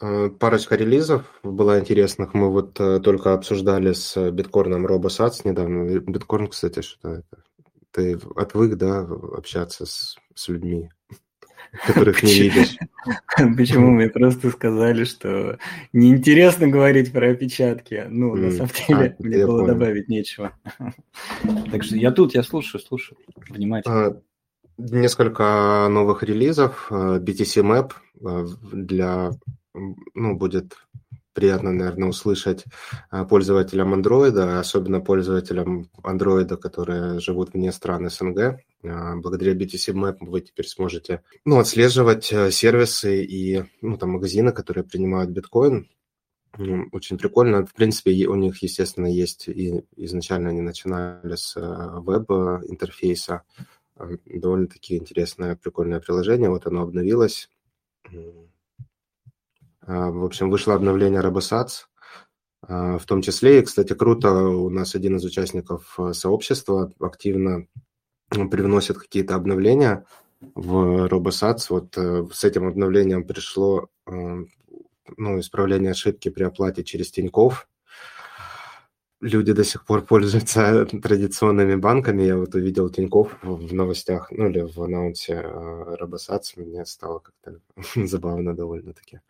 Э, 0.00 0.28
парочка 0.28 0.76
релизов 0.76 1.38
была 1.42 1.78
интересных. 1.80 2.34
Мы 2.34 2.50
вот 2.50 2.78
э, 2.80 3.00
только 3.00 3.32
обсуждали 3.32 3.92
с 3.92 4.30
биткорном 4.30 4.86
RoboSats 4.86 5.42
недавно. 5.44 5.98
Биткорн, 6.00 6.48
кстати, 6.48 6.82
что 6.82 7.14
это? 7.14 7.44
Ты 7.92 8.18
отвык, 8.34 8.76
да, 8.76 9.00
общаться 9.00 9.86
с, 9.86 10.16
с 10.34 10.48
людьми, 10.48 10.90
которых 11.86 12.22
не 12.22 12.32
видишь. 12.32 12.76
Почему 13.56 13.90
мы 13.90 14.08
просто 14.08 14.50
сказали, 14.50 15.04
что 15.04 15.58
неинтересно 15.92 16.68
говорить 16.68 17.12
про 17.12 17.30
опечатки? 17.30 18.04
Ну, 18.08 18.34
на 18.34 18.50
самом 18.50 18.70
деле, 18.88 19.16
а, 19.18 19.22
мне 19.22 19.46
было 19.46 19.66
добавить 19.66 20.08
нечего. 20.08 20.52
Так 21.70 21.84
что 21.84 21.96
я 21.96 22.10
тут, 22.10 22.34
я 22.34 22.42
слушаю, 22.42 22.80
слушаю 22.80 23.18
внимательно. 23.48 24.06
А, 24.06 24.22
несколько 24.78 25.88
новых 25.90 26.22
релизов. 26.22 26.86
Э, 26.90 27.18
BTC 27.20 27.62
Map 27.62 27.92
для 28.72 29.32
ну, 30.14 30.36
будет 30.36 30.76
приятно, 31.36 31.70
наверное, 31.70 32.08
услышать 32.08 32.64
а, 33.10 33.26
пользователям 33.26 33.92
андроида, 33.92 34.58
особенно 34.58 35.00
пользователям 35.00 35.90
андроида, 36.02 36.56
которые 36.56 37.20
живут 37.20 37.52
вне 37.52 37.72
стран 37.72 38.08
СНГ. 38.08 38.58
А, 38.82 39.16
благодаря 39.16 39.52
BTC 39.52 39.92
Map 39.92 40.16
вы 40.20 40.40
теперь 40.40 40.66
сможете 40.66 41.22
ну, 41.44 41.58
отслеживать 41.58 42.32
э, 42.32 42.50
сервисы 42.50 43.22
и 43.22 43.64
ну, 43.82 43.98
там, 43.98 44.12
магазины, 44.12 44.50
которые 44.50 44.82
принимают 44.82 45.30
биткоин. 45.30 45.90
Очень 46.92 47.18
прикольно. 47.18 47.66
В 47.66 47.74
принципе, 47.74 48.26
у 48.28 48.34
них, 48.34 48.62
естественно, 48.62 49.06
есть 49.06 49.46
и 49.46 49.84
изначально 49.96 50.48
они 50.48 50.62
начинали 50.62 51.36
с 51.36 51.54
э, 51.54 51.60
веб-интерфейса. 52.00 53.42
Довольно-таки 54.24 54.96
интересное, 54.96 55.54
прикольное 55.54 56.00
приложение. 56.00 56.48
Вот 56.48 56.66
оно 56.66 56.80
обновилось 56.80 57.50
в 59.86 60.24
общем, 60.24 60.50
вышло 60.50 60.74
обновление 60.74 61.20
RoboSats, 61.20 61.86
а, 62.68 62.98
в 62.98 63.04
том 63.04 63.22
числе, 63.22 63.60
и, 63.60 63.62
кстати, 63.62 63.92
круто, 63.94 64.32
у 64.32 64.70
нас 64.70 64.94
один 64.94 65.16
из 65.16 65.24
участников 65.24 65.94
э, 65.98 66.12
сообщества 66.12 66.92
активно 66.98 67.66
привносит 68.28 68.98
какие-то 68.98 69.36
обновления 69.36 70.04
в 70.40 71.06
RoboSats. 71.06 71.66
Вот 71.68 71.96
э, 71.96 72.26
с 72.32 72.42
этим 72.44 72.66
обновлением 72.66 73.24
пришло 73.24 73.88
э, 74.06 74.44
ну, 75.16 75.38
исправление 75.38 75.92
ошибки 75.92 76.28
при 76.28 76.42
оплате 76.42 76.82
через 76.82 77.12
Тинькофф. 77.12 77.68
Люди 79.20 79.52
до 79.52 79.64
сих 79.64 79.86
пор 79.86 80.02
пользуются 80.02 80.86
традиционными 81.02 81.76
банками. 81.76 82.24
Я 82.24 82.36
вот 82.36 82.54
увидел 82.56 82.90
Тинькофф 82.90 83.38
в 83.42 83.72
новостях, 83.72 84.32
ну 84.32 84.48
или 84.48 84.60
в 84.60 84.82
анонсе 84.82 85.34
RoboSats. 85.34 86.54
Мне 86.56 86.84
стало 86.84 87.20
как-то 87.20 87.60
забавно 88.06 88.56
довольно-таки. 88.56 89.20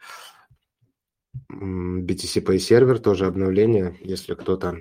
BTC 1.51 2.45
Pay 2.45 2.59
сервер, 2.59 2.99
тоже 2.99 3.27
обновление. 3.27 3.97
Если 4.01 4.35
кто-то 4.35 4.79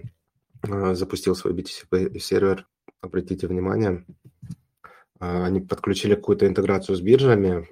а, 0.61 0.95
запустил 0.95 1.35
свой 1.35 1.53
BTC 1.53 1.89
Pay 1.89 2.19
сервер, 2.19 2.67
обратите 3.01 3.47
внимание, 3.47 4.05
а, 5.19 5.45
они 5.45 5.61
подключили 5.61 6.15
какую-то 6.15 6.47
интеграцию 6.47 6.95
с 6.95 7.01
биржами. 7.01 7.67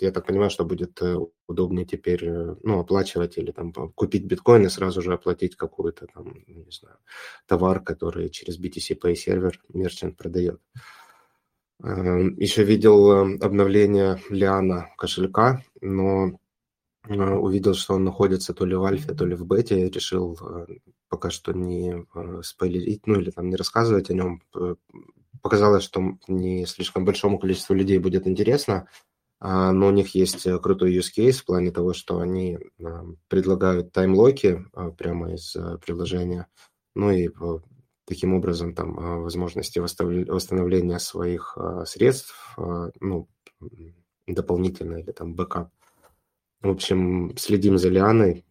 Я 0.00 0.10
так 0.10 0.26
понимаю, 0.26 0.50
что 0.50 0.64
будет 0.64 1.00
э, 1.02 1.16
удобнее 1.46 1.86
теперь 1.86 2.24
э, 2.24 2.56
ну, 2.62 2.80
оплачивать 2.80 3.38
или 3.38 3.52
там 3.52 3.72
купить 3.72 4.24
биткоин 4.24 4.66
и 4.66 4.68
сразу 4.68 5.00
же 5.00 5.12
оплатить 5.14 5.56
какую-то 5.56 6.06
там, 6.12 6.34
не 6.46 6.70
знаю, 6.70 6.96
товар, 7.46 7.80
который 7.80 8.28
через 8.30 8.60
BTC 8.60 8.98
Pay 9.00 9.14
сервер 9.14 9.60
мерчант 9.72 10.16
продает. 10.16 10.60
Еще 11.80 12.64
видел 12.64 13.12
э, 13.12 13.38
обновление 13.40 14.20
Лиана 14.30 14.88
кошелька, 14.96 15.62
но 15.80 16.32
Э, 16.32 16.43
увидел, 17.08 17.74
что 17.74 17.94
он 17.94 18.04
находится 18.04 18.54
то 18.54 18.64
ли 18.64 18.74
в 18.74 18.84
альфе, 18.84 19.14
то 19.14 19.26
ли 19.26 19.34
в 19.34 19.44
бете, 19.46 19.88
решил 19.88 20.38
э, 20.40 20.66
пока 21.08 21.30
что 21.30 21.52
не 21.52 22.06
э, 22.14 22.42
спойлерить, 22.42 23.06
ну 23.06 23.20
или 23.20 23.30
там 23.30 23.50
не 23.50 23.56
рассказывать 23.56 24.10
о 24.10 24.14
нем. 24.14 24.42
Показалось, 25.42 25.84
что 25.84 26.00
не 26.28 26.64
слишком 26.64 27.04
большому 27.04 27.38
количеству 27.38 27.74
людей 27.74 27.98
будет 27.98 28.26
интересно, 28.26 28.88
а, 29.40 29.72
но 29.72 29.88
у 29.88 29.90
них 29.90 30.14
есть 30.14 30.46
крутой 30.62 30.96
use 30.96 31.12
case 31.14 31.32
в 31.32 31.44
плане 31.44 31.70
того, 31.70 31.92
что 31.92 32.20
они 32.20 32.58
предлагают 33.28 33.92
таймлоки 33.92 34.64
прямо 34.96 35.34
из 35.34 35.54
приложения, 35.84 36.46
ну 36.94 37.10
и 37.10 37.28
таким 38.06 38.32
образом 38.32 38.74
там 38.74 38.94
возможности 39.22 39.80
восстановления 39.80 40.98
своих 40.98 41.58
средств, 41.84 42.56
ну, 43.00 43.28
дополнительно 44.26 44.96
или 44.96 45.12
там 45.12 45.34
backup. 45.34 45.68
В 46.64 46.70
общем, 46.70 47.36
следим 47.36 47.76
за 47.76 47.90
Лианой. 47.90 48.42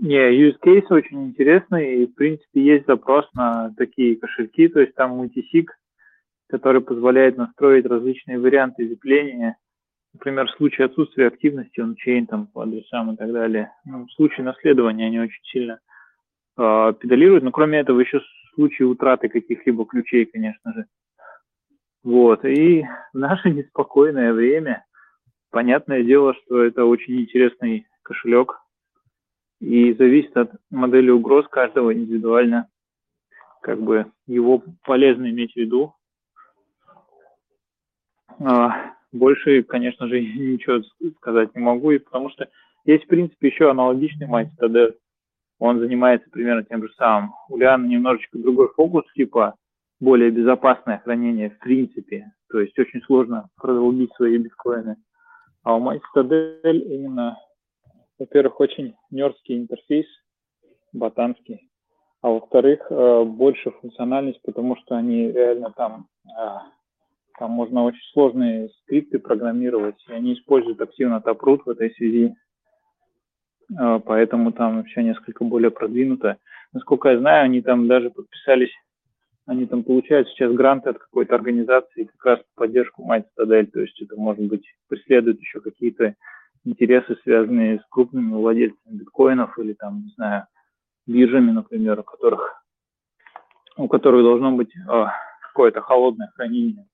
Не, 0.00 0.48
use 0.48 0.56
case 0.64 0.86
очень 0.90 1.24
интересный, 1.26 1.96
и, 1.96 2.06
в 2.06 2.14
принципе, 2.14 2.62
есть 2.62 2.86
запрос 2.86 3.28
на 3.34 3.74
такие 3.76 4.14
кошельки, 4.14 4.68
то 4.68 4.78
есть 4.78 4.94
там 4.94 5.16
мультисиг, 5.16 5.72
который 6.48 6.80
позволяет 6.80 7.36
настроить 7.36 7.86
различные 7.86 8.38
варианты 8.38 8.86
зепления, 8.86 9.56
например, 10.14 10.46
в 10.46 10.56
случае 10.56 10.86
отсутствия 10.86 11.26
активности 11.26 11.80
on-chain 11.80 12.26
там 12.26 12.46
по 12.46 12.62
адресам 12.62 13.12
и 13.12 13.16
так 13.16 13.32
далее. 13.32 13.72
Ну, 13.84 14.06
в 14.06 14.12
случае 14.12 14.44
наследования 14.44 15.06
они 15.06 15.18
очень 15.18 15.42
сильно 15.50 15.80
э, 16.56 16.92
педалируют, 17.00 17.42
но 17.42 17.50
кроме 17.50 17.80
этого 17.80 17.98
еще 17.98 18.20
в 18.20 18.54
случае 18.54 18.86
утраты 18.86 19.28
каких-либо 19.28 19.86
ключей, 19.86 20.24
конечно 20.26 20.72
же. 20.72 20.86
Вот, 22.04 22.44
и 22.44 22.84
в 23.12 23.18
наше 23.18 23.50
неспокойное 23.52 24.32
время 24.32 24.84
Понятное 25.52 26.02
дело, 26.02 26.32
что 26.32 26.62
это 26.62 26.86
очень 26.86 27.20
интересный 27.20 27.86
кошелек 28.02 28.58
и 29.60 29.92
зависит 29.92 30.34
от 30.34 30.50
модели 30.70 31.10
угроз 31.10 31.46
каждого 31.46 31.92
индивидуально. 31.92 32.68
Как 33.60 33.78
бы 33.78 34.10
его 34.26 34.64
полезно 34.82 35.28
иметь 35.28 35.52
в 35.52 35.56
виду. 35.56 35.94
А, 38.40 38.94
больше, 39.12 39.62
конечно 39.62 40.08
же, 40.08 40.20
ничего 40.22 40.82
сказать 41.18 41.54
не 41.54 41.60
могу, 41.60 41.90
и 41.90 41.98
потому 41.98 42.30
что 42.30 42.48
есть, 42.86 43.04
в 43.04 43.08
принципе, 43.08 43.48
еще 43.48 43.70
аналогичный 43.70 44.26
MyCitadel. 44.26 44.96
Он 45.58 45.80
занимается 45.80 46.30
примерно 46.30 46.64
тем 46.64 46.82
же 46.82 46.90
самым. 46.94 47.34
У 47.50 47.58
Лиана 47.58 47.86
немножечко 47.86 48.38
другой 48.38 48.68
фокус, 48.74 49.04
типа 49.12 49.54
более 50.00 50.30
безопасное 50.30 51.00
хранение 51.04 51.50
в 51.50 51.58
принципе. 51.58 52.32
То 52.48 52.58
есть 52.58 52.76
очень 52.78 53.02
сложно 53.02 53.50
продолбить 53.60 54.14
свои 54.14 54.38
биткоины 54.38 54.96
А 55.62 55.76
у 55.76 55.80
MyCitadel 55.80 56.78
именно, 56.78 57.38
во-первых, 58.18 58.58
очень 58.60 58.96
нердский 59.10 59.58
интерфейс, 59.58 60.06
ботанский, 60.92 61.70
а 62.20 62.30
во-вторых, 62.30 62.86
э, 62.90 63.24
больше 63.24 63.70
функциональность, 63.70 64.40
потому 64.42 64.76
что 64.76 64.96
они 64.96 65.30
реально 65.30 65.72
там, 65.72 66.08
э, 66.26 66.58
там 67.38 67.50
можно 67.52 67.84
очень 67.84 68.02
сложные 68.12 68.70
скрипты 68.82 69.18
программировать, 69.18 70.04
и 70.08 70.12
они 70.12 70.34
используют 70.34 70.80
активно 70.80 71.22
Taproot 71.24 71.62
в 71.64 71.70
этой 71.70 71.92
связи, 71.94 72.34
э, 73.78 74.00
поэтому 74.04 74.52
там 74.52 74.84
все 74.84 75.02
несколько 75.02 75.44
более 75.44 75.70
продвинуто. 75.70 76.38
Насколько 76.72 77.10
я 77.10 77.18
знаю, 77.18 77.44
они 77.44 77.60
там 77.62 77.86
даже 77.86 78.10
подписались 78.10 78.72
они 79.46 79.66
там 79.66 79.82
получают 79.82 80.28
сейчас 80.28 80.52
гранты 80.52 80.90
от 80.90 80.98
какой-то 80.98 81.34
организации 81.34 82.04
как 82.04 82.24
раз 82.24 82.40
поддержку 82.54 83.02
MyCitadel, 83.02 83.66
то 83.66 83.80
есть 83.80 84.00
это 84.00 84.16
может 84.16 84.44
быть 84.44 84.64
преследуют 84.88 85.40
еще 85.40 85.60
какие-то 85.60 86.14
интересы, 86.64 87.16
связанные 87.22 87.80
с 87.80 87.82
крупными 87.90 88.32
владельцами 88.32 88.98
биткоинов 88.98 89.58
или 89.58 89.72
там, 89.72 90.02
не 90.02 90.10
знаю, 90.10 90.46
биржами, 91.06 91.50
например, 91.50 92.00
у 92.00 92.04
которых, 92.04 92.64
у 93.76 93.88
которых 93.88 94.22
должно 94.22 94.52
быть 94.52 94.74
э, 94.76 95.04
какое-то 95.48 95.80
холодное 95.80 96.30
хранение. 96.34 96.86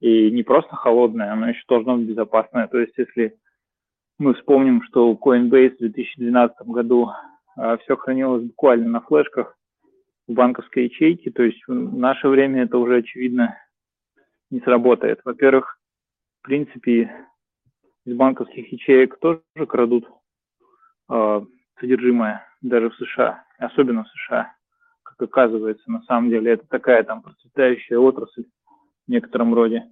И 0.00 0.30
не 0.32 0.42
просто 0.42 0.74
холодное, 0.74 1.32
оно 1.32 1.48
еще 1.48 1.62
должно 1.68 1.96
быть 1.96 2.08
безопасное. 2.08 2.66
То 2.66 2.78
есть 2.78 2.94
если 2.96 3.38
мы 4.18 4.34
вспомним, 4.34 4.82
что 4.82 5.08
у 5.08 5.14
Coinbase 5.14 5.76
в 5.76 5.78
2012 5.78 6.66
году 6.66 7.10
э, 7.56 7.76
все 7.82 7.96
хранилось 7.96 8.44
буквально 8.44 8.88
на 8.88 9.00
флешках, 9.00 9.56
банковской 10.32 10.84
ячейке, 10.84 11.30
то 11.30 11.42
есть 11.42 11.62
в 11.66 11.96
наше 11.96 12.28
время 12.28 12.64
это 12.64 12.78
уже 12.78 12.98
очевидно 12.98 13.58
не 14.50 14.60
сработает. 14.60 15.20
Во-первых, 15.24 15.78
в 16.40 16.44
принципе, 16.44 17.10
из 18.04 18.16
банковских 18.16 18.70
ячеек 18.72 19.18
тоже 19.18 19.42
крадут 19.68 20.08
э, 21.10 21.40
содержимое, 21.80 22.46
даже 22.60 22.90
в 22.90 22.96
США, 22.96 23.44
особенно 23.58 24.04
в 24.04 24.08
США, 24.08 24.54
как 25.02 25.20
оказывается, 25.22 25.90
на 25.90 26.02
самом 26.02 26.30
деле 26.30 26.52
это 26.52 26.66
такая 26.68 27.02
там 27.02 27.22
процветающая 27.22 27.98
отрасль 27.98 28.44
в 29.06 29.10
некотором 29.10 29.54
роде. 29.54 29.84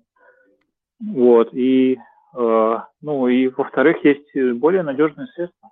Вот, 1.01 1.53
и, 1.53 1.99
э, 2.37 2.79
ну, 3.01 3.29
и 3.29 3.49
во-вторых, 3.49 4.05
есть 4.05 4.59
более 4.59 4.83
надежные 4.83 5.27
средства, 5.29 5.71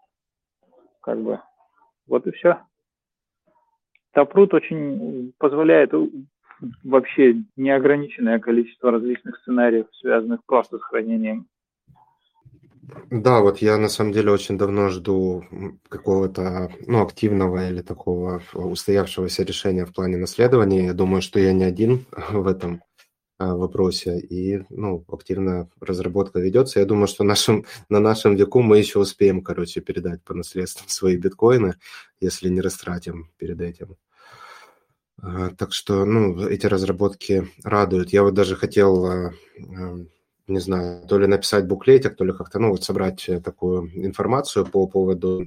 как 1.00 1.20
бы, 1.20 1.40
вот 2.06 2.26
и 2.26 2.32
все. 2.32 2.60
Taproot 4.16 4.54
очень 4.54 5.32
позволяет 5.38 5.92
вообще 6.84 7.36
неограниченное 7.56 8.38
количество 8.38 8.90
различных 8.90 9.36
сценариев, 9.38 9.86
связанных 10.00 10.40
просто 10.44 10.78
с 10.78 10.82
хранением. 10.82 11.46
Да, 13.10 13.40
вот 13.40 13.58
я 13.58 13.76
на 13.78 13.88
самом 13.88 14.12
деле 14.12 14.32
очень 14.32 14.58
давно 14.58 14.88
жду 14.88 15.44
какого-то 15.88 16.70
ну, 16.86 17.02
активного 17.02 17.68
или 17.68 17.82
такого 17.82 18.42
устоявшегося 18.52 19.44
решения 19.44 19.84
в 19.84 19.92
плане 19.92 20.16
наследования. 20.16 20.86
Я 20.86 20.92
думаю, 20.92 21.22
что 21.22 21.38
я 21.38 21.52
не 21.52 21.64
один 21.64 22.04
в 22.30 22.46
этом 22.46 22.82
вопросе, 23.40 24.18
и 24.18 24.64
ну, 24.70 25.04
активная 25.08 25.68
разработка 25.80 26.40
ведется. 26.40 26.80
Я 26.80 26.86
думаю, 26.86 27.06
что 27.06 27.24
нашим, 27.24 27.64
на 27.88 28.00
нашем 28.00 28.36
веку 28.36 28.62
мы 28.62 28.78
еще 28.78 28.98
успеем, 28.98 29.42
короче, 29.42 29.80
передать 29.80 30.22
по 30.22 30.34
наследству 30.34 30.84
свои 30.88 31.16
биткоины, 31.16 31.74
если 32.20 32.48
не 32.48 32.60
растратим 32.60 33.30
перед 33.38 33.60
этим. 33.60 33.96
А, 35.22 35.50
так 35.50 35.72
что, 35.72 36.04
ну, 36.04 36.48
эти 36.48 36.66
разработки 36.66 37.48
радуют. 37.64 38.10
Я 38.10 38.22
вот 38.22 38.34
даже 38.34 38.56
хотел, 38.56 39.06
а, 39.06 39.32
не 40.46 40.60
знаю, 40.60 41.06
то 41.06 41.18
ли 41.18 41.26
написать 41.26 41.66
буклетик, 41.66 42.16
то 42.16 42.24
ли 42.24 42.32
как-то, 42.32 42.58
ну, 42.58 42.70
вот 42.70 42.84
собрать 42.84 43.28
такую 43.44 43.90
информацию 44.06 44.66
по 44.66 44.86
поводу 44.86 45.46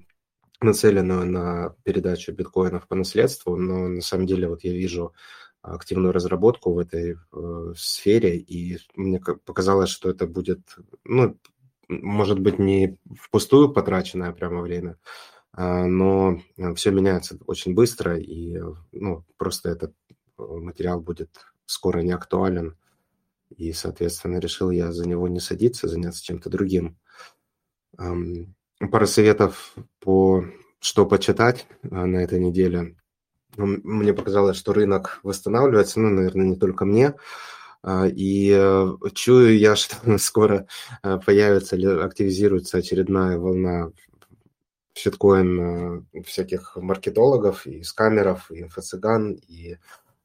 нацеленную 0.64 1.26
на 1.26 1.76
передачу 1.84 2.32
биткоинов 2.32 2.88
по 2.88 2.96
наследству, 2.96 3.56
но 3.56 3.88
на 3.88 4.02
самом 4.02 4.26
деле 4.26 4.48
вот 4.48 4.64
я 4.64 4.72
вижу 4.72 5.14
активную 5.64 6.14
разработку 6.14 6.74
в 6.74 6.80
этой 6.80 7.16
э, 7.16 7.74
сфере, 7.76 8.38
и 8.38 8.78
мне 8.96 9.20
показалось, 9.20 9.90
что 9.90 10.10
это 10.10 10.28
будет, 10.28 10.60
ну, 11.06 11.40
может 11.88 12.40
быть, 12.40 12.60
не 12.60 12.98
впустую 13.20 13.74
потраченное 13.74 14.32
прямо 14.34 14.62
время, 14.62 14.98
а, 15.52 15.86
но 15.86 16.42
все 16.76 16.92
меняется 16.92 17.40
очень 17.48 17.74
быстро, 17.74 18.18
и 18.18 18.60
ну, 18.92 19.26
просто 19.38 19.70
этот 19.70 19.94
материал 20.38 21.00
будет 21.00 21.30
скоро 21.66 22.02
не 22.02 22.12
актуален, 22.12 22.78
и, 23.50 23.72
соответственно, 23.72 24.40
решил 24.40 24.70
я 24.70 24.92
за 24.92 25.08
него 25.08 25.28
не 25.28 25.40
садиться, 25.40 25.88
заняться 25.88 26.24
чем-то 26.24 26.50
другим. 26.50 26.98
Пара 27.96 29.06
советов 29.06 29.76
по 30.00 30.44
что 30.84 31.06
почитать 31.06 31.66
а, 31.90 32.06
на 32.06 32.18
этой 32.18 32.40
неделе. 32.40 32.98
Мне 33.58 34.14
показалось, 34.14 34.58
что 34.58 34.74
рынок 34.74 35.20
восстанавливается, 35.24 36.00
ну, 36.00 36.10
наверное, 36.10 36.46
не 36.46 36.56
только 36.56 36.86
мне. 36.86 37.14
А, 37.84 38.08
и 38.08 38.52
э, 38.52 38.88
чую 39.14 39.58
я, 39.58 39.76
что 39.76 40.18
скоро 40.18 40.68
э, 41.04 41.20
появится 41.26 41.76
или 41.76 41.88
активизируется 41.88 42.78
очередная 42.78 43.38
волна 43.38 43.92
щиткоин 44.96 46.06
э, 46.14 46.22
всяких 46.24 46.78
маркетологов, 46.78 47.66
и 47.68 47.84
скамеров, 47.84 48.50
и 48.52 48.64
инфо-цыган, 48.64 49.34
и 49.48 49.78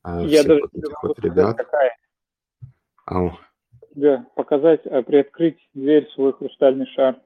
я 0.04 0.42
даже 0.44 0.60
вот 0.62 0.74
этих 0.74 1.02
вот 1.02 1.18
ребят. 1.18 1.56
Какая. 1.56 1.96
Ау. 3.04 3.32
Да, 3.94 4.24
показать, 4.36 4.82
приоткрыть 5.06 5.58
дверь 5.74 6.06
в 6.06 6.12
свой 6.12 6.32
хрустальный 6.32 6.86
шар 6.94 7.20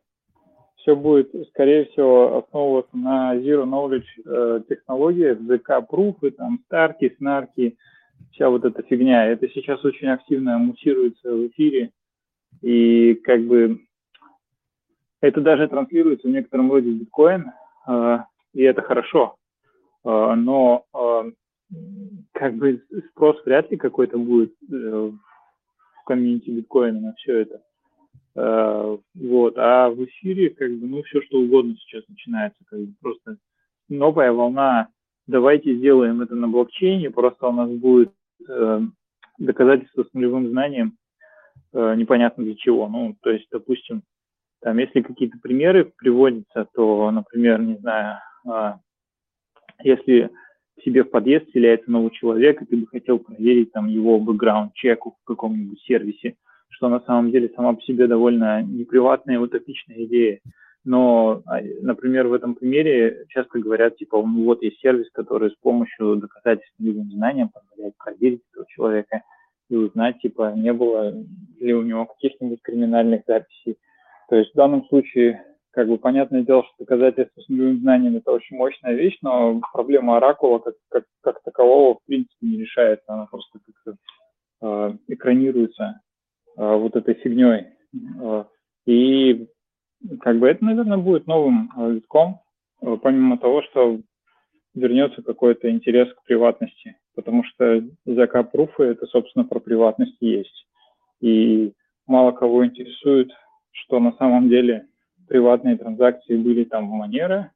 все 0.83 0.97
будет, 0.97 1.31
скорее 1.49 1.87
всего, 1.87 2.39
основываться 2.39 2.97
на 2.97 3.37
Zero 3.37 3.65
Knowledge 3.65 4.05
э, 4.25 4.63
технологиях, 4.69 5.39
ZK 5.39 5.87
пруфы, 5.89 6.33
там, 6.33 6.61
старки, 6.67 7.15
снарки, 7.19 7.77
вся 8.33 8.51
вот 8.51 8.65
эта 8.65 8.83
фигня. 8.83 9.27
Это 9.27 9.49
сейчас 9.49 9.85
очень 9.85 10.09
активно 10.09 10.59
муссируется 10.59 11.33
в 11.33 11.47
эфире, 11.49 11.91
и 12.61 13.15
как 13.15 13.45
бы 13.47 13.81
это 15.21 15.41
даже 15.41 15.69
транслируется 15.69 16.27
в 16.27 16.33
некотором 16.33 16.71
роде 16.71 16.91
в 16.91 16.95
биткоин, 16.95 17.53
э, 17.87 18.19
и 18.55 18.63
это 18.63 18.83
хорошо. 18.83 19.37
Э, 20.05 20.35
но 20.35 20.85
как 22.33 22.55
бы 22.57 22.85
спрос 23.11 23.43
вряд 23.47 23.71
ли 23.71 23.79
какой-то 23.79 24.19
будет 24.19 24.53
в 24.69 25.15
комьюнити 26.05 26.51
биткоина 26.51 27.01
на 27.01 27.15
все 27.15 27.39
это. 27.39 27.63
Э, 28.35 28.97
вот, 29.15 29.59
а 29.59 29.91
в 29.91 30.05
эфире 30.05 30.51
как 30.51 30.71
бы, 30.71 30.87
ну, 30.87 31.03
все 31.03 31.21
что 31.23 31.39
угодно 31.39 31.77
сейчас 31.77 32.03
начинается, 32.09 32.59
как 32.67 32.81
бы 32.81 32.95
просто 33.01 33.37
новая 33.89 34.33
волна, 34.33 34.89
давайте 35.27 35.77
сделаем 35.77 36.23
это 36.23 36.35
на 36.35 36.49
блокчейне, 36.49 37.11
просто 37.11 37.49
у 37.49 37.53
нас 37.53 37.71
будет 37.71 38.13
э, 38.49 38.81
доказательство 39.39 40.05
с 40.05 40.13
нулевым 40.15 40.49
знанием, 40.49 40.97
э, 41.75 41.95
непонятно 41.97 42.45
для 42.45 42.55
чего. 42.55 42.89
Ну, 42.89 43.17
то 43.21 43.31
есть, 43.31 43.47
допустим, 43.51 44.03
там, 44.61 44.79
если 44.79 45.03
какие-то 45.03 45.39
примеры 45.43 45.93
приводятся, 45.97 46.67
то, 46.75 47.11
например, 47.11 47.61
не 47.61 47.77
знаю, 47.77 48.19
э, 48.47 48.75
если 49.85 50.31
себе 50.83 51.05
в 51.05 51.11
подъезд 51.11 51.49
вселяется 51.49 51.91
новый 51.91 52.13
человек, 52.13 52.63
и 52.63 52.65
ты 52.65 52.77
бы 52.77 52.87
хотел 52.87 53.19
проверить 53.19 53.73
там 53.73 53.89
его 53.89 54.19
бэкграунд-чек 54.19 55.05
в 55.05 55.25
каком-нибудь 55.25 55.81
сервисе, 55.83 56.37
что 56.73 56.89
на 56.89 57.01
самом 57.01 57.31
деле 57.31 57.53
сама 57.55 57.75
по 57.75 57.83
себе 57.83 58.07
довольно 58.07 58.63
неприватная 58.63 59.37
и 59.37 59.39
утопичная 59.39 60.05
идея. 60.05 60.41
Но, 60.85 61.43
а, 61.47 61.61
например, 61.81 62.27
в 62.27 62.33
этом 62.33 62.57
примере 62.57 63.25
часто 63.29 63.61
говорят, 63.61 63.97
типа, 63.97 64.21
ну 64.21 64.45
вот 64.45 64.63
есть 64.63 64.81
сервис, 64.81 65.09
который 65.13 65.51
с 65.51 65.57
помощью 65.57 66.17
доказательственным 66.17 67.11
знанием 67.13 67.51
позволяет 67.51 67.97
проверить 67.97 68.43
этого 68.51 68.67
человека 68.69 69.23
и 69.69 69.77
узнать, 69.77 70.19
типа, 70.21 70.53
не 70.57 70.73
было 70.73 71.15
ли 71.61 71.75
у 71.75 71.83
него 71.83 72.07
каких-нибудь 72.07 72.63
криминальных 72.63 73.23
записей. 73.27 73.79
То 74.29 74.37
есть 74.37 74.53
в 74.53 74.57
данном 74.57 74.85
случае, 74.87 75.45
как 75.71 75.87
бы, 75.89 75.99
понятное 75.99 76.43
дело, 76.43 76.65
что 76.65 76.85
доказательство 76.85 77.41
с 77.41 77.49
нулевым 77.49 77.81
знанием– 77.81 78.17
это 78.19 78.33
очень 78.33 78.57
мощная 78.57 78.95
вещь, 78.95 79.19
но 79.23 79.61
проблема 79.73 80.17
оракула 80.17 80.59
как, 80.59 80.75
как, 80.89 81.05
как 81.21 81.43
такового, 81.45 81.95
в 81.95 82.05
принципе, 82.07 82.47
не 82.47 82.59
решается, 82.59 83.05
она 83.07 83.27
просто 83.27 83.61
как-то 83.65 83.97
э, 84.63 84.97
экранируется 85.09 86.01
вот 86.57 86.97
этой 86.97 87.15
фигней. 87.15 87.67
А, 88.21 88.47
и 88.87 89.47
как 90.21 90.39
бы 90.39 90.49
это, 90.49 90.65
наверное, 90.65 90.99
будет 90.99 91.27
новым 91.27 91.71
а, 91.77 91.89
витком, 91.89 92.41
помимо 92.81 93.39
того, 93.39 93.63
что 93.63 94.01
вернется 94.75 95.23
какой-то 95.23 95.71
интерес 95.71 96.13
к 96.13 96.25
приватности, 96.25 96.97
потому 97.15 97.45
что 97.45 97.85
закап-пруфы 98.07 98.85
это, 98.85 99.07
собственно, 99.07 99.45
про 99.45 99.61
приватность 99.61 100.17
есть. 100.21 100.67
И 101.21 101.73
мало 102.07 102.33
кого 102.33 102.67
интересует, 102.67 103.31
что 103.71 104.01
на 104.01 104.13
самом 104.17 104.49
деле 104.49 104.87
приватные 105.29 105.77
транзакции 105.77 106.37
были 106.37 106.65
там 106.65 106.89
в 106.89 106.93
манеры, 106.93 107.51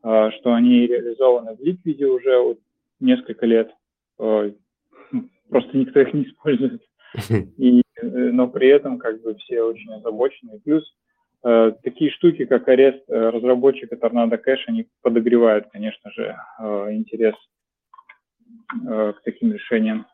что 0.00 0.52
они 0.52 0.86
реализованы 0.86 1.56
в 1.56 1.60
ликвиде 1.60 2.06
уже 2.06 2.38
вот 2.38 2.58
несколько 3.00 3.46
лет, 3.46 3.70
просто 4.18 5.78
никто 5.78 6.00
их 6.00 6.12
не 6.12 6.24
использует. 6.24 6.82
И, 7.56 7.80
э, 7.80 7.85
но 8.02 8.48
при 8.48 8.68
этом 8.68 8.98
как 8.98 9.22
бы 9.22 9.34
все 9.36 9.62
очень 9.62 9.92
озабочены. 9.92 10.60
Плюс 10.64 10.84
э, 11.44 11.72
такие 11.82 12.10
штуки, 12.10 12.44
как 12.44 12.68
арест 12.68 13.02
э, 13.08 13.30
разработчика 13.30 13.96
Tornado 13.96 14.38
Cash, 14.42 14.64
они 14.66 14.88
подогревают, 15.02 15.68
конечно 15.72 16.10
же, 16.10 16.36
э, 16.58 16.92
интерес 16.92 17.34
э, 18.86 19.12
к 19.12 19.22
таким 19.24 19.52
решениям. 19.52 20.06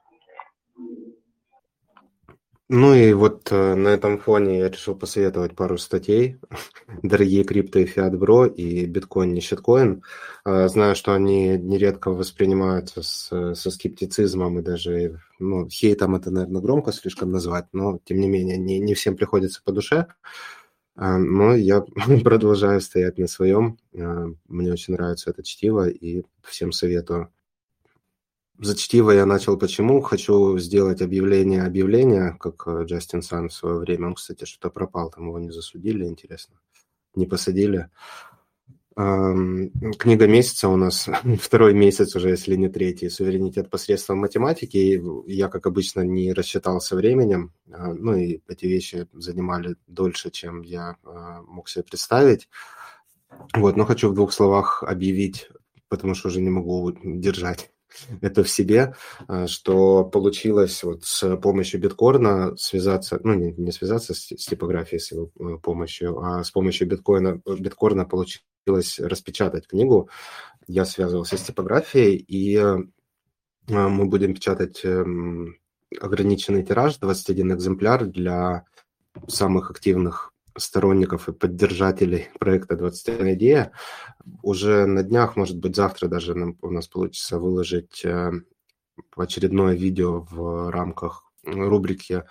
Ну 2.68 2.94
и 2.94 3.12
вот 3.12 3.48
э, 3.50 3.74
на 3.74 3.88
этом 3.88 4.18
фоне 4.18 4.60
я 4.60 4.68
решил 4.70 4.94
посоветовать 4.94 5.54
пару 5.54 5.76
статей. 5.78 6.38
Дорогие 7.02 7.44
крипто 7.44 7.80
и 7.80 7.86
фиат 7.86 8.18
бро 8.18 8.46
и 8.46 8.86
биткоин 8.86 9.34
не 9.34 9.40
щиткоин. 9.40 10.02
Э, 10.44 10.68
знаю, 10.68 10.94
что 10.94 11.12
они 11.12 11.58
нередко 11.58 12.10
воспринимаются 12.10 13.02
с, 13.02 13.54
со 13.54 13.70
скептицизмом 13.70 14.58
и 14.58 14.62
даже, 14.62 15.20
ну, 15.38 15.68
хейтом 15.68 16.14
это, 16.14 16.30
наверное, 16.30 16.62
громко 16.62 16.92
слишком 16.92 17.30
назвать, 17.30 17.66
но 17.72 17.98
тем 18.04 18.20
не 18.20 18.28
менее 18.28 18.56
не, 18.56 18.78
не 18.78 18.94
всем 18.94 19.16
приходится 19.16 19.60
по 19.62 19.72
душе. 19.72 20.06
Э, 20.96 21.16
но 21.18 21.54
я 21.54 21.82
продолжаю 22.24 22.80
стоять 22.80 23.18
на 23.18 23.26
своем. 23.26 23.78
Мне 23.92 24.72
очень 24.72 24.94
нравится 24.94 25.30
это 25.30 25.42
чтиво 25.42 25.88
и 25.88 26.22
всем 26.42 26.72
советую. 26.72 27.30
За 28.58 28.76
чтиво 28.76 29.10
я 29.10 29.26
начал 29.26 29.56
почему? 29.56 30.00
Хочу 30.00 30.58
сделать 30.58 31.02
объявление 31.02 31.64
объявления, 31.64 32.36
как 32.38 32.62
э, 32.66 32.84
Джастин 32.84 33.22
Сан 33.22 33.48
в 33.48 33.54
свое 33.54 33.78
время. 33.78 34.08
Он, 34.08 34.14
кстати, 34.14 34.44
что-то 34.44 34.70
пропал, 34.70 35.10
там 35.10 35.26
его 35.26 35.38
не 35.38 35.50
засудили, 35.50 36.04
интересно. 36.04 36.60
Не 37.14 37.26
посадили. 37.26 37.90
Книга 38.94 40.26
месяца 40.26 40.68
у 40.68 40.76
нас 40.76 41.08
второй 41.40 41.72
месяц 41.72 42.14
уже, 42.14 42.28
если 42.28 42.56
не 42.56 42.68
третий. 42.68 43.08
Суверенитет 43.08 43.70
посредством 43.70 44.18
математики. 44.18 45.02
Я, 45.26 45.48
как 45.48 45.66
обычно, 45.66 46.02
не 46.02 46.32
рассчитался 46.32 46.94
временем. 46.94 47.52
А, 47.70 47.94
ну 47.94 48.14
и 48.14 48.40
эти 48.48 48.66
вещи 48.66 49.06
занимали 49.14 49.76
дольше, 49.86 50.30
чем 50.30 50.60
я 50.62 50.96
а, 51.04 51.42
мог 51.42 51.70
себе 51.70 51.84
представить. 51.84 52.48
Вот, 53.54 53.76
но 53.76 53.86
хочу 53.86 54.10
в 54.10 54.14
двух 54.14 54.32
словах 54.32 54.82
объявить, 54.82 55.48
потому 55.88 56.14
что 56.14 56.28
уже 56.28 56.42
не 56.42 56.50
могу 56.50 56.92
держать 57.02 57.71
это 58.20 58.44
в 58.44 58.50
себе, 58.50 58.94
а, 59.28 59.46
что 59.46 60.04
получилось 60.04 60.82
вот 60.82 61.04
с 61.04 61.36
помощью 61.36 61.80
биткоина 61.80 62.56
связаться, 62.56 63.20
ну 63.22 63.34
не, 63.34 63.52
не 63.52 63.72
связаться 63.72 64.14
с, 64.14 64.28
с 64.28 64.46
типографией 64.46 65.00
с 65.00 65.12
его 65.12 65.30
э, 65.38 65.58
помощью, 65.58 66.18
а 66.20 66.44
с 66.44 66.50
помощью 66.50 66.88
биткоина, 66.88 67.40
биткоина 67.46 68.04
получилось 68.04 68.98
распечатать 68.98 69.66
книгу. 69.66 70.08
Я 70.66 70.84
связывался 70.84 71.36
с 71.36 71.42
типографией, 71.42 72.16
и 72.16 72.56
а, 72.56 72.78
мы 73.68 74.06
будем 74.06 74.34
печатать 74.34 74.84
эм, 74.84 75.56
ограниченный 76.00 76.64
тираж, 76.64 76.98
21 76.98 77.54
экземпляр 77.54 78.06
для 78.06 78.64
самых 79.28 79.70
активных 79.70 80.31
сторонников 80.56 81.28
и 81.28 81.32
поддержателей 81.32 82.28
проекта 82.38 82.76
21 82.76 83.34
идея. 83.34 83.72
Уже 84.42 84.86
на 84.86 85.02
днях, 85.02 85.36
может 85.36 85.58
быть, 85.58 85.76
завтра 85.76 86.08
даже 86.08 86.34
нам, 86.34 86.56
у 86.62 86.70
нас 86.70 86.88
получится 86.88 87.38
выложить 87.38 88.04
э, 88.04 88.32
очередное 89.16 89.74
видео 89.74 90.20
в 90.20 90.70
рамках 90.70 91.32
рубрики 91.44 92.24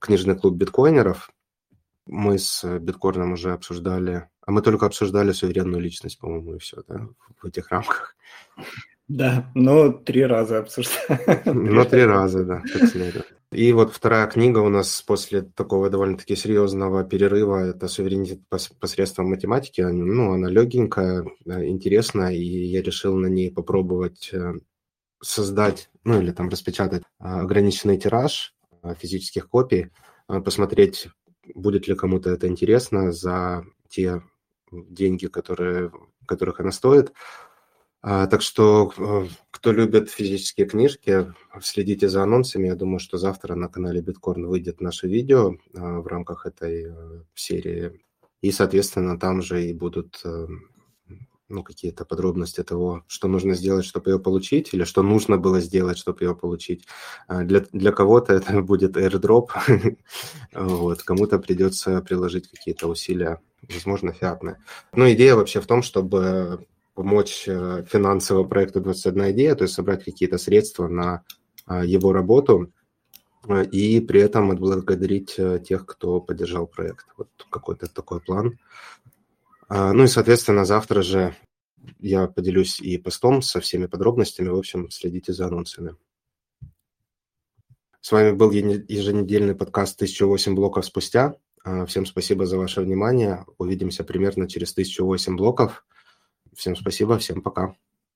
«Книжный 0.00 0.36
клуб 0.36 0.56
биткоинеров». 0.56 1.30
Мы 2.06 2.38
с 2.38 2.64
биткоином 2.78 3.32
уже 3.32 3.52
обсуждали, 3.52 4.28
а 4.46 4.50
мы 4.50 4.60
только 4.60 4.86
обсуждали 4.86 5.32
суверенную 5.32 5.80
личность, 5.82 6.18
по-моему, 6.18 6.56
и 6.56 6.58
все, 6.58 6.82
да, 6.86 7.08
в 7.40 7.46
этих 7.46 7.70
рамках. 7.70 8.16
Да, 9.08 9.50
но 9.54 9.90
три 9.90 10.24
раза 10.24 10.58
обсуждали. 10.58 11.42
Но 11.46 11.84
три 11.84 12.04
раза, 12.04 12.44
да, 12.44 12.60
как 12.60 12.88
следует. 12.88 13.33
И 13.54 13.72
вот 13.72 13.92
вторая 13.92 14.26
книга 14.26 14.58
у 14.58 14.68
нас 14.68 15.00
после 15.02 15.42
такого 15.42 15.88
довольно-таки 15.88 16.34
серьезного 16.34 17.04
перерыва, 17.04 17.68
это 17.68 17.86
«Суверенитет 17.86 18.40
посредством 18.80 19.30
математики». 19.30 19.80
Ну, 19.80 20.32
она 20.32 20.48
легенькая, 20.48 21.24
э, 21.46 21.66
интересная, 21.66 22.32
и 22.32 22.42
я 22.42 22.82
решил 22.82 23.14
на 23.16 23.28
ней 23.28 23.52
попробовать 23.52 24.30
э, 24.32 24.54
создать, 25.22 25.88
ну, 26.02 26.20
или 26.20 26.32
там 26.32 26.48
распечатать 26.48 27.02
э, 27.02 27.24
ограниченный 27.24 27.96
тираж 27.96 28.54
физических 28.98 29.48
копий, 29.48 29.90
посмотреть, 30.26 31.08
будет 31.54 31.88
ли 31.88 31.94
кому-то 31.94 32.30
это 32.30 32.48
интересно 32.48 33.12
за 33.12 33.64
те 33.88 34.22
деньги, 34.70 35.26
которые, 35.26 35.90
которых 36.26 36.60
она 36.60 36.70
стоит. 36.70 37.12
А, 38.06 38.26
так 38.26 38.42
что, 38.42 38.92
э, 38.98 39.28
кто 39.50 39.72
любит 39.72 40.10
физические 40.10 40.66
книжки, 40.66 41.32
следите 41.62 42.10
за 42.10 42.22
анонсами. 42.22 42.66
Я 42.66 42.74
думаю, 42.74 42.98
что 42.98 43.16
завтра 43.16 43.54
на 43.54 43.68
канале 43.68 44.02
Биткорн 44.02 44.46
выйдет 44.46 44.82
наше 44.82 45.08
видео 45.08 45.54
а, 45.74 46.00
в 46.00 46.06
рамках 46.06 46.44
этой 46.44 46.84
э, 46.90 47.22
серии. 47.34 47.98
И, 48.42 48.52
соответственно, 48.52 49.18
там 49.18 49.40
же 49.40 49.64
и 49.64 49.72
будут 49.72 50.20
э, 50.22 50.46
ну, 51.48 51.62
какие-то 51.62 52.04
подробности 52.04 52.62
того, 52.62 53.04
что 53.06 53.26
нужно 53.26 53.54
сделать, 53.54 53.86
чтобы 53.86 54.10
ее 54.10 54.18
получить, 54.18 54.74
или 54.74 54.84
что 54.84 55.02
нужно 55.02 55.38
было 55.38 55.60
сделать, 55.60 55.96
чтобы 55.96 56.24
ее 56.24 56.36
получить. 56.36 56.86
А, 57.26 57.42
для, 57.42 57.64
для 57.72 57.90
кого-то 57.90 58.34
это 58.34 58.60
будет 58.62 58.98
airdrop, 58.98 59.48
вот, 60.52 61.02
кому-то 61.04 61.38
придется 61.38 62.02
приложить 62.02 62.50
какие-то 62.50 62.86
усилия, 62.86 63.40
возможно, 63.62 64.12
фиатные. 64.12 64.58
Но 64.92 65.10
идея 65.10 65.36
вообще 65.36 65.62
в 65.62 65.66
том, 65.66 65.82
чтобы 65.82 66.66
помочь 66.94 67.44
э, 67.46 67.84
финансово 67.88 68.44
проекту 68.44 68.80
21 68.80 69.32
идея, 69.32 69.54
то 69.54 69.64
есть 69.64 69.74
собрать 69.74 70.04
какие-то 70.04 70.38
средства 70.38 70.88
на 70.88 71.24
а, 71.66 71.84
его 71.84 72.12
работу 72.12 72.72
э, 73.48 73.64
и 73.66 74.00
при 74.00 74.20
этом 74.20 74.50
отблагодарить 74.50 75.34
э, 75.38 75.60
тех, 75.64 75.86
кто 75.86 76.20
поддержал 76.20 76.66
проект. 76.66 77.06
Вот 77.16 77.28
какой-то 77.50 77.86
такой 77.92 78.20
план. 78.20 78.58
А, 79.68 79.92
ну 79.92 80.04
и, 80.04 80.08
соответственно, 80.08 80.64
завтра 80.64 81.02
же 81.02 81.34
я 81.98 82.28
поделюсь 82.28 82.80
и 82.80 82.96
постом 82.98 83.42
со 83.42 83.60
всеми 83.60 83.86
подробностями. 83.86 84.48
В 84.48 84.56
общем, 84.56 84.90
следите 84.90 85.32
за 85.32 85.46
анонсами. 85.46 85.96
С 88.00 88.12
вами 88.12 88.32
был 88.32 88.50
еженедельный 88.50 89.54
подкаст 89.54 90.00
«1008 90.02 90.54
блоков 90.54 90.84
спустя». 90.84 91.36
А, 91.64 91.86
всем 91.86 92.04
спасибо 92.04 92.44
за 92.44 92.58
ваше 92.58 92.82
внимание. 92.82 93.46
Увидимся 93.56 94.04
примерно 94.04 94.46
через 94.48 94.72
1008 94.72 95.36
блоков. 95.36 95.84
Всем 96.56 96.76
спасибо, 96.76 97.18
всем 97.18 97.42
пока. 97.42 97.74